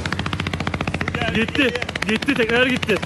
[1.34, 1.74] Gitti.
[2.08, 2.96] Gitti tekneler gitti.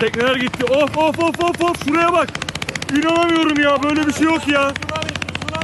[0.00, 0.64] Tekneler gitti.
[0.64, 1.84] Of of of of of.
[1.84, 2.28] Şuraya bak.
[2.92, 3.82] İnanamıyorum ya.
[3.82, 4.72] Böyle bir şey yok ya.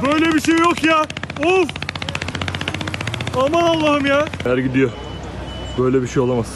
[0.05, 1.05] Böyle bir şey yok ya.
[1.45, 1.69] Of.
[3.35, 4.25] Aman Allah'ım ya.
[4.43, 4.91] Her gidiyor.
[5.79, 6.47] Böyle bir şey olamaz.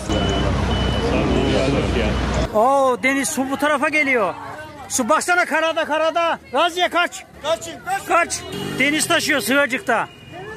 [2.54, 4.34] Oo deniz su bu tarafa geliyor.
[4.90, 6.40] Su baksana karada karada.
[6.54, 7.24] Raziye kaç.
[7.44, 8.06] Kaçın kaç.
[8.06, 8.40] Kaç.
[8.80, 10.08] Deniz taşıyor Sığacık'ta.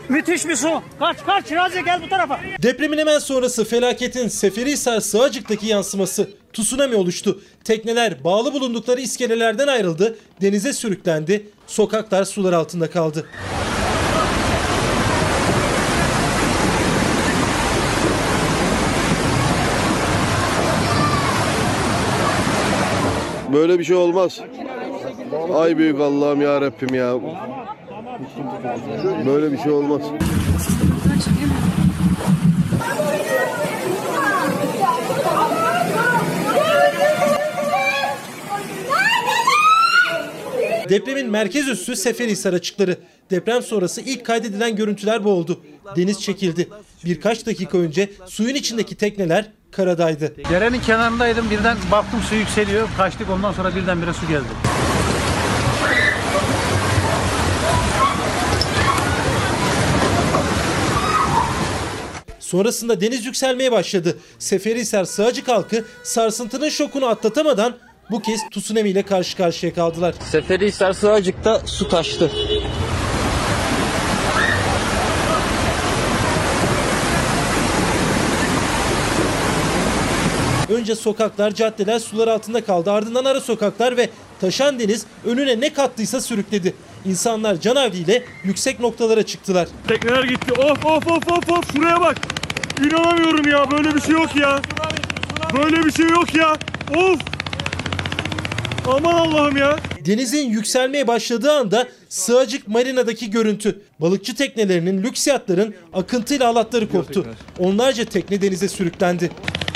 [0.09, 0.83] Müthiş bir su.
[0.99, 2.41] Kaç kaç Raziye gel bu tarafa.
[2.63, 7.41] Depremin hemen sonrası felaketin Seferihisar Sığacık'taki yansıması tsunami oluştu.
[7.65, 13.27] Tekneler bağlı bulundukları iskelelerden ayrıldı, denize sürüklendi, sokaklar sular altında kaldı.
[23.53, 24.41] Böyle bir şey olmaz.
[25.55, 27.15] Ay büyük Allah'ım ya Rabbim ya.
[29.27, 30.03] Böyle bir şey olmaz.
[40.89, 42.97] Depremin merkez üssü Seferihisar açıkları.
[43.31, 45.61] Deprem sonrası ilk kaydedilen görüntüler bu oldu.
[45.97, 46.69] Deniz çekildi.
[47.05, 50.35] Birkaç dakika önce suyun içindeki tekneler karadaydı.
[50.51, 52.89] Derenin kenarındaydım birden baktım su yükseliyor.
[52.97, 54.49] Kaçtık ondan sonra birdenbire su geldi.
[62.39, 64.19] Sonrasında deniz yükselmeye başladı.
[64.39, 67.77] Seferihisar Sığacık halkı sarsıntının şokunu atlatamadan
[68.11, 70.15] bu kez tsunami ile karşı karşıya kaldılar.
[70.31, 72.31] Seferihisar Sığacık'ta su taştı.
[80.69, 82.93] Önce sokaklar, caddeler sular altında kaldı.
[82.93, 84.11] Ardından ara sokaklar ve
[84.41, 86.75] taşan deniz önüne ne kattıysa sürükledi.
[87.05, 89.69] İnsanlar canavliyle yüksek noktalara çıktılar.
[89.89, 90.53] Tekneler gitti.
[90.53, 92.17] Of of of of of şuraya bak.
[92.87, 94.63] İnanamıyorum ya böyle bir şey yok ya.
[95.57, 96.57] Böyle bir şey yok ya.
[96.97, 97.21] Of.
[98.87, 99.77] Aman Allah'ım ya.
[100.07, 103.81] Denizin yükselmeye başladığı anda Sığacık Marina'daki görüntü.
[104.01, 107.27] Balıkçı teknelerinin, lüks yatların akıntıyla alatları koptu.
[107.59, 109.31] Onlarca tekne denize sürüklendi.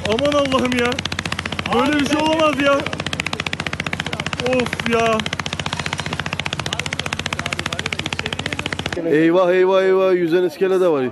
[0.08, 0.90] Aman Allah'ım ya.
[1.74, 2.78] Böyle bir şey olamaz ya.
[4.48, 5.18] Of ya.
[9.06, 11.04] Eyvah eyvah eyvah yüzen iskele de var.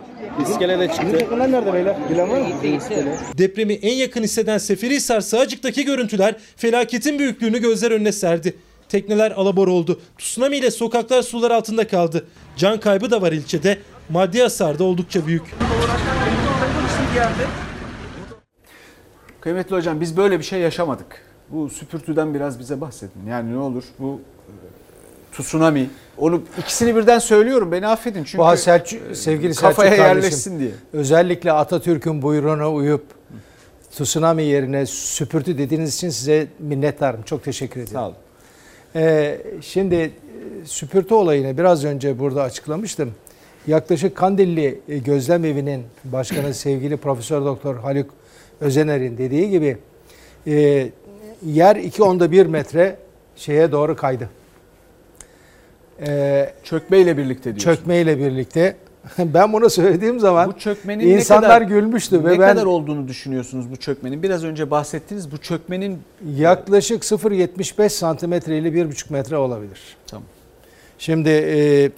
[0.43, 1.39] İskele de çıktı.
[1.39, 1.97] Nerede beyler?
[2.11, 2.47] Bilen var mı?
[3.39, 8.57] Depremi en yakın hisseden Seferihisar Sığacık'taki görüntüler felaketin büyüklüğünü gözler önüne serdi.
[8.89, 10.01] Tekneler alabor oldu.
[10.19, 12.27] Tsunami ile sokaklar sular altında kaldı.
[12.57, 13.79] Can kaybı da var ilçede.
[14.09, 15.43] Maddi hasar da oldukça büyük.
[19.41, 21.07] Kıymetli hocam biz böyle bir şey yaşamadık.
[21.49, 23.27] Bu süpürtüden biraz bize bahsedin.
[23.29, 25.91] Yani ne olur bu e, tsunami.
[26.19, 27.73] Onu ikisini birden söylüyorum.
[27.73, 30.71] Beni affedin çünkü Bu Selçuk, sevgili kafaya Selçuk kardeşim, yerleşsin diye.
[30.93, 33.05] Özellikle Atatürk'ün buyruğuna uyup
[33.91, 37.23] tsunami yerine süpürtü dediğiniz için size minnettarım.
[37.23, 37.93] Çok teşekkür ederim.
[37.93, 38.17] Sağ olun.
[38.97, 40.11] Ee, şimdi e,
[40.65, 43.15] süpürtü olayını biraz önce burada açıklamıştım.
[43.67, 48.11] Yaklaşık Kandilli e, Gözlem Evi'nin başkanı sevgili Profesör Doktor Haluk
[48.61, 49.77] Özener'in dediği gibi
[50.47, 50.53] e,
[51.47, 52.97] yer 2.1 metre
[53.37, 54.29] şeye doğru kaydı.
[56.07, 57.65] Ee, Çökmeyle birlikte diyorsun.
[57.75, 58.77] çökmeyle birlikte.
[59.19, 63.09] Ben bunu söylediğim zaman Bu çökmenin insanlar ne kadar, gülmüştü ne ve ben kadar olduğunu
[63.09, 64.23] düşünüyorsunuz bu çökmenin?
[64.23, 65.99] Biraz önce bahsettiniz bu çökmenin
[66.37, 69.81] yaklaşık 0.75 santimetre ile 1.5 metre olabilir.
[70.07, 70.25] Tamam.
[70.99, 71.91] Şimdi e,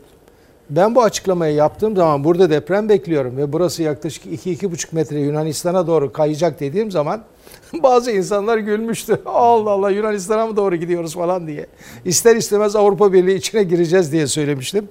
[0.77, 6.13] ben bu açıklamayı yaptığım zaman burada deprem bekliyorum ve burası yaklaşık 2-2,5 metre Yunanistan'a doğru
[6.13, 7.23] kayacak dediğim zaman
[7.83, 9.21] bazı insanlar gülmüştü.
[9.27, 11.67] Allah Allah Yunanistan'a mı doğru gidiyoruz falan diye.
[12.05, 14.89] İster istemez Avrupa Birliği içine gireceğiz diye söylemiştim.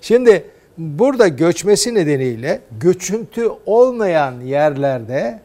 [0.00, 0.44] Şimdi
[0.78, 5.40] burada göçmesi nedeniyle göçüntü olmayan yerlerde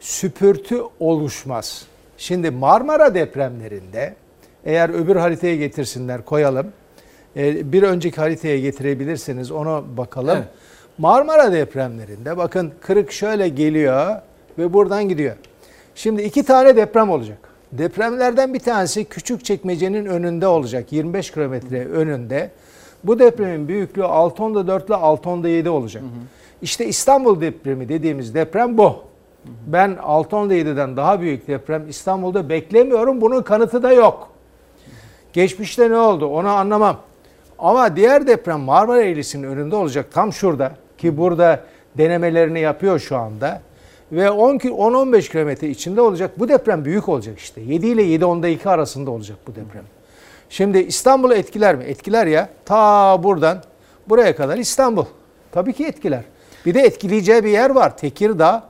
[0.00, 1.86] süpürtü oluşmaz.
[2.18, 4.14] Şimdi Marmara depremlerinde
[4.64, 6.66] eğer öbür haritaya getirsinler koyalım.
[7.36, 10.36] Ee, Bir önceki haritaya getirebilirseniz ona bakalım.
[10.36, 10.48] Evet.
[10.98, 14.16] Marmara depremlerinde bakın kırık şöyle geliyor
[14.58, 15.36] ve buradan gidiyor.
[15.94, 17.38] Şimdi iki tane deprem olacak.
[17.72, 20.92] Depremlerden bir tanesi küçük çekmecenin önünde olacak.
[20.92, 22.50] 25 kilometre önünde.
[23.04, 26.02] Bu depremin büyüklüğü 6.4 ile 6.7 olacak.
[26.62, 28.96] İşte İstanbul depremi dediğimiz deprem bu.
[29.66, 33.20] Ben 6.7'den daha büyük deprem İstanbul'da beklemiyorum.
[33.20, 34.28] Bunun kanıtı da yok.
[35.32, 36.96] Geçmişte ne oldu onu anlamam.
[37.64, 41.60] Ama diğer deprem Marmara Eğrisi'nin önünde olacak tam şurada ki burada
[41.98, 43.60] denemelerini yapıyor şu anda.
[44.12, 46.38] Ve 10 ki- 10-15 kilometre içinde olacak.
[46.38, 47.60] Bu deprem büyük olacak işte.
[47.60, 49.84] 7 ile 7.10'da 2 arasında olacak bu deprem.
[50.48, 51.84] Şimdi İstanbul'u etkiler mi?
[51.84, 52.48] Etkiler ya.
[52.64, 53.62] Ta buradan
[54.08, 55.04] buraya kadar İstanbul.
[55.52, 56.22] Tabii ki etkiler.
[56.66, 57.96] Bir de etkileyeceği bir yer var.
[57.96, 58.62] Tekirdağ,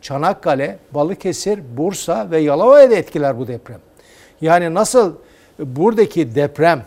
[0.00, 3.80] Çanakkale, Balıkesir, Bursa ve Yalova'ya da etkiler bu deprem.
[4.40, 5.14] Yani nasıl
[5.58, 6.82] buradaki deprem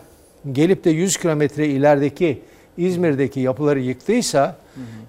[0.52, 2.42] gelip de 100 kilometre ilerideki
[2.76, 4.56] İzmir'deki yapıları yıktıysa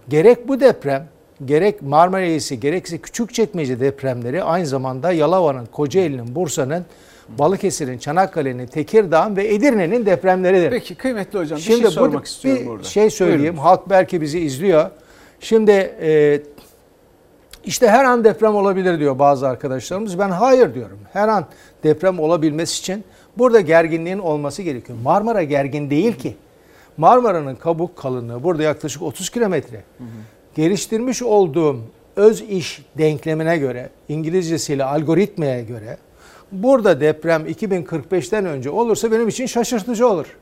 [0.09, 1.07] gerek bu deprem
[1.45, 6.85] gerek Marmara Eğrisi gerekse Küçükçekmece depremleri aynı zamanda Yalova'nın, Kocaeli'nin, Bursa'nın,
[7.29, 10.69] Balıkesir'in, Çanakkale'nin, Tekirdağ'ın ve Edirne'nin depremleridir.
[10.69, 12.83] Peki kıymetli hocam bir Şimdi şey sormak burada istiyorum bir burada.
[12.83, 13.41] şey söyleyeyim.
[13.41, 13.57] Buyurun.
[13.57, 14.89] Halk belki bizi izliyor.
[15.39, 15.71] Şimdi
[16.01, 16.41] e,
[17.65, 20.19] işte her an deprem olabilir diyor bazı arkadaşlarımız.
[20.19, 20.99] Ben hayır diyorum.
[21.13, 21.45] Her an
[21.83, 23.03] deprem olabilmesi için
[23.37, 24.97] burada gerginliğin olması gerekiyor.
[25.03, 26.35] Marmara gergin değil ki.
[26.97, 29.83] Marmara'nın kabuk kalınlığı burada yaklaşık 30 kilometre.
[30.55, 31.79] Geliştirmiş olduğum
[32.15, 35.97] öz iş denklemine göre, İngilizcesiyle algoritmaya göre
[36.51, 40.37] burada deprem 2045'ten önce olursa benim için şaşırtıcı olur.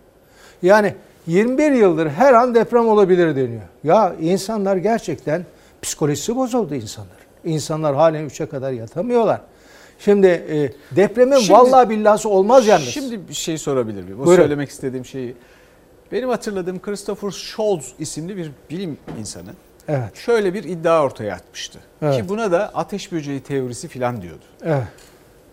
[0.62, 0.94] Yani
[1.28, 3.62] 21 yıldır her an deprem olabilir deniyor.
[3.84, 5.46] Ya insanlar gerçekten
[5.82, 7.18] psikolojisi bozuldu insanlar.
[7.46, 9.41] İnsanlar halen 3'e kadar yatamıyorlar.
[10.00, 12.88] Şimdi e, depremin Şimdi- vallahi billahı olmaz yalnız.
[12.88, 14.22] Şimdi bir şey sorabilir miyim?
[14.22, 14.41] O Buyurun.
[14.44, 15.36] söylemek istediğim şeyi.
[16.12, 19.50] Benim hatırladığım Christopher Scholz isimli bir bilim insanı
[19.88, 20.16] Evet.
[20.16, 21.80] şöyle bir iddia ortaya atmıştı.
[22.02, 22.16] Evet.
[22.16, 24.44] Ki buna da ateş böceği teorisi filan diyordu.
[24.64, 24.84] Evet.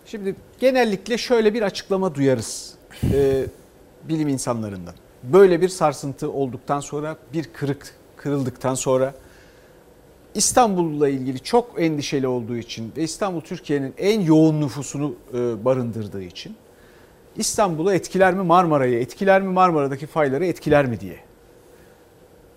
[0.05, 2.73] Şimdi genellikle şöyle bir açıklama duyarız
[3.13, 3.43] e,
[4.03, 4.93] bilim insanlarından.
[5.23, 9.13] Böyle bir sarsıntı olduktan sonra bir kırık kırıldıktan sonra
[10.35, 16.55] İstanbul'la ilgili çok endişeli olduğu için ve İstanbul Türkiye'nin en yoğun nüfusunu e, barındırdığı için
[17.35, 21.19] İstanbul'u etkiler mi Marmara'yı etkiler mi Marmara'daki fayları etkiler mi diye.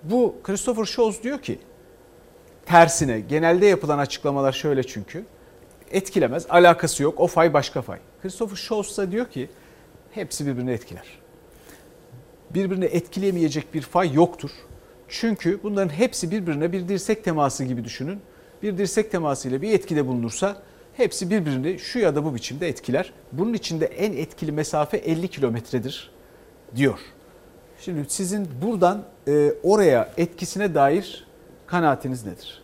[0.03, 1.59] Bu Christopher Scholz diyor ki
[2.67, 5.25] tersine genelde yapılan açıklamalar şöyle çünkü
[5.91, 6.47] etkilemez.
[6.49, 7.21] Alakası yok.
[7.21, 7.99] O fay başka fay.
[8.23, 9.49] Christopher Scholz da diyor ki
[10.13, 11.07] hepsi birbirini etkiler.
[12.51, 14.51] Birbirini etkileyemeyecek bir fay yoktur.
[15.21, 18.21] Çünkü bunların hepsi birbirine bir dirsek teması gibi düşünün.
[18.63, 20.63] Bir dirsek teması ile bir etkide bulunursa
[20.97, 23.13] hepsi birbirini şu ya da bu biçimde etkiler.
[23.33, 26.11] Bunun içinde en etkili mesafe 50 kilometredir
[26.77, 26.99] diyor.
[27.81, 31.27] Şimdi sizin buradan e, oraya etkisine dair
[31.67, 32.63] kanaatiniz nedir?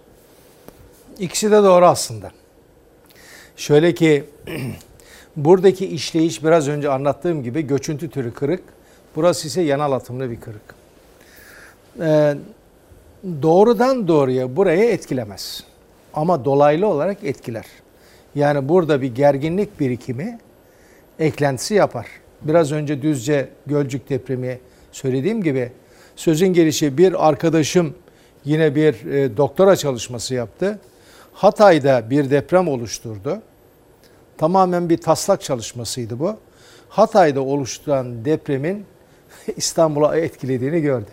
[1.18, 2.30] İkisi de doğru aslında.
[3.56, 4.24] Şöyle ki
[5.36, 8.62] buradaki işleyiş biraz önce anlattığım gibi göçüntü türü kırık.
[9.16, 10.79] Burası ise yanal atımlı bir kırık.
[12.00, 12.34] Ee,
[13.42, 15.64] doğrudan doğruya buraya etkilemez.
[16.14, 17.64] Ama dolaylı olarak etkiler.
[18.34, 20.38] Yani burada bir gerginlik birikimi
[21.18, 22.06] eklentisi yapar.
[22.42, 24.58] Biraz önce Düzce Gölcük depremi
[24.92, 25.72] söylediğim gibi
[26.16, 27.94] sözün gelişi bir arkadaşım
[28.44, 30.78] yine bir e, doktora çalışması yaptı.
[31.32, 33.42] Hatay'da bir deprem oluşturdu.
[34.38, 36.36] Tamamen bir taslak çalışmasıydı bu.
[36.88, 38.84] Hatay'da oluşturan depremin
[39.56, 41.10] İstanbul'a etkilediğini gördü.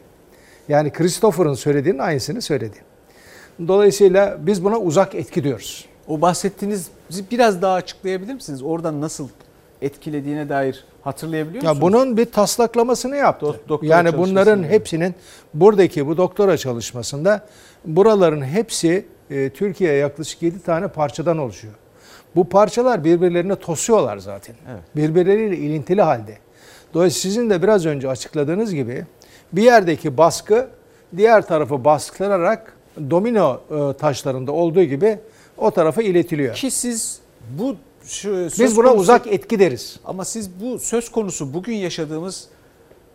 [0.69, 2.77] Yani Christopher'ın söylediğinin aynısını söyledi.
[3.67, 5.85] Dolayısıyla biz buna uzak etki diyoruz.
[6.07, 6.87] O bahsettiğiniz
[7.31, 8.63] biraz daha açıklayabilir misiniz?
[8.63, 9.29] Oradan nasıl
[9.81, 11.77] etkilediğine dair hatırlayabiliyor musunuz?
[11.77, 13.59] Ya bunun bir taslaklamasını yaptı.
[13.69, 14.73] doktora yani bunların çalışmasını.
[14.73, 15.15] hepsinin
[15.53, 17.45] buradaki bu doktora çalışmasında
[17.85, 21.73] buraların hepsi e, Türkiye'ye yaklaşık 7 tane parçadan oluşuyor.
[22.35, 24.55] Bu parçalar birbirlerine tosuyorlar zaten.
[24.95, 26.37] Birbirleriyle ilintili halde.
[26.93, 29.05] Dolayısıyla sizin de biraz önce açıkladığınız gibi
[29.53, 30.67] bir yerdeki baskı
[31.17, 32.73] diğer tarafı baskılarak
[33.09, 35.19] domino e, taşlarında olduğu gibi
[35.57, 36.55] o tarafa iletiliyor.
[36.55, 37.19] Ki siz
[37.59, 39.99] bu şu, söz Biz buna konusu- uzak etki deriz.
[40.05, 42.47] Ama siz bu söz konusu bugün yaşadığımız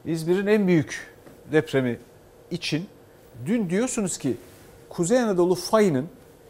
[0.07, 1.07] İzmir'in en büyük
[1.53, 1.99] depremi
[2.51, 2.85] için
[3.47, 4.37] dün diyorsunuz ki
[4.89, 6.07] Kuzey Anadolu fayının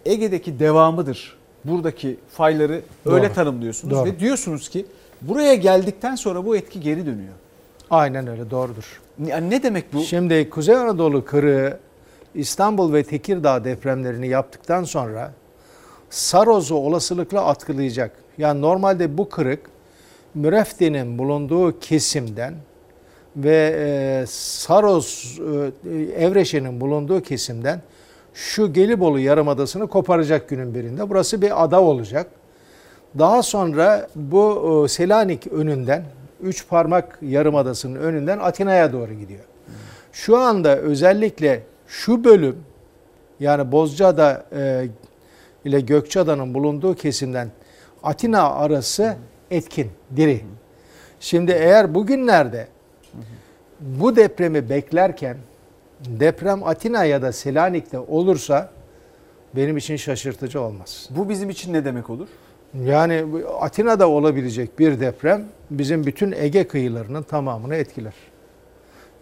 [0.07, 1.37] Ege'deki devamıdır.
[1.65, 3.35] Buradaki fayları öyle Doğru.
[3.35, 4.05] tanımlıyorsunuz Doğru.
[4.07, 4.87] ve diyorsunuz ki
[5.21, 7.33] buraya geldikten sonra bu etki geri dönüyor.
[7.93, 9.01] Aynen öyle doğrudur.
[9.19, 10.01] Ne, ne demek bu?
[10.01, 11.79] Şimdi Kuzey Anadolu kırığı
[12.35, 15.33] İstanbul ve Tekirdağ depremlerini yaptıktan sonra
[16.11, 18.13] Saroz'u olasılıkla atkılayacak.
[18.39, 19.61] Yani normalde bu kırık
[20.35, 22.55] Mürefte'nin bulunduğu kesimden
[23.37, 25.39] ve e, Saroz
[25.85, 27.81] e, Evreşe'nin bulunduğu kesimden
[28.35, 31.11] şu Gelibolu Yarımadası'nı koparacak günün birinde.
[31.11, 32.27] Burası bir ada olacak.
[33.19, 36.05] Daha sonra bu e, Selanik önünden,
[36.43, 39.45] üç parmak yarımadasının önünden Atina'ya doğru gidiyor.
[40.13, 42.57] Şu anda özellikle şu bölüm
[43.41, 44.89] yani Bozcaada e,
[45.65, 47.49] ile Gökçeada'nın bulunduğu kesimden
[48.03, 49.17] Atina arası
[49.51, 50.45] etkin, diri.
[51.21, 52.69] Şimdi eğer bugünlerde
[53.81, 55.37] bu depremi beklerken
[56.01, 58.71] deprem Atina ya da Selanik'te olursa
[59.57, 61.09] benim için şaşırtıcı olmaz.
[61.11, 62.29] Bu bizim için ne demek olur?
[62.85, 63.25] Yani
[63.61, 65.45] Atina'da olabilecek bir deprem
[65.79, 68.15] bizim bütün Ege kıyılarının tamamını etkiler.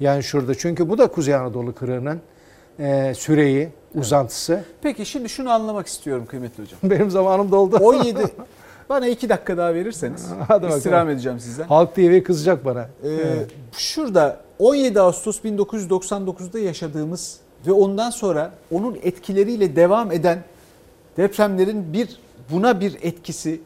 [0.01, 2.21] Yani şurada çünkü bu da Kuzey Anadolu kırığının
[2.79, 4.65] e, süreyi, uzantısı.
[4.83, 6.79] Peki şimdi şunu anlamak istiyorum kıymetli hocam.
[6.91, 7.77] Benim zamanım doldu.
[7.77, 8.19] 17
[8.89, 10.79] bana iki dakika daha verirseniz Hadi bakalım.
[10.79, 11.65] istirham edeceğim sizden.
[11.65, 12.81] Halk TV kızacak bana.
[12.81, 13.51] Ee, Evet.
[13.73, 17.37] Şurada 17 Ağustos 1999'da yaşadığımız
[17.67, 20.39] ve ondan sonra onun etkileriyle devam eden
[21.17, 22.21] depremlerin bir
[22.53, 23.61] buna bir etkisi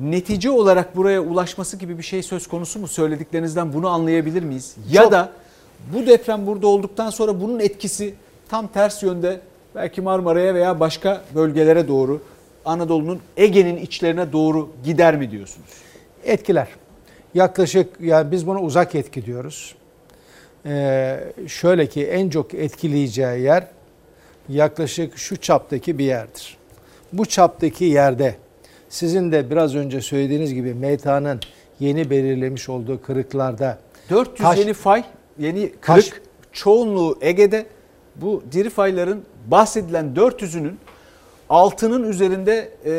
[0.00, 2.88] netice olarak buraya ulaşması gibi bir şey söz konusu mu?
[2.88, 4.76] Söylediklerinizden bunu anlayabilir miyiz?
[4.90, 5.32] Ya Çok- da
[5.94, 8.14] bu deprem burada olduktan sonra bunun etkisi
[8.48, 9.40] tam ters yönde
[9.74, 12.20] belki Marmara'ya veya başka bölgelere doğru
[12.64, 15.68] Anadolu'nun Ege'nin içlerine doğru gider mi diyorsunuz?
[16.24, 16.68] Etkiler.
[17.34, 19.74] Yaklaşık yani biz buna uzak etki diyoruz.
[20.66, 23.66] Ee, şöyle ki en çok etkileyeceği yer
[24.48, 26.56] yaklaşık şu çaptaki bir yerdir.
[27.12, 28.34] Bu çaptaki yerde
[28.90, 31.40] sizin de biraz önce söylediğiniz gibi MTA'nın
[31.80, 33.78] yeni belirlemiş olduğu kırıklarda
[34.10, 35.04] 400 Taş- yeni fay,
[35.38, 36.12] yeni kırık, Taş-
[36.52, 37.66] çoğunluğu Ege'de.
[38.16, 40.78] Bu diri fayların bahsedilen 400'ünün
[41.48, 42.90] altının üzerinde e,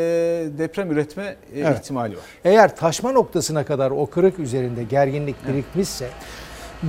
[0.58, 1.78] deprem üretme e, Evet.
[1.78, 2.22] ihtimali var.
[2.44, 6.08] eğer taşma noktasına kadar o kırık üzerinde gerginlik birikmişse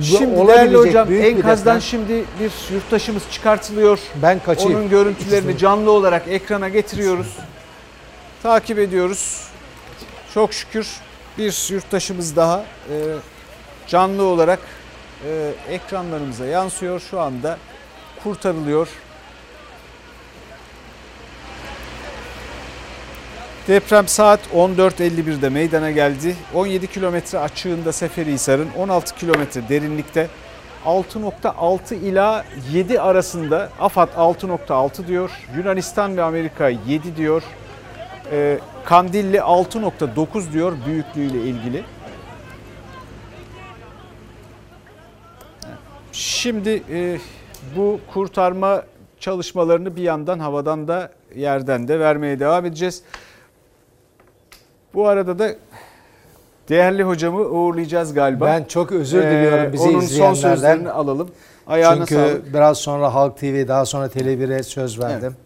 [0.02, 3.98] Şimdi değerli hocam büyük bir enkazdan deprem- şimdi bir yurttaşımız çıkartılıyor.
[4.22, 4.78] Ben kaçayım.
[4.78, 7.36] Onun görüntülerini canlı olarak ekrana getiriyoruz.
[8.44, 9.48] Takip ediyoruz.
[10.34, 10.88] Çok şükür
[11.38, 12.96] bir yurttaşımız daha e,
[13.86, 14.58] canlı olarak
[15.26, 17.00] e, ekranlarımıza yansıyor.
[17.00, 17.58] Şu anda
[18.22, 18.88] kurtarılıyor.
[23.68, 26.36] Deprem saat 14.51'de meydana geldi.
[26.54, 30.28] 17 kilometre açığında Seferihisar'ın 16 kilometre derinlikte
[30.86, 35.30] 6.6 ila 7 arasında AFAD 6.6 diyor.
[35.56, 37.42] Yunanistan ve Amerika 7 diyor.
[38.32, 41.84] Ee, Kandilli 6.9 diyor büyüklüğüyle ilgili.
[46.12, 47.18] Şimdi e,
[47.76, 48.82] bu kurtarma
[49.20, 53.02] çalışmalarını bir yandan havadan da yerden de vermeye devam edeceğiz.
[54.94, 55.54] Bu arada da
[56.68, 58.46] değerli hocamı uğurlayacağız galiba.
[58.46, 60.34] Ben çok özür diliyorum bizi Onun son izleyenlerden.
[60.54, 61.30] sözlerini alalım.
[61.66, 62.54] Ayağına Çünkü sağlık.
[62.54, 65.36] biraz sonra Halk TV daha sonra Tele1'e söz verdim.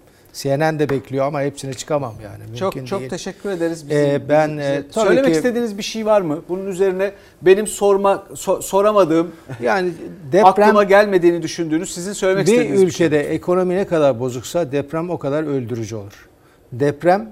[0.42, 2.38] CNN de bekliyor ama hepsine çıkamam yani.
[2.38, 3.10] Mümkün Çok çok değil.
[3.10, 3.90] teşekkür ederiz.
[3.90, 6.42] Bizim, Ee, ben bizim- e, tabii söylemek ki- istediğiniz bir şey var mı?
[6.48, 7.12] Bunun üzerine
[7.42, 9.30] benim sorma so- soramadığım,
[9.62, 9.90] yani
[10.32, 13.06] deprem aklıma gelmediğini düşündüğünüz sizin söylemek bir istediğiniz bir şey.
[13.06, 16.28] ülkede ekonomi ne kadar bozuksa deprem o kadar öldürücü olur.
[16.72, 17.30] Deprem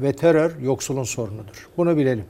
[0.00, 1.68] ve terör yoksulun sorunudur.
[1.76, 2.24] Bunu bilelim.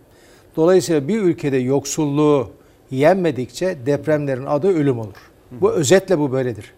[0.56, 2.50] Dolayısıyla bir ülkede yoksulluğu
[2.90, 5.16] yenmedikçe depremlerin adı ölüm olur.
[5.50, 6.72] Bu özetle bu böyledir.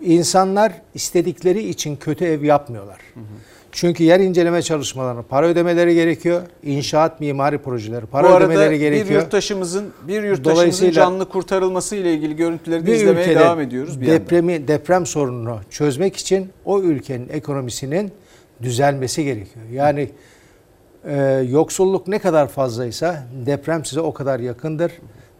[0.00, 2.98] İnsanlar istedikleri için kötü ev yapmıyorlar.
[3.72, 6.42] Çünkü yer inceleme çalışmalarına para ödemeleri gerekiyor.
[6.62, 9.22] İnşaat mimari projeleri para Bu arada ödemeleri bir gerekiyor.
[9.22, 14.22] yurttaşımızın bir yurttaşımızın canlı kurtarılması ile ilgili görüntüleri de bir izlemeye devam ediyoruz bir yandan.
[14.22, 18.12] depremi deprem sorununu çözmek için o ülkenin ekonomisinin
[18.62, 19.66] düzelmesi gerekiyor.
[19.72, 20.10] Yani
[21.04, 24.92] e, yoksulluk ne kadar fazlaysa deprem size o kadar yakındır.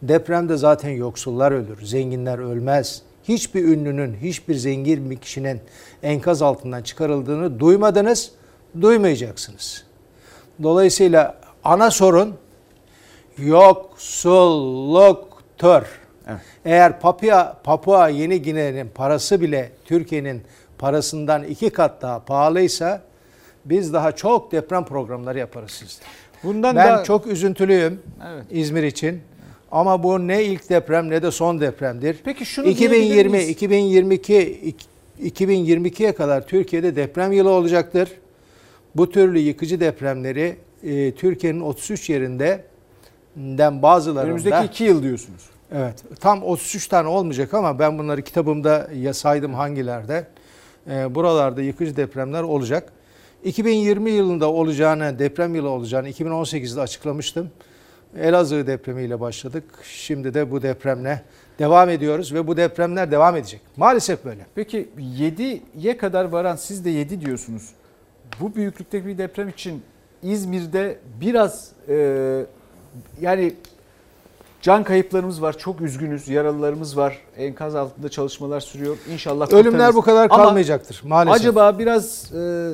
[0.03, 3.03] Depremde zaten yoksullar ölür, zenginler ölmez.
[3.29, 5.61] Hiçbir ünlünün, hiçbir zengin bir kişinin
[6.03, 8.31] enkaz altından çıkarıldığını duymadınız,
[8.81, 9.85] duymayacaksınız.
[10.63, 12.35] Dolayısıyla ana sorun
[14.47, 15.83] yoksulluktur.
[16.65, 20.43] Eğer Papua, Papua Yeni Gine'nin parası bile Türkiye'nin
[20.79, 23.03] parasından iki kat daha pahalıysa
[23.65, 26.05] biz daha çok deprem programları yaparız sizde.
[26.43, 28.03] Bundan ben da- çok üzüntülüyüm
[28.33, 28.45] Evet.
[28.51, 29.23] İzmir için.
[29.77, 32.17] Ama bu ne ilk deprem ne de son depremdir.
[32.25, 33.49] Peki şunu diyebilir 2020 miyiz?
[33.49, 34.75] 2022
[35.23, 38.09] 2022'ye kadar Türkiye'de deprem yılı olacaktır.
[38.95, 42.65] Bu türlü yıkıcı depremleri e, Türkiye'nin 33 yerinde
[43.37, 45.43] den bazılarında Önümüzdeki iki yıl diyorsunuz.
[45.73, 46.05] Evet.
[46.21, 50.27] Tam 33 tane olmayacak ama ben bunları kitabımda ya saydım hangilerde.
[50.91, 52.93] Ee, buralarda yıkıcı depremler olacak.
[53.45, 57.51] 2020 yılında olacağını, deprem yılı olacağını 2018'de açıklamıştım.
[58.21, 59.65] Elazığ depremiyle başladık.
[59.83, 61.23] Şimdi de bu depremle
[61.59, 63.61] devam ediyoruz ve bu depremler devam edecek.
[63.77, 64.47] Maalesef böyle.
[64.55, 67.71] Peki 7'ye kadar varan siz de 7 diyorsunuz.
[68.41, 69.83] Bu büyüklükteki bir deprem için
[70.23, 72.43] İzmir'de biraz e,
[73.21, 73.55] yani
[74.63, 75.59] can kayıplarımız var.
[75.59, 76.29] Çok üzgünüz.
[76.29, 77.19] Yaralılarımız var.
[77.37, 78.97] Enkaz altında çalışmalar sürüyor.
[79.13, 79.97] İnşallah Ölümler kurtarırız.
[79.97, 81.41] bu kadar Ama kalmayacaktır maalesef.
[81.41, 82.71] Acaba biraz e,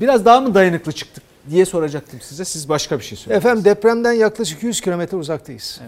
[0.00, 2.44] biraz daha mı dayanıklı çıktık diye soracaktım size.
[2.44, 3.44] Siz başka bir şey söylediniz.
[3.44, 5.80] Efendim depremden yaklaşık 100 kilometre uzaktayız.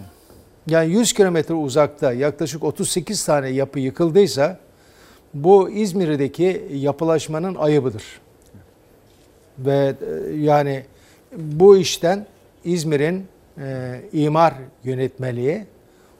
[0.66, 4.58] Yani 100 kilometre uzakta yaklaşık 38 tane yapı yıkıldıysa
[5.34, 8.04] bu İzmir'deki yapılaşmanın ayıbıdır.
[9.58, 10.84] Ve e, yani
[11.36, 12.26] bu işten
[12.64, 13.26] İzmir'in
[13.58, 14.54] e, imar
[14.84, 15.64] yönetmeliği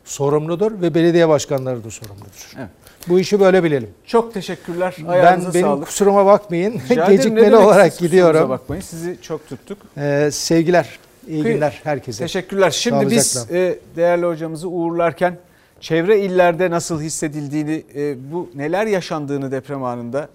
[0.09, 2.53] sorumludur ve belediye başkanları da sorumludur.
[2.59, 2.69] Evet.
[3.09, 3.91] Bu işi böyle bilelim.
[4.07, 4.95] Çok teşekkürler.
[4.99, 5.87] Ben Ayağınıza benim sağlık.
[5.87, 6.81] kusuruma bakmayın.
[6.91, 8.49] Rica Gecikmeli olarak gidiyorum.
[8.51, 8.83] bakmayın.
[8.83, 9.79] Sizi çok tuttuk.
[9.99, 10.99] Ee, sevgiler,
[11.29, 12.25] iyi Kıy- günler herkese.
[12.25, 12.71] Teşekkürler.
[12.71, 15.37] Şimdi biz e, değerli hocamızı uğurlarken
[15.81, 20.29] çevre illerde nasıl hissedildiğini, e, bu neler yaşandığını deprem anında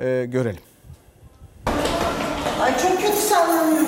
[0.00, 0.60] e, görelim.
[2.60, 3.82] Ay çok kötü sallanıyor.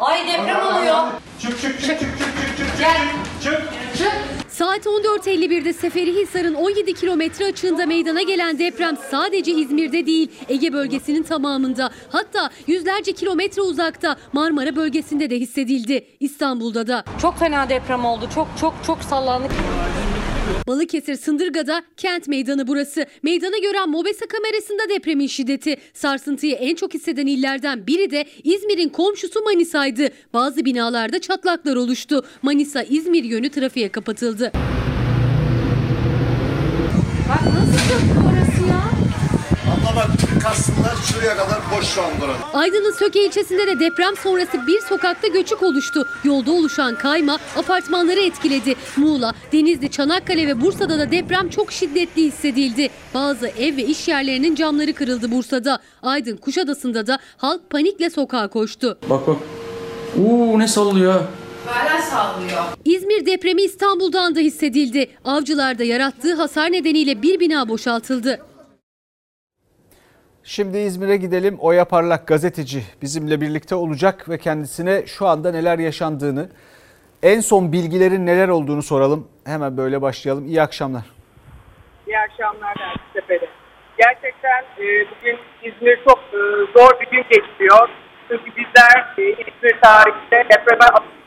[0.00, 0.96] Ay deprem oluyor.
[1.40, 2.96] Çık çık çık çık çık çık çık Gel.
[3.42, 3.62] çık.
[4.58, 11.90] Saat 14.51'de Seferihisar'ın 17 kilometre açığında meydana gelen deprem sadece İzmir'de değil Ege bölgesinin tamamında
[12.08, 16.06] hatta yüzlerce kilometre uzakta Marmara bölgesinde de hissedildi.
[16.20, 17.04] İstanbul'da da.
[17.22, 18.28] Çok fena deprem oldu.
[18.34, 19.50] Çok çok çok sallandık.
[20.66, 23.06] Balıkesir Sındırga'da kent meydanı burası.
[23.22, 25.76] Meydana gören Mobese kamerasında depremin şiddeti.
[25.94, 30.08] Sarsıntıyı en çok hisseden illerden biri de İzmir'in komşusu Manisa'ydı.
[30.32, 32.24] Bazı binalarda çatlaklar oluştu.
[32.42, 34.52] Manisa İzmir yönü trafiğe kapatıldı.
[37.28, 38.82] Bak nasıl çöktü orası ya?
[39.72, 40.10] Abla bak
[40.48, 42.36] kastınlar şuraya kadar boş şu an buranın.
[42.52, 46.08] Aydın'ın Söke ilçesinde de deprem sonrası bir sokakta göçük oluştu.
[46.24, 48.74] Yolda oluşan kayma apartmanları etkiledi.
[48.96, 52.88] Muğla, Denizli, Çanakkale ve Bursa'da da deprem çok şiddetli hissedildi.
[53.14, 55.78] Bazı ev ve iş yerlerinin camları kırıldı Bursa'da.
[56.02, 58.98] Aydın, Kuşadası'nda da halk panikle sokağa koştu.
[59.10, 59.36] Bak bak.
[60.16, 61.20] Uuu ne sallıyor.
[61.66, 62.62] Hala sallıyor.
[62.84, 65.10] İzmir depremi İstanbul'dan da hissedildi.
[65.24, 68.40] Avcılarda yarattığı hasar nedeniyle bir bina boşaltıldı.
[70.48, 71.56] Şimdi İzmir'e gidelim.
[71.60, 76.48] Oya Parlak gazeteci bizimle birlikte olacak ve kendisine şu anda neler yaşandığını,
[77.22, 79.28] en son bilgilerin neler olduğunu soralım.
[79.44, 80.46] Hemen böyle başlayalım.
[80.46, 81.02] İyi akşamlar.
[82.06, 83.48] İyi akşamlar Ertesefe'de.
[83.98, 86.40] Gerçekten e, bugün İzmir çok e,
[86.78, 87.88] zor bir gün geçiriyor.
[88.28, 90.86] Çünkü bizler e, İzmir tarihinde depreme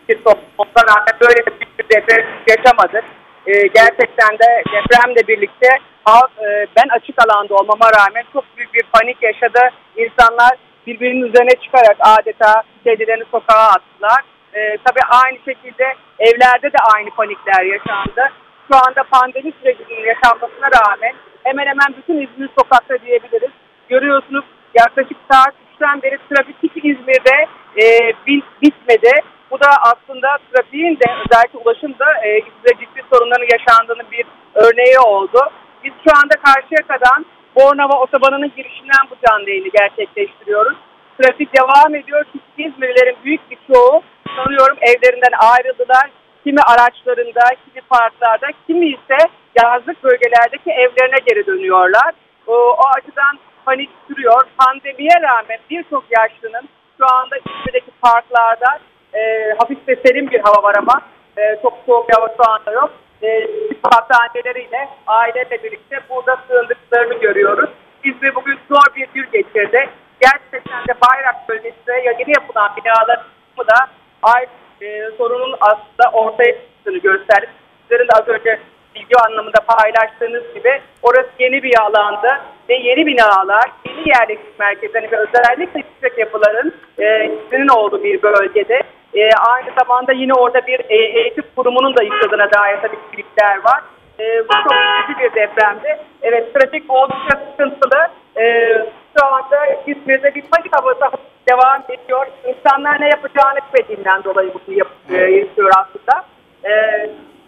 [0.10, 1.46] bir toplumda rağmen böyle
[1.80, 3.04] bir deprem yaşamadık.
[3.50, 5.70] E, gerçekten de depremle birlikte
[6.04, 9.60] halk, e, ben açık alanda olmama rağmen çok büyük bir panik yaşadı.
[9.96, 10.52] İnsanlar
[10.88, 14.22] birbirinin üzerine çıkarak adeta kendilerini sokağa attılar.
[14.54, 15.86] E, tabii aynı şekilde
[16.20, 18.24] evlerde de aynı panikler yaşandı.
[18.68, 21.14] Şu anda pandemi sürecinin yaşanmasına rağmen
[21.44, 23.52] hemen hemen bütün İzmir sokakta diyebiliriz.
[23.90, 24.46] Görüyorsunuz
[24.80, 27.48] yaklaşık saat 3'ten beri trafik hiç İzmir'de
[27.82, 27.86] e,
[28.28, 29.12] bit- bitmedi.
[29.52, 35.00] Bu da aslında trafiğin de özellikle ulaşım da e, İzmir'de ciddi sorunların yaşandığının bir örneği
[35.00, 35.40] oldu.
[35.84, 40.78] Biz şu anda Karşıyaka'dan Bornova Otobanı'nın girişinden bu canlı yayını gerçekleştiriyoruz.
[41.18, 44.02] Trafik devam ediyor çünkü İzmirlilerin büyük bir çoğu
[44.36, 46.10] sanıyorum evlerinden ayrıldılar.
[46.44, 49.18] Kimi araçlarında, kimi parklarda, kimi ise
[49.64, 52.14] yazlık bölgelerdeki evlerine geri dönüyorlar.
[52.48, 54.42] O, o açıdan panik sürüyor.
[54.58, 58.80] Pandemiye rağmen birçok yaşlının şu anda İzmir'deki parklarda
[59.14, 61.02] e, hafif ve serin bir hava var ama
[61.38, 62.92] e, çok soğuk bir hava şu anda yok.
[63.24, 63.48] E,
[63.84, 67.70] hastaneleriyle aileyle birlikte burada sığındıklarını görüyoruz.
[68.04, 69.90] İzmir bugün zor bir gün geçirdi.
[70.22, 73.26] Gerçekten de Bayrak bölgesinde yeni yapılan binaların
[73.68, 73.88] da
[74.24, 74.48] aynı
[74.82, 77.48] e, sorunun aslında ortaya çıktığını gösterdi.
[77.82, 78.60] Sizlerin az önce
[78.96, 82.28] video anlamında paylaştığınız gibi orası yeni bir alandı
[82.70, 88.82] ve yeni binalar, yeni yerleşim merkezleri ve özellikle yüksek yapıların e, olduğu bir bölgede.
[89.16, 93.82] E, aynı zamanda yine orada bir e, eğitim kurumunun da yıkıldığına dair tabii bilgiler var.
[94.20, 94.74] E, bu çok
[95.08, 96.00] ciddi bir depremdi.
[96.22, 98.08] Evet trafik oldukça sıkıntılı.
[98.38, 98.74] E,
[99.18, 101.18] şu anda İzmir'de bir panik havası
[101.50, 102.28] devam ediyor.
[102.48, 106.26] İnsanlar ne yapacağını bilmediğinden dolayı bunu yap, e, yaşıyor aslında.
[106.64, 106.72] E,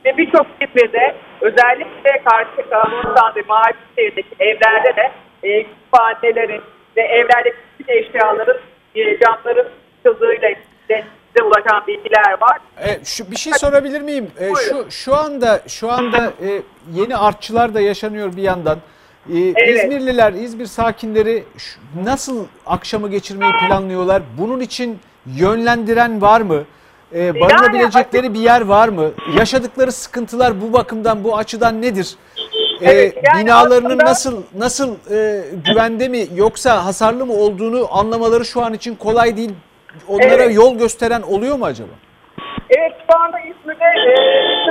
[0.05, 5.11] ve birçok İzmir'de özellikle karşı Kamuoyundan ve Mavi Şehir'deki evlerde de
[5.43, 6.61] e, kütüphanelerin
[6.97, 7.57] ve evlerdeki
[7.87, 8.57] eşyaların
[8.95, 9.67] e, camların
[10.03, 10.49] çıldığıyla
[10.89, 11.03] de
[11.37, 12.57] size ulaşan bilgiler var.
[12.87, 14.27] E, şu bir şey sorabilir miyim?
[14.39, 16.61] E, şu şu anda şu anda e,
[16.93, 18.77] yeni artçılar da yaşanıyor bir yandan.
[19.33, 19.37] E,
[19.73, 21.43] İzmirliler, İzmir sakinleri
[22.03, 24.21] nasıl akşamı geçirmeyi planlıyorlar?
[24.37, 26.63] Bunun için yönlendiren var mı?
[27.15, 29.11] E, barınabilecekleri bir yer var mı?
[29.37, 32.15] Yaşadıkları sıkıntılar bu bakımdan, bu açıdan nedir?
[32.81, 38.45] E, Evet, yani binalarının aslında- nasıl nasıl e, güvende mi yoksa hasarlı mı olduğunu anlamaları
[38.45, 39.51] şu an için kolay değil.
[40.07, 40.55] Onlara Evet.
[40.55, 41.91] yol gösteren oluyor mu acaba?
[42.69, 44.15] Evet şu anda İzmir'de e,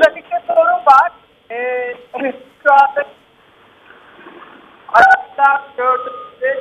[0.00, 1.10] trafikte sorun var.
[1.50, 1.56] E,
[2.62, 3.04] şu anda
[4.92, 6.58] araçlar gördüğünüz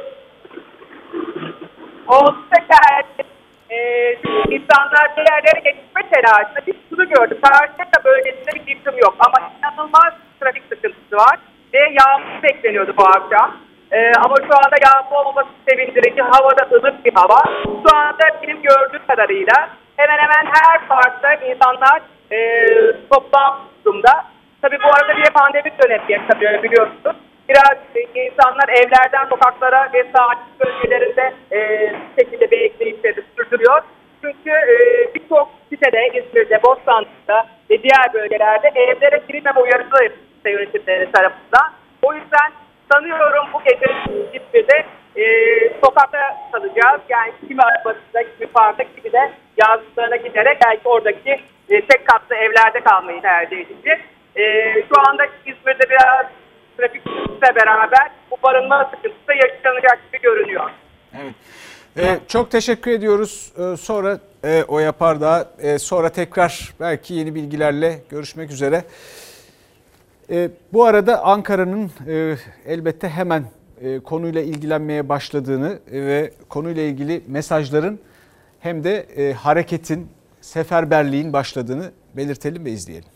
[2.08, 3.30] oldukça geldi.
[3.70, 3.78] E,
[4.56, 7.42] insanlar bir yerlere geçme telaşında biz şunu gördük.
[7.44, 11.40] Karşıyaka bölgesinde bir yıkım yok ama inanılmaz trafik sıkıntısı var.
[11.74, 13.58] Ve yağmur bekleniyordu bu akşam.
[13.92, 16.22] E, ama şu anda yağmur olmaması sevindirici.
[16.22, 17.44] Havada ılık bir hava.
[17.66, 22.02] Şu anda benim gördüğüm kadarıyla hemen hemen her parkta insanlar
[22.32, 22.38] e,
[23.12, 24.26] toplam durumda.
[24.62, 27.16] Tabii bu arada bir pandemi dönemi yaşanıyor biliyorsunuz.
[27.50, 27.78] Biraz
[28.16, 31.60] insanlar evlerden sokaklara ve sahil bölgelerinde e,
[32.20, 33.82] şekilde bekleyişleri sürdürüyor.
[34.22, 34.76] Çünkü e,
[35.16, 40.14] birçok sitede İzmir'de, Bostanlı'da ve diğer bölgelerde evlere girilmeme uyarısı
[40.46, 41.72] yönetimleri tarafından.
[42.04, 42.52] O yüzden
[42.92, 43.86] sanıyorum bu gece
[44.34, 44.86] İzmir'de
[45.16, 45.26] e,
[45.84, 47.02] sokakta kalacağız.
[47.10, 51.30] Yani kimi arabasında, kimi parkta, kimi de yazlıklarına giderek belki oradaki
[51.70, 54.00] e, tek katlı evlerde kalmayı tercih edecek.
[54.36, 56.26] E, şu anda İzmir'de biraz
[56.78, 60.70] trafik sıkıntısıyla beraber bu barınma sıkıntısı da yaşanacak gibi görünüyor.
[61.98, 63.54] Ee, çok teşekkür ediyoruz.
[63.58, 68.84] Ee, sonra e, o yapar daha e, sonra tekrar belki yeni bilgilerle görüşmek üzere.
[70.32, 72.36] E, bu arada Ankara'nın e,
[72.66, 73.46] elbette hemen
[73.82, 78.00] e, konuyla ilgilenmeye başladığını e, ve konuyla ilgili mesajların
[78.60, 80.08] hem de e, hareketin,
[80.42, 83.10] seferberliğin başladığını belirtelim ve izleyelim.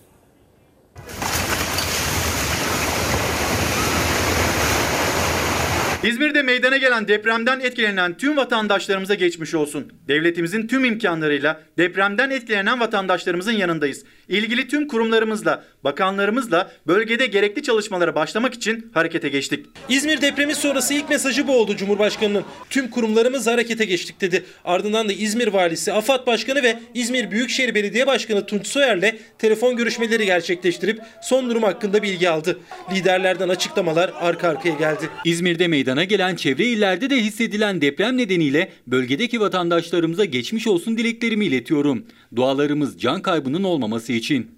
[6.03, 9.93] İzmir'de meydana gelen depremden etkilenen tüm vatandaşlarımıza geçmiş olsun.
[10.07, 14.03] Devletimizin tüm imkanlarıyla depremden etkilenen vatandaşlarımızın yanındayız.
[14.27, 19.65] İlgili tüm kurumlarımızla, bakanlarımızla bölgede gerekli çalışmalara başlamak için harekete geçtik.
[19.89, 22.43] İzmir depremi sonrası ilk mesajı bu oldu Cumhurbaşkanı'nın.
[22.69, 24.43] Tüm kurumlarımız harekete geçtik dedi.
[24.65, 30.25] Ardından da İzmir Valisi, AFAD Başkanı ve İzmir Büyükşehir Belediye Başkanı Tunç Soyer'le telefon görüşmeleri
[30.25, 32.59] gerçekleştirip son durum hakkında bilgi aldı.
[32.93, 35.09] Liderlerden açıklamalar arka arkaya geldi.
[35.25, 42.05] İzmir'de meydana gelen çevre illerde de hissedilen deprem nedeniyle bölgedeki vatandaşlarımıza geçmiş olsun dileklerimi iletiyorum.
[42.35, 44.51] Dualarımız can kaybının olmaması için.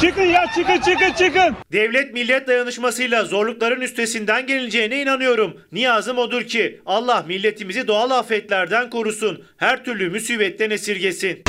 [0.00, 1.56] Çıkın ya çıkın çıkın çıkın.
[1.72, 5.60] Devlet millet dayanışmasıyla zorlukların üstesinden geleceğine inanıyorum.
[5.72, 9.44] Niyazım odur ki Allah milletimizi doğal afetlerden korusun.
[9.56, 11.42] Her türlü musibetten esirgesin.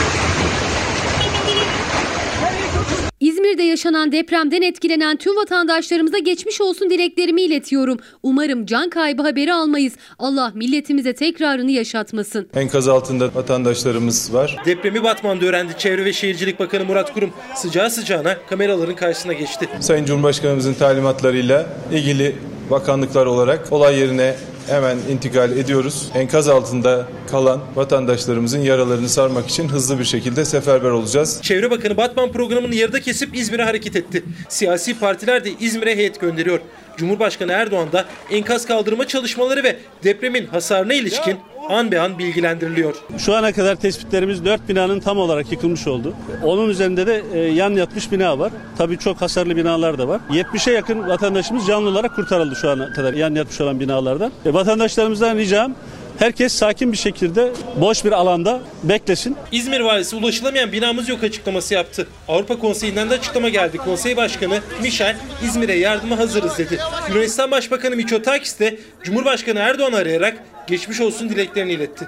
[3.19, 7.97] İzmir'de yaşanan depremden etkilenen tüm vatandaşlarımıza geçmiş olsun dileklerimi iletiyorum.
[8.23, 9.93] Umarım can kaybı haberi almayız.
[10.19, 12.49] Allah milletimize tekrarını yaşatmasın.
[12.55, 14.57] Enkaz altında vatandaşlarımız var.
[14.65, 15.73] Depremi Batman'da öğrendi.
[15.77, 19.69] Çevre ve Şehircilik Bakanı Murat Kurum sıcağı sıcağına kameraların karşısına geçti.
[19.79, 22.35] Sayın Cumhurbaşkanımızın talimatlarıyla ilgili
[22.69, 24.35] bakanlıklar olarak olay yerine
[24.67, 26.09] hemen intikal ediyoruz.
[26.15, 31.39] Enkaz altında kalan vatandaşlarımızın yaralarını sarmak için hızlı bir şekilde seferber olacağız.
[31.41, 34.23] Çevre Bakanı Batman programını yarıda kesip İzmir'e hareket etti.
[34.49, 36.59] Siyasi partiler de İzmir'e heyet gönderiyor.
[36.97, 41.37] Cumhurbaşkanı Erdoğan da enkaz kaldırma çalışmaları ve depremin hasarına ilişkin
[41.69, 42.95] an be an bilgilendiriliyor.
[43.17, 46.13] Şu ana kadar tespitlerimiz 4 binanın tam olarak yıkılmış oldu.
[46.43, 48.51] Onun üzerinde de e, yan yatmış bina var.
[48.77, 50.21] Tabii çok hasarlı binalar da var.
[50.31, 54.31] 70'e yakın vatandaşımız canlı olarak kurtarıldı şu ana kadar yan yatmış olan binalardan.
[54.45, 55.75] E, vatandaşlarımızdan ricam
[56.19, 57.51] herkes sakin bir şekilde
[57.81, 59.35] boş bir alanda beklesin.
[59.51, 62.07] İzmir valisi ulaşılamayan binamız yok açıklaması yaptı.
[62.27, 63.77] Avrupa Konseyi'nden de açıklama geldi.
[63.77, 66.79] Konsey Başkanı Michel İzmir'e yardıma hazırız dedi.
[67.09, 72.07] Yunanistan Başbakanı Mitsotakis de Cumhurbaşkanı Erdoğan'ı arayarak geçmiş olsun dileklerini iletti.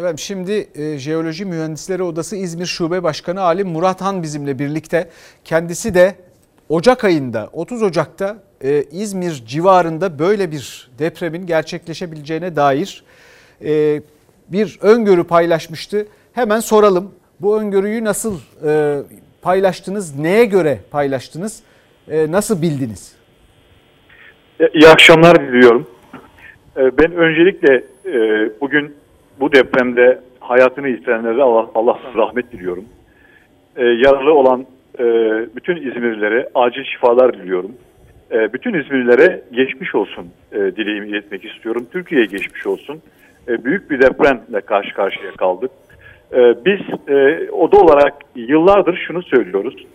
[0.00, 5.10] Evet şimdi e, Jeoloji Mühendisleri Odası İzmir Şube Başkanı Ali Murat Han bizimle birlikte.
[5.44, 6.16] Kendisi de
[6.68, 13.04] Ocak ayında 30 Ocak'ta e, İzmir civarında böyle bir depremin gerçekleşebileceğine dair
[13.64, 14.02] e,
[14.48, 16.06] bir öngörü paylaşmıştı.
[16.32, 18.98] Hemen soralım bu öngörüyü nasıl e,
[19.42, 21.62] paylaştınız, neye göre paylaştınız,
[22.10, 23.16] e, nasıl bildiniz?
[24.74, 25.86] İyi akşamlar diliyorum.
[26.76, 28.94] Ee, Ben öncelikle e, bugün
[29.40, 32.84] bu depremde hayatını yitirenlere Allah, Allah'tan rahmet diliyorum.
[33.76, 34.66] Ee, Yaralı olan
[34.98, 35.04] e,
[35.56, 37.72] bütün İzmirlilere acil şifalar diliyorum.
[38.32, 41.86] E, Bütün İzmirlilere geçmiş olsun e, dileğimi iletmek istiyorum.
[41.92, 43.00] Türkiye'ye geçmiş olsun.
[43.48, 45.70] E, Büyük bir depremle karşı karşıya kaldık.
[46.32, 49.86] E, Biz e, oda olarak yıllardır şunu söylüyoruz.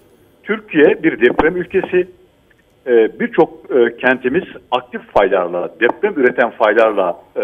[0.44, 2.08] Türkiye bir deprem ülkesi.
[2.88, 7.42] Ee, birçok e, kentimiz aktif faylarla, deprem üreten faylarla e,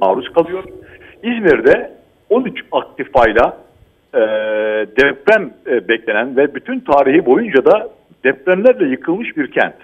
[0.00, 0.64] maruz kalıyor.
[1.22, 1.90] İzmir'de
[2.30, 3.56] 13 aktif fayla
[4.14, 4.20] e,
[4.96, 7.88] deprem e, beklenen ve bütün tarihi boyunca da
[8.24, 9.74] depremlerle yıkılmış bir kent.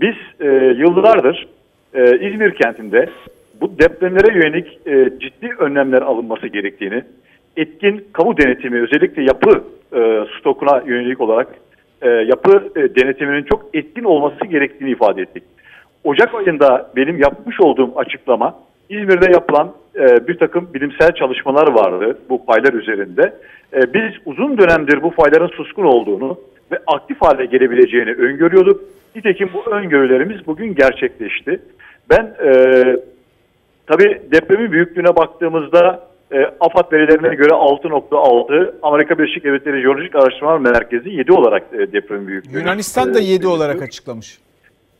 [0.00, 0.46] Biz e,
[0.78, 1.48] yıllardır
[1.94, 3.08] e, İzmir kentinde
[3.60, 7.02] bu depremlere yönelik e, ciddi önlemler alınması gerektiğini,
[7.56, 11.48] etkin kamu denetimi özellikle yapı e, stokuna yönelik olarak
[12.02, 15.42] e, yapı e, denetiminin çok etkin olması gerektiğini ifade ettik.
[16.04, 18.54] Ocak ayında benim yapmış olduğum açıklama
[18.88, 23.34] İzmir'de yapılan e, bir takım bilimsel çalışmalar vardı bu faylar üzerinde.
[23.74, 26.38] E, biz uzun dönemdir bu fayların suskun olduğunu
[26.72, 28.97] ve aktif hale gelebileceğini öngörüyorduk.
[29.16, 31.60] Nitekim bu öngörülerimiz bugün gerçekleşti.
[32.10, 32.52] Ben e,
[33.86, 41.10] tabii depremin büyüklüğüne baktığımızda e, AFAD verilerine göre 6.6, Amerika Birleşik Devletleri Jeolojik Araştırmalar Merkezi
[41.10, 42.58] 7 olarak e, deprem büyüklüğü.
[42.58, 44.38] Yunanistan da 7 olarak açıklamış.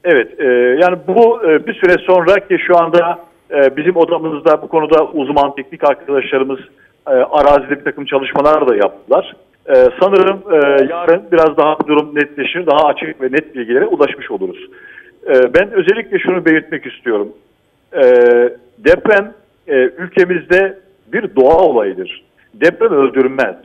[0.04, 0.44] Evet, e,
[0.82, 3.18] yani bu e, bir süre sonra ki şu anda
[3.50, 6.58] e, bizim odamızda bu konuda uzman teknik arkadaşlarımız
[7.06, 9.36] e, arazide bir takım çalışmalar da yaptılar.
[9.68, 10.56] E, sanırım e,
[10.90, 14.66] yarın biraz daha durum netleşir, daha açık ve net bilgilere ulaşmış oluruz.
[15.26, 17.32] E, ben özellikle şunu belirtmek istiyorum.
[17.92, 18.02] E,
[18.78, 19.32] deprem
[19.68, 20.78] e, ülkemizde
[21.12, 22.24] bir doğa olayıdır.
[22.54, 23.56] Deprem öldürmez.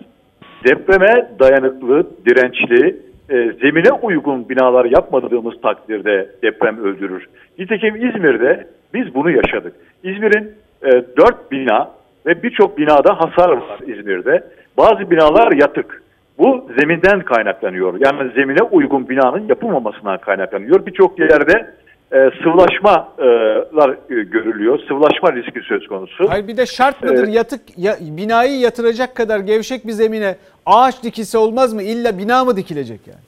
[0.63, 2.97] Depreme dayanıklı, dirençli,
[3.29, 7.27] e, zemine uygun binalar yapmadığımız takdirde deprem öldürür.
[7.59, 9.73] Nitekim İzmir'de biz bunu yaşadık.
[10.03, 10.51] İzmir'in
[10.83, 11.91] e, dört bina
[12.25, 14.43] ve birçok binada hasar var İzmir'de.
[14.77, 16.03] Bazı binalar yatık.
[16.37, 17.93] Bu zeminden kaynaklanıyor.
[17.99, 20.85] Yani zemine uygun binanın yapılmamasından kaynaklanıyor.
[20.85, 21.73] Birçok yerde
[22.11, 24.79] e, sıvılaşmalar e, görülüyor.
[24.87, 26.29] Sıvılaşma riski söz konusu.
[26.29, 27.35] Hayır bir de şart mıdır Evet.
[27.35, 30.35] yatık ya, binayı yatıracak kadar gevşek bir zemine
[30.65, 31.83] ağaç dikilse olmaz mı?
[31.83, 33.19] İlla bina mı dikilecek yani?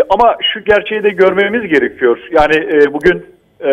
[0.00, 2.18] E, ama şu gerçeği de görmemiz gerekiyor.
[2.30, 3.26] Yani e, bugün
[3.60, 3.72] e,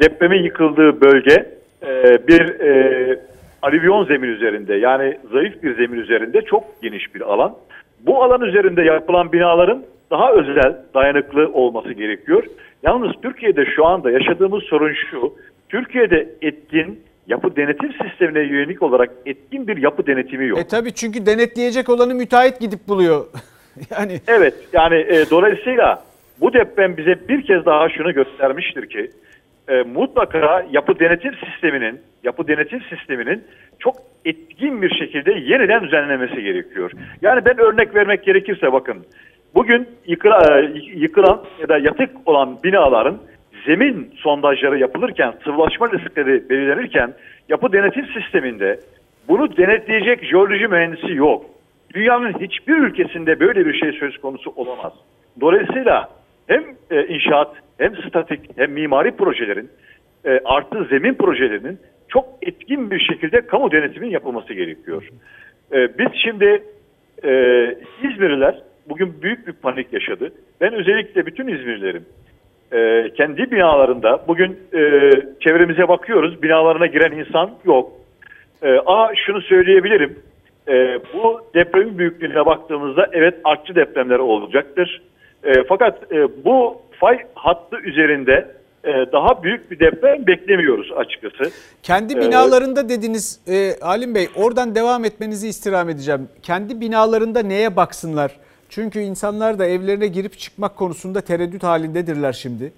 [0.00, 1.46] depremin yıkıldığı bölge
[1.82, 3.18] e, bir e,
[3.62, 7.54] alüvyon zemin üzerinde yani zayıf bir zemin üzerinde çok geniş bir alan.
[8.00, 12.44] Bu alan üzerinde yapılan binaların daha özel, dayanıklı olması gerekiyor.
[12.82, 15.34] Yalnız Türkiye'de şu anda yaşadığımız sorun şu.
[15.68, 20.58] Türkiye'de etkin yapı denetim sistemine yönelik olarak etkin bir yapı denetimi yok.
[20.58, 23.26] E tabii çünkü denetleyecek olanı müteahhit gidip buluyor.
[23.90, 26.02] yani Evet yani e, dolayısıyla
[26.40, 29.10] bu deprem bize bir kez daha şunu göstermiştir ki
[29.68, 33.44] e, mutlaka yapı denetim sisteminin yapı denetim sisteminin
[33.78, 36.90] çok etkin bir şekilde yeniden düzenlemesi gerekiyor.
[37.22, 39.06] Yani ben örnek vermek gerekirse bakın
[39.56, 43.18] Bugün yıkıla, e, yıkılan ya da yatık olan binaların
[43.66, 47.14] zemin sondajları yapılırken, sıvılaşma riskleri belirlenirken
[47.48, 48.80] yapı denetim sisteminde
[49.28, 51.44] bunu denetleyecek jeoloji mühendisi yok.
[51.94, 54.92] Dünyanın hiçbir ülkesinde böyle bir şey söz konusu olamaz.
[55.40, 56.08] Dolayısıyla
[56.46, 59.70] hem e, inşaat hem statik hem mimari projelerin
[60.24, 61.78] e, artı zemin projelerinin
[62.08, 65.08] çok etkin bir şekilde kamu denetimin yapılması gerekiyor.
[65.72, 66.62] E, biz şimdi
[67.24, 67.30] e,
[68.02, 70.32] İzmirliler bugün büyük bir panik yaşadı.
[70.60, 72.04] Ben özellikle bütün İzmirlilerim
[72.72, 75.10] e, kendi binalarında bugün e,
[75.40, 77.92] çevremize bakıyoruz binalarına giren insan yok.
[78.62, 80.18] E, ama şunu söyleyebilirim.
[80.68, 85.02] E, bu depremin büyüklüğüne baktığımızda evet artçı depremler olacaktır.
[85.46, 91.50] E, fakat e, bu fay hattı üzerinde e, daha büyük bir deprem beklemiyoruz açıkçası.
[91.82, 96.28] Kendi Ee, binalarında dediniz e, Halim Bey oradan devam etmenizi istirham edeceğim.
[96.42, 98.32] Kendi binalarında neye baksınlar?
[98.68, 102.72] Çünkü insanlar da evlerine girip çıkmak konusunda tereddüt halindedirler şimdi.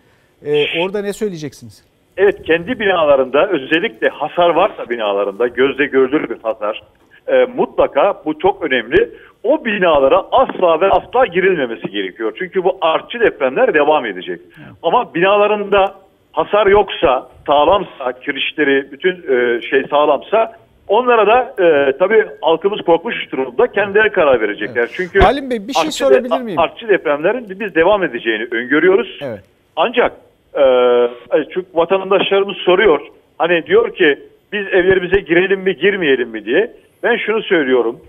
[0.45, 1.85] E, orada ne söyleyeceksiniz?
[2.17, 6.83] Evet kendi binalarında özellikle hasar varsa binalarında gözle görülür bir hasar
[7.29, 9.11] e, mutlaka bu çok önemli.
[9.49, 12.33] O binalara asla ve asla girilmemesi gerekiyor.
[12.39, 14.41] Çünkü bu artçı depremler devam edecek.
[14.83, 15.95] Ama binalarında
[16.33, 20.53] hasar yoksa, sağlamsa, kirişleri bütün e, şey sağlamsa
[20.89, 24.89] onlara da e, tabii halkımız korkmuş durumda kendileri karar verecekler.
[24.93, 26.59] Çünkü Halim Bey bir şey artçı sorabilir miyim?
[26.59, 29.19] Artçı depremlerin biz devam edeceğini öngörüyoruz.
[29.23, 29.41] Evet.
[29.77, 30.13] Ancak
[30.55, 30.63] e,
[31.55, 33.01] çünkü vatandaşlarımız soruyor.
[33.39, 34.19] Hani diyor ki
[34.53, 36.73] biz evlerimize girelim mi girmeyelim mi diye.
[37.03, 38.01] Ben şunu söylüyorum.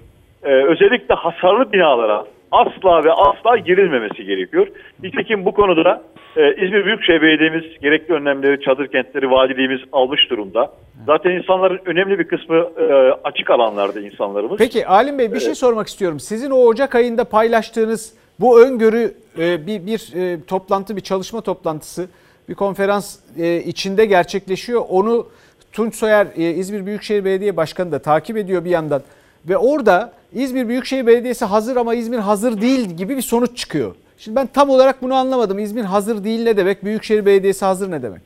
[0.44, 4.68] E, özellikle hasarlı binalara asla ve asla girilmemesi gerekiyor.
[5.04, 6.02] Nitekim bu konuda
[6.36, 10.72] e, İzmir Büyükşehir Belediye'miz gerekli önlemleri, çadır kentleri, valiliğimiz almış durumda.
[11.06, 12.84] Zaten insanların önemli bir kısmı e,
[13.24, 14.58] açık alanlarda insanlarımız.
[14.58, 16.20] Peki Halim Bey bir şey sormak istiyorum.
[16.20, 22.10] Sizin o Ocak ayında paylaştığınız bu öngörü e, bir, bir e, toplantı, bir çalışma toplantısı,
[22.50, 24.82] bir konferans e, içinde gerçekleşiyor.
[24.90, 25.28] Onu
[25.72, 29.02] Tunç Soyer e, İzmir Büyükşehir Belediye Başkanı da takip ediyor bir yandan.
[29.50, 33.96] Ve orada İzmir Büyükşehir Belediyesi hazır ama İzmir hazır değil gibi bir sonuç çıkıyor.
[34.18, 35.60] Şimdi ben tam olarak bunu anlamadım.
[35.60, 36.86] İzmir hazır değil ne demek?
[36.86, 38.22] Büyükşehir Belediyesi hazır ne demek?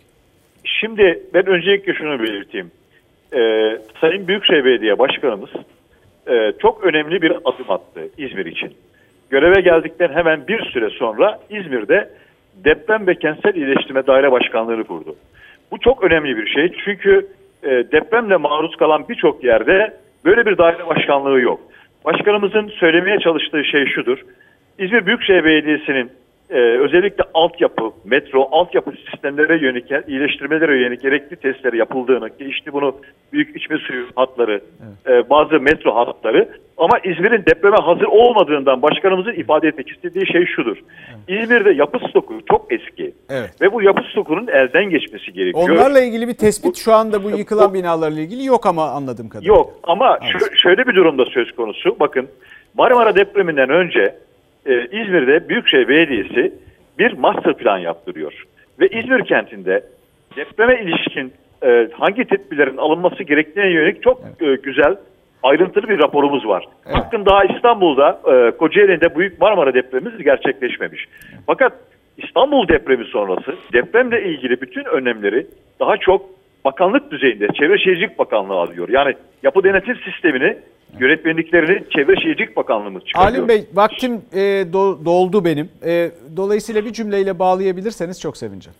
[0.63, 2.71] Şimdi ben öncelikle şunu belirteyim.
[3.33, 5.49] Ee, Sayın Büyükşehir Belediye Başkanımız
[6.27, 8.73] e, çok önemli bir adım attı İzmir için.
[9.29, 12.09] Göreve geldikten hemen bir süre sonra İzmir'de
[12.65, 15.15] deprem ve kentsel iyileştirme daire başkanlığını kurdu.
[15.71, 17.27] Bu çok önemli bir şey çünkü
[17.63, 19.93] e, depremle maruz kalan birçok yerde
[20.25, 21.59] böyle bir daire başkanlığı yok.
[22.05, 24.17] Başkanımızın söylemeye çalıştığı şey şudur.
[24.79, 26.11] İzmir Büyükşehir Belediyesi'nin
[26.53, 32.95] e, özellikle altyapı, metro, altyapı sistemlere yönelik, iyileştirmelere yönelik gerekli testleri yapıldığını, ki işte bunu
[33.33, 34.61] büyük içme suyu hatları,
[35.07, 40.77] e, bazı metro hatları ama İzmir'in depreme hazır olmadığından başkanımızın ifade etmek istediği şey şudur.
[41.27, 43.61] İzmir'de yapı stoku çok eski Evet.
[43.61, 45.69] ve bu yapı stokunun elden geçmesi gerekiyor.
[45.69, 49.53] Onlarla ilgili bir tespit şu anda bu yıkılan binalarla ilgili yok ama anladığım kadarıyla.
[49.53, 51.95] Yok ama şö- şöyle bir durumda söz konusu.
[51.99, 52.27] Bakın
[52.73, 54.15] Marmara depreminden önce
[54.65, 56.53] e, İzmir'de Büyükşehir Belediyesi
[56.99, 58.43] bir master plan yaptırıyor.
[58.79, 59.83] Ve İzmir kentinde
[60.35, 61.33] depreme ilişkin
[61.63, 64.95] e, hangi tedbirlerin alınması gerektiğine yönelik çok e, güzel
[65.43, 66.65] ayrıntılı bir raporumuz var.
[66.97, 71.05] Bakın daha İstanbul'da e, Kocaeli'nde Büyük Marmara depremimiz gerçekleşmemiş.
[71.47, 71.73] Fakat
[72.17, 75.47] İstanbul depremi sonrası depremle ilgili bütün önlemleri
[75.79, 76.25] daha çok
[76.65, 78.89] bakanlık düzeyinde Çevre Şehircilik Bakanlığı alıyor.
[78.89, 80.57] Yani yapı denetim sistemini
[80.99, 83.31] yönetmenliklerini Çevre Şehircilik Bakanlığımız çıkarıyor.
[83.31, 84.37] Halim Bey vaktim e,
[84.73, 85.69] do- doldu benim.
[85.85, 88.77] E, dolayısıyla bir cümleyle bağlayabilirseniz çok sevineceğim.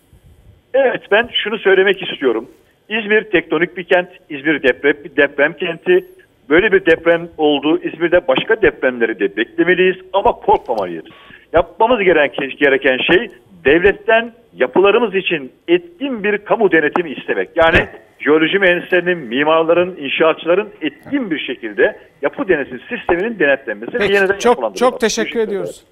[0.74, 2.48] Evet ben şunu söylemek istiyorum.
[2.90, 6.06] İzmir tektonik bir kent, İzmir deprem, deprem kenti.
[6.50, 7.80] Böyle bir deprem oldu.
[7.84, 11.06] İzmir'de başka depremleri de beklemeliyiz ama korkmamalıyız.
[11.54, 13.28] Yapmamız gereken, gereken şey
[13.66, 17.50] devletten yapılarımız için etkin bir kamu denetimi istemek.
[17.56, 17.90] Yani
[18.20, 24.46] jeoloji mühendislerinin, mimarların, inşaatçıların etkin bir şekilde yapı denetim sisteminin denetlenmesi ve Peki, yeniden çok
[24.46, 24.80] yapılandırılması.
[24.80, 25.84] çok teşekkür ediyoruz.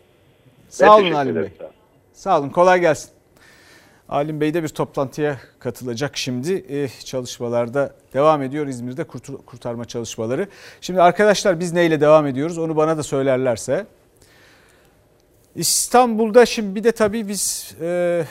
[0.69, 1.43] Sağ olun Halim Bey.
[1.57, 1.73] Sağ olun.
[2.13, 3.11] Sağ olun kolay gelsin.
[4.07, 6.53] Halim Bey de bir toplantıya katılacak şimdi.
[6.69, 9.03] Eh, çalışmalarda devam ediyor İzmir'de
[9.45, 10.47] kurtarma çalışmaları.
[10.81, 13.85] Şimdi arkadaşlar biz neyle devam ediyoruz onu bana da söylerlerse.
[15.55, 18.21] İstanbul'da şimdi bir de tabii biz e,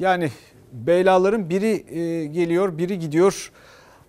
[0.00, 0.30] yani
[0.72, 3.52] belaların biri e, geliyor biri gidiyor.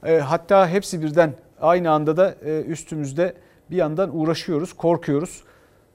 [0.06, 3.34] E, hatta hepsi birden aynı anda da e, üstümüzde
[3.72, 5.44] bir yandan uğraşıyoruz, korkuyoruz.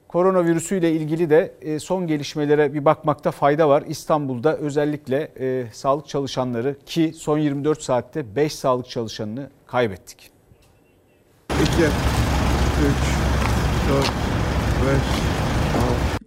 [0.07, 3.83] Koronavirüsüyle ilgili de son gelişmelere bir bakmakta fayda var.
[3.87, 5.31] İstanbul'da özellikle
[5.73, 10.31] sağlık çalışanları ki son 24 saatte 5 sağlık çalışanını kaybettik.
[11.49, 11.69] 2, 3,
[13.89, 15.34] 4, 5,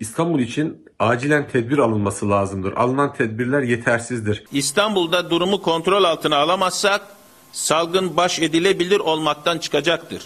[0.00, 2.72] İstanbul için acilen tedbir alınması lazımdır.
[2.72, 4.44] Alınan tedbirler yetersizdir.
[4.52, 7.00] İstanbul'da durumu kontrol altına alamazsak
[7.52, 10.22] salgın baş edilebilir olmaktan çıkacaktır.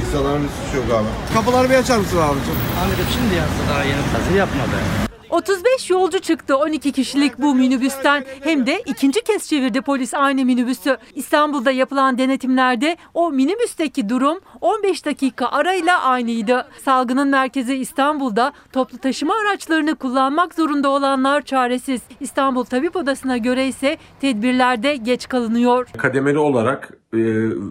[0.00, 1.34] İnsanların bir suçu yok abi.
[1.34, 2.54] Kapıları bir açar mısın abicim?
[2.84, 5.03] Amirim şimdi yazdı daha yeni tazi yapma be.
[5.34, 10.96] 35 yolcu çıktı 12 kişilik bu minibüsten hem de ikinci kez çevirdi polis aynı minibüsü.
[11.14, 16.66] İstanbul'da yapılan denetimlerde o minibüsteki durum 15 dakika arayla aynıydı.
[16.84, 22.02] Salgının merkezi İstanbul'da toplu taşıma araçlarını kullanmak zorunda olanlar çaresiz.
[22.20, 25.88] İstanbul Tabip Odası'na göre ise tedbirlerde geç kalınıyor.
[25.96, 27.18] Kademeli olarak e,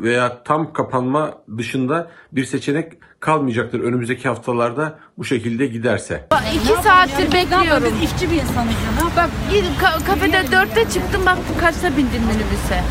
[0.01, 6.27] veya tam kapanma dışında bir seçenek kalmayacaktır önümüzdeki haftalarda bu şekilde giderse.
[6.55, 7.83] İki saattir bekliyorum.
[8.01, 9.05] Biz işçi bir insanız ya.
[9.17, 12.83] Bak gidip ka- kafede dörtte çıktım baktım kaçta bindim minibüse.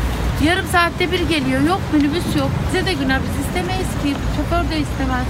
[0.45, 1.61] Yarım saatte bir geliyor.
[1.61, 2.49] Yok minibüs yok.
[2.67, 4.13] Bize de günah biz istemeyiz ki.
[4.37, 5.25] Şoför de istemez.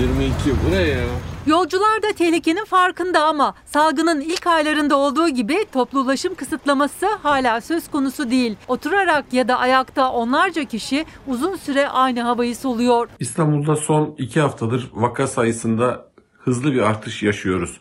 [0.00, 1.04] 22 bu ne ya?
[1.46, 7.90] Yolcular da tehlikenin farkında ama salgının ilk aylarında olduğu gibi toplu ulaşım kısıtlaması hala söz
[7.90, 8.56] konusu değil.
[8.68, 13.08] Oturarak ya da ayakta onlarca kişi uzun süre aynı havayı soluyor.
[13.20, 16.08] İstanbul'da son iki haftadır vaka sayısında
[16.38, 17.80] hızlı bir artış yaşıyoruz.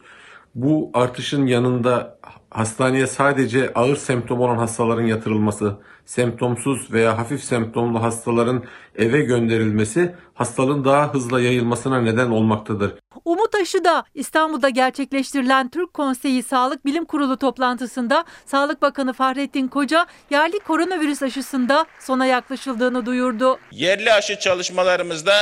[0.55, 2.19] Bu artışın yanında
[2.51, 8.63] hastaneye sadece ağır semptom olan hastaların yatırılması, semptomsuz veya hafif semptomlu hastaların
[8.95, 12.93] eve gönderilmesi hastalığın daha hızlı yayılmasına neden olmaktadır.
[13.25, 20.05] Umut Aşı da İstanbul'da gerçekleştirilen Türk Konseyi Sağlık Bilim Kurulu toplantısında Sağlık Bakanı Fahrettin Koca
[20.29, 23.59] yerli koronavirüs aşısında sona yaklaşıldığını duyurdu.
[23.71, 25.33] Yerli aşı çalışmalarımızda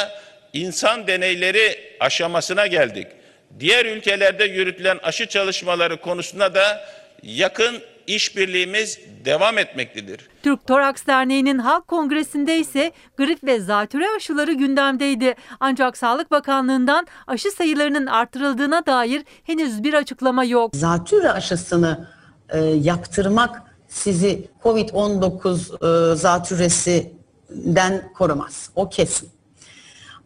[0.54, 3.08] insan deneyleri aşamasına geldik.
[3.60, 6.82] Diğer ülkelerde yürütülen aşı çalışmaları konusunda da
[7.24, 7.76] yakın
[8.08, 10.30] işbirliğimiz devam etmektedir.
[10.44, 15.36] Türk Toraks Derneği'nin Halk Kongresi'nde ise grip ve zatüre aşıları gündemdeydi.
[15.60, 20.76] Ancak Sağlık Bakanlığı'ndan aşı sayılarının artırıldığına dair henüz bir açıklama yok.
[20.76, 22.08] Zatürre aşısını
[22.50, 28.70] e, yaptırmak sizi COVID-19 e, zatürresinden korumaz.
[28.76, 29.30] O kesin.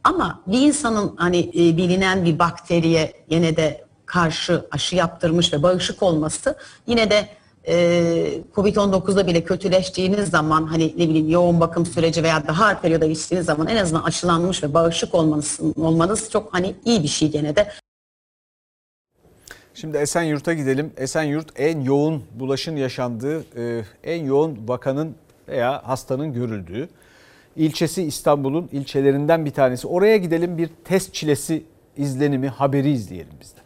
[0.03, 6.03] Ama bir insanın hani e, bilinen bir bakteriye yine de karşı aşı yaptırmış ve bağışık
[6.03, 6.57] olması
[6.87, 7.27] yine de
[7.67, 7.75] e,
[8.55, 13.45] Covid-19'da bile kötüleştiğiniz zaman hani ne bileyim yoğun bakım süreci veya daha ağır periyoda geçtiğiniz
[13.45, 17.71] zaman en azından aşılanmış ve bağışık olmanız, olmanız çok hani iyi bir şey gene de.
[19.73, 20.93] Şimdi Esenyurt'a gidelim.
[20.97, 25.15] Esenyurt en yoğun bulaşın yaşandığı, e, en yoğun vakanın
[25.47, 26.89] veya hastanın görüldüğü
[27.55, 29.87] ilçesi İstanbul'un ilçelerinden bir tanesi.
[29.87, 31.63] Oraya gidelim bir test çilesi
[31.97, 33.62] izlenimi, haberi izleyelim biz de.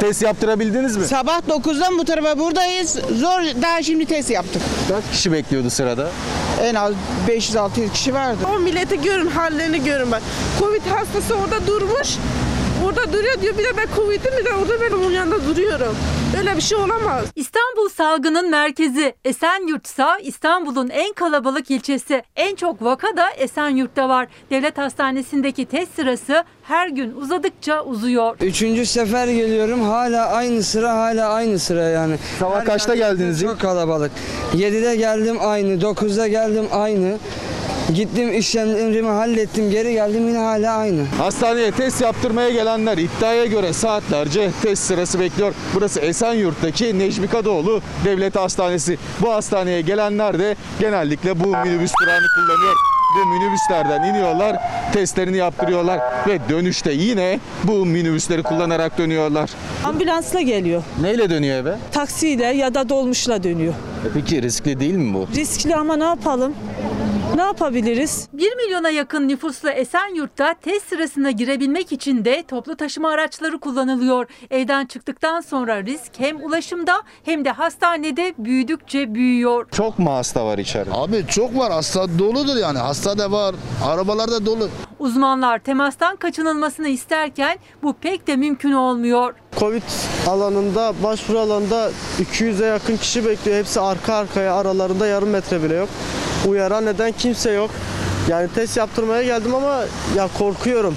[0.00, 1.04] Test yaptırabildiniz mi?
[1.04, 2.90] Sabah 9'dan bu tarafa buradayız.
[2.92, 4.62] Zor daha şimdi test yaptık.
[4.88, 6.10] Kaç kişi bekliyordu sırada?
[6.62, 6.92] En az
[7.28, 8.38] 500-600 kişi vardı.
[8.54, 10.22] O milleti görün, hallerini görün bak.
[10.58, 12.08] Covid hastası orada durmuş.
[12.86, 15.96] Orada duruyor diyor bir de ben Covid'im bir de orada ben onun yanında duruyorum.
[16.36, 17.24] Böyle bir şey olamaz.
[17.34, 22.22] İstanbul salgının merkezi Esenyurt'sa İstanbul'un en kalabalık ilçesi.
[22.36, 24.28] En çok vaka da Esenyurt'ta var.
[24.50, 28.36] Devlet hastanesindeki test sırası her gün uzadıkça uzuyor.
[28.40, 32.16] Üçüncü sefer geliyorum hala aynı sıra hala aynı sıra yani.
[32.38, 33.40] Sabah Her kaçta geldiniz?
[33.40, 34.12] Çok kalabalık.
[34.54, 37.18] 7'de geldim aynı, 9'da geldim aynı.
[37.94, 41.04] Gittim işlemlerimi hallettim geri geldim yine hala aynı.
[41.18, 45.54] Hastaneye test yaptırmaya gelenler iddiaya göre saatlerce test sırası bekliyor.
[45.74, 48.98] Burası Esenyurt'taki Necmi Kadıoğlu Devlet Hastanesi.
[49.20, 52.74] Bu hastaneye gelenler de genellikle bu minibüs durağını kullanıyor.
[53.12, 54.56] Bu minibüslerden iniyorlar,
[54.92, 59.50] testlerini yaptırıyorlar ve dönüşte yine bu minibüsleri kullanarak dönüyorlar.
[59.84, 60.82] Ambulansla geliyor.
[61.00, 61.74] Neyle dönüyor eve?
[61.92, 63.74] Taksiyle ya da dolmuşla dönüyor.
[64.14, 65.28] Peki riskli değil mi bu?
[65.36, 66.54] Riskli ama ne yapalım?
[67.34, 68.28] Ne yapabiliriz?
[68.32, 74.26] 1 milyona yakın nüfuslu Esenyurt'ta test sırasına girebilmek için de toplu taşıma araçları kullanılıyor.
[74.50, 79.66] Evden çıktıktan sonra risk hem ulaşımda hem de hastanede büyüdükçe büyüyor.
[79.70, 80.90] Çok mu hasta var içeride?
[80.92, 83.54] Abi çok var hasta doludur yani hasta da var
[83.84, 84.68] arabalar da dolu.
[84.98, 89.34] Uzmanlar temastan kaçınılmasını isterken bu pek de mümkün olmuyor.
[89.58, 89.82] Covid
[90.28, 93.58] alanında, başvuru alanında 200'e yakın kişi bekliyor.
[93.58, 95.88] Hepsi arka arkaya aralarında yarım metre bile yok.
[96.48, 97.70] Uyaran neden kimse yok.
[98.28, 99.84] Yani test yaptırmaya geldim ama
[100.16, 100.96] ya korkuyorum.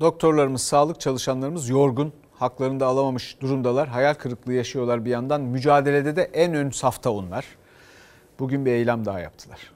[0.00, 3.88] Doktorlarımız, sağlık çalışanlarımız yorgun, haklarını da alamamış durumdalar.
[3.88, 5.40] Hayal kırıklığı yaşıyorlar bir yandan.
[5.40, 7.44] Mücadelede de en ön safta onlar.
[8.38, 9.72] Bugün bir eylem daha yaptılar.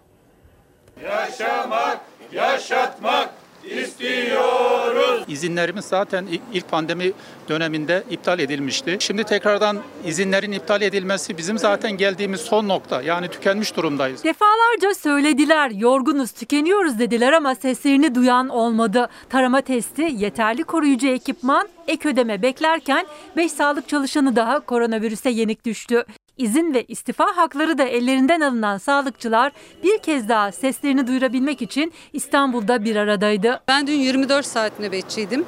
[1.03, 2.01] Yaşamak,
[2.33, 3.31] yaşatmak
[3.71, 5.25] istiyoruz.
[5.29, 7.13] izinlerimiz zaten ilk pandemi
[7.49, 8.97] döneminde iptal edilmişti.
[9.01, 13.03] Şimdi tekrardan izinlerin iptal edilmesi bizim zaten geldiğimiz son nokta.
[13.03, 14.25] Yani tükenmiş durumdayız.
[14.25, 19.09] Defalarca söylediler, yorgunuz, tükeniyoruz dediler ama seslerini duyan olmadı.
[19.31, 26.05] Tarama testi, yeterli koruyucu ekipman, ek ödeme beklerken 5 sağlık çalışanı daha koronavirüse yenik düştü.
[26.39, 29.53] İzin ve istifa hakları da ellerinden alınan sağlıkçılar
[29.83, 33.61] bir kez daha seslerini duyurabilmek için İstanbul'da bir aradaydı.
[33.69, 35.45] Ben dün 24 saat nöbetçiydim.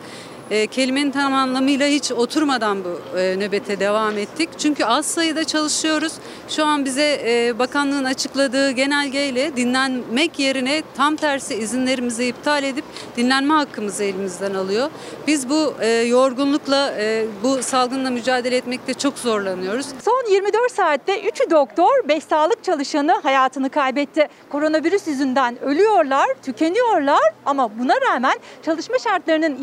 [0.50, 4.48] E, kelimenin tam anlamıyla hiç oturmadan bu e, nöbete devam ettik.
[4.58, 6.12] Çünkü az sayıda çalışıyoruz.
[6.48, 12.84] Şu an bize e, bakanlığın açıkladığı genelgeyle dinlenmek yerine tam tersi izinlerimizi iptal edip
[13.16, 14.90] dinlenme hakkımızı elimizden alıyor.
[15.26, 15.74] Biz bu
[16.06, 16.94] yorgunlukla
[17.42, 19.86] bu salgınla mücadele etmekte çok zorlanıyoruz.
[20.04, 24.28] Son 24 saatte 3'ü doktor, 5 sağlık çalışanı hayatını kaybetti.
[24.48, 29.62] Koronavirüs yüzünden ölüyorlar, tükeniyorlar ama buna rağmen çalışma şartlarının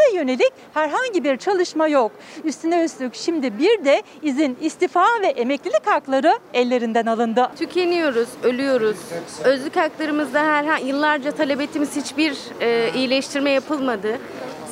[0.00, 2.12] iyileştirilmesine yönelik herhangi bir çalışma yok.
[2.44, 7.50] Üstüne üstlük şimdi bir de izin, istifa ve emeklilik hakları ellerinden alındı.
[7.58, 8.96] Tükeniyoruz, ölüyoruz.
[9.44, 14.18] Özlük haklarımızda herhangi yıllarca talep ettiğimiz hiçbir e, iyileştirme yapılmadı.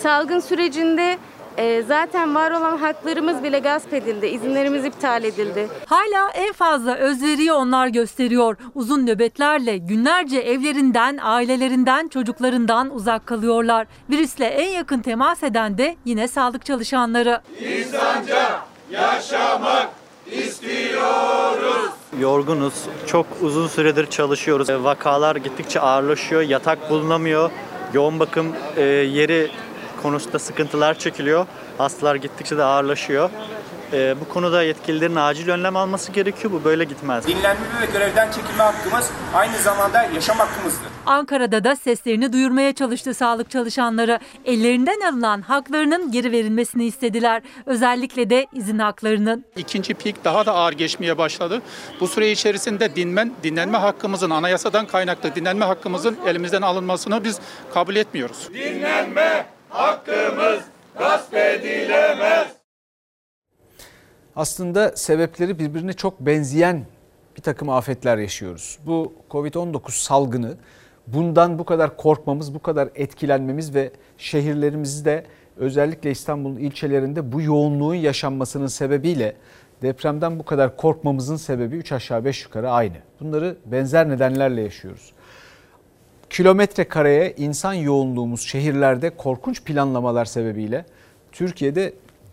[0.02, 1.18] Salgın sürecinde
[1.59, 4.26] e, zaten var olan haklarımız bile gasp edildi.
[4.26, 5.68] İzinlerimiz iptal edildi.
[5.86, 8.56] Hala en fazla özveriyi onlar gösteriyor.
[8.74, 13.86] Uzun nöbetlerle günlerce evlerinden, ailelerinden, çocuklarından uzak kalıyorlar.
[14.10, 17.40] Virüsle en yakın temas eden de yine sağlık çalışanları.
[17.60, 18.60] İnsanca
[18.90, 19.89] yaşamak
[20.32, 21.90] istiyoruz.
[22.20, 22.74] Yorgunuz.
[23.06, 24.68] Çok uzun süredir çalışıyoruz.
[24.70, 26.43] Vakalar gittikçe ağırlaşıyor.
[26.43, 27.51] Yatak bulunamıyor.
[27.93, 29.51] Yoğun bakım e, yeri
[30.03, 31.47] konusunda sıkıntılar çekiliyor.
[31.79, 33.31] Hastalar gittikçe de ağırlaşıyor.
[33.93, 36.53] E, bu konuda yetkililerin acil önlem alması gerekiyor.
[36.53, 37.27] Bu böyle gitmez.
[37.27, 40.89] Dinlenme ve görevden çekilme hakkımız aynı zamanda yaşam hakkımızdır.
[41.07, 44.19] Ankara'da da seslerini duyurmaya çalıştı sağlık çalışanları.
[44.45, 47.43] Ellerinden alınan haklarının geri verilmesini istediler.
[47.66, 49.45] Özellikle de izin haklarının.
[49.57, 51.62] İkinci pik daha da ağır geçmeye başladı.
[52.01, 57.39] Bu süre içerisinde dinmen, dinlenme hakkımızın anayasadan kaynaklı dinlenme hakkımızın elimizden alınmasını biz
[57.75, 58.49] kabul etmiyoruz.
[58.55, 60.61] Dinlenme hakkımız
[60.99, 62.49] gasp edilemez.
[64.36, 66.86] Aslında sebepleri birbirine çok benzeyen
[67.36, 68.78] bir takım afetler yaşıyoruz.
[68.86, 70.57] Bu Covid-19 salgını
[71.07, 75.24] bundan bu kadar korkmamız, bu kadar etkilenmemiz ve şehirlerimizde
[75.57, 79.36] özellikle İstanbul'un ilçelerinde bu yoğunluğun yaşanmasının sebebiyle
[79.82, 82.97] depremden bu kadar korkmamızın sebebi 3 aşağı 5 yukarı aynı.
[83.20, 85.12] Bunları benzer nedenlerle yaşıyoruz.
[86.30, 90.84] Kilometre kareye insan yoğunluğumuz şehirlerde korkunç planlamalar sebebiyle
[91.32, 91.92] Türkiye'de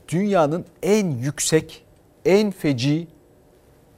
[0.09, 1.84] dünyanın en yüksek,
[2.26, 3.07] en feci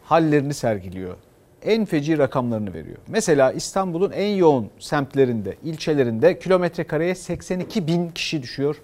[0.03, 1.15] hallerini sergiliyor.
[1.61, 2.97] En feci rakamlarını veriyor.
[3.07, 8.81] Mesela İstanbul'un en yoğun semtlerinde, ilçelerinde kilometre kareye 82 bin kişi düşüyor.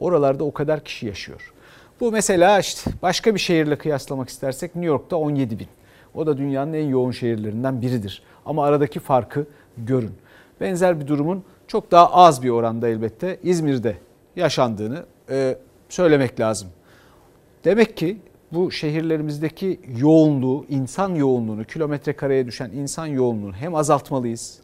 [0.00, 1.52] Oralarda o kadar kişi yaşıyor.
[2.00, 5.68] Bu mesela işte başka bir şehirle kıyaslamak istersek New York'ta 17 bin.
[6.14, 8.22] O da dünyanın en yoğun şehirlerinden biridir.
[8.46, 9.46] Ama aradaki farkı
[9.76, 10.12] görün.
[10.62, 13.96] Benzer bir durumun çok daha az bir oranda elbette İzmir'de
[14.36, 15.56] yaşandığını e,
[15.88, 16.68] söylemek lazım.
[17.64, 18.18] Demek ki
[18.52, 24.58] bu şehirlerimizdeki yoğunluğu, insan yoğunluğunu, kilometre kareye düşen insan yoğunluğunu hem azaltmalıyız.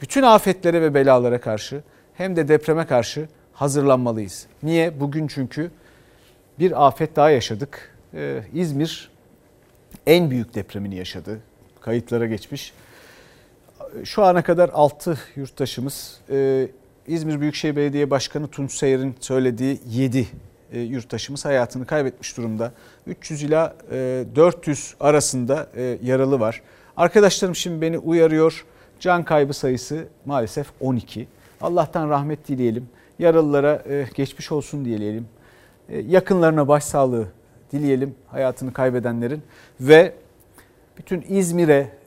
[0.00, 1.82] Bütün afetlere ve belalara karşı
[2.14, 4.46] hem de depreme karşı hazırlanmalıyız.
[4.62, 5.00] Niye?
[5.00, 5.70] Bugün çünkü
[6.58, 7.96] bir afet daha yaşadık.
[8.14, 9.10] Ee, İzmir
[10.06, 11.40] en büyük depremini yaşadı.
[11.80, 12.72] Kayıtlara geçmiş.
[14.04, 16.68] Şu ana kadar 6 yurttaşımız, e,
[17.06, 20.26] İzmir Büyükşehir Belediye Başkanı Tunç Seyir'in söylediği 7
[20.72, 22.72] e, yurttaşımız hayatını kaybetmiş durumda.
[23.06, 26.62] 300 ila e, 400 arasında e, yaralı var.
[26.96, 28.64] Arkadaşlarım şimdi beni uyarıyor.
[29.00, 31.28] Can kaybı sayısı maalesef 12.
[31.60, 32.88] Allah'tan rahmet dileyelim.
[33.18, 35.28] Yaralılara e, geçmiş olsun dileyelim.
[35.88, 37.28] E, yakınlarına başsağlığı
[37.72, 39.42] dileyelim hayatını kaybedenlerin
[39.80, 40.12] ve
[40.98, 41.97] bütün İzmir'e, e,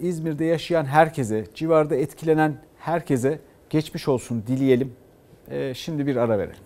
[0.00, 3.38] İzmir'de yaşayan herkese, civarda etkilenen herkese
[3.70, 4.92] geçmiş olsun dileyelim.
[5.50, 6.56] E, şimdi bir ara verelim.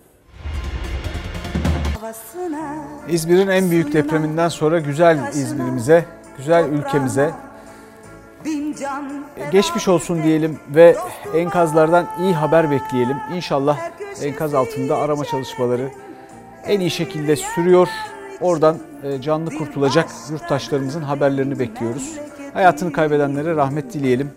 [3.09, 6.05] İzmir'in en büyük depreminden sonra güzel İzmir'imize,
[6.37, 7.31] güzel ülkemize
[9.53, 10.97] geçmiş olsun diyelim ve
[11.35, 13.17] enkazlardan iyi haber bekleyelim.
[13.35, 13.79] İnşallah
[14.23, 15.91] enkaz altında arama çalışmaları
[16.67, 17.89] en iyi şekilde sürüyor.
[18.41, 18.79] Oradan
[19.21, 22.19] canlı kurtulacak yurttaşlarımızın haberlerini bekliyoruz.
[22.55, 24.31] Hayatını kaybedenlere rahmet dileyelim.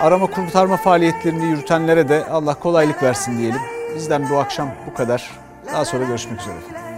[0.00, 3.60] Arama kurtarma faaliyetlerini yürütenlere de Allah kolaylık versin diyelim.
[3.96, 5.30] Bizden bu akşam bu kadar.
[5.72, 6.89] Daha sonra görüşmek üzere.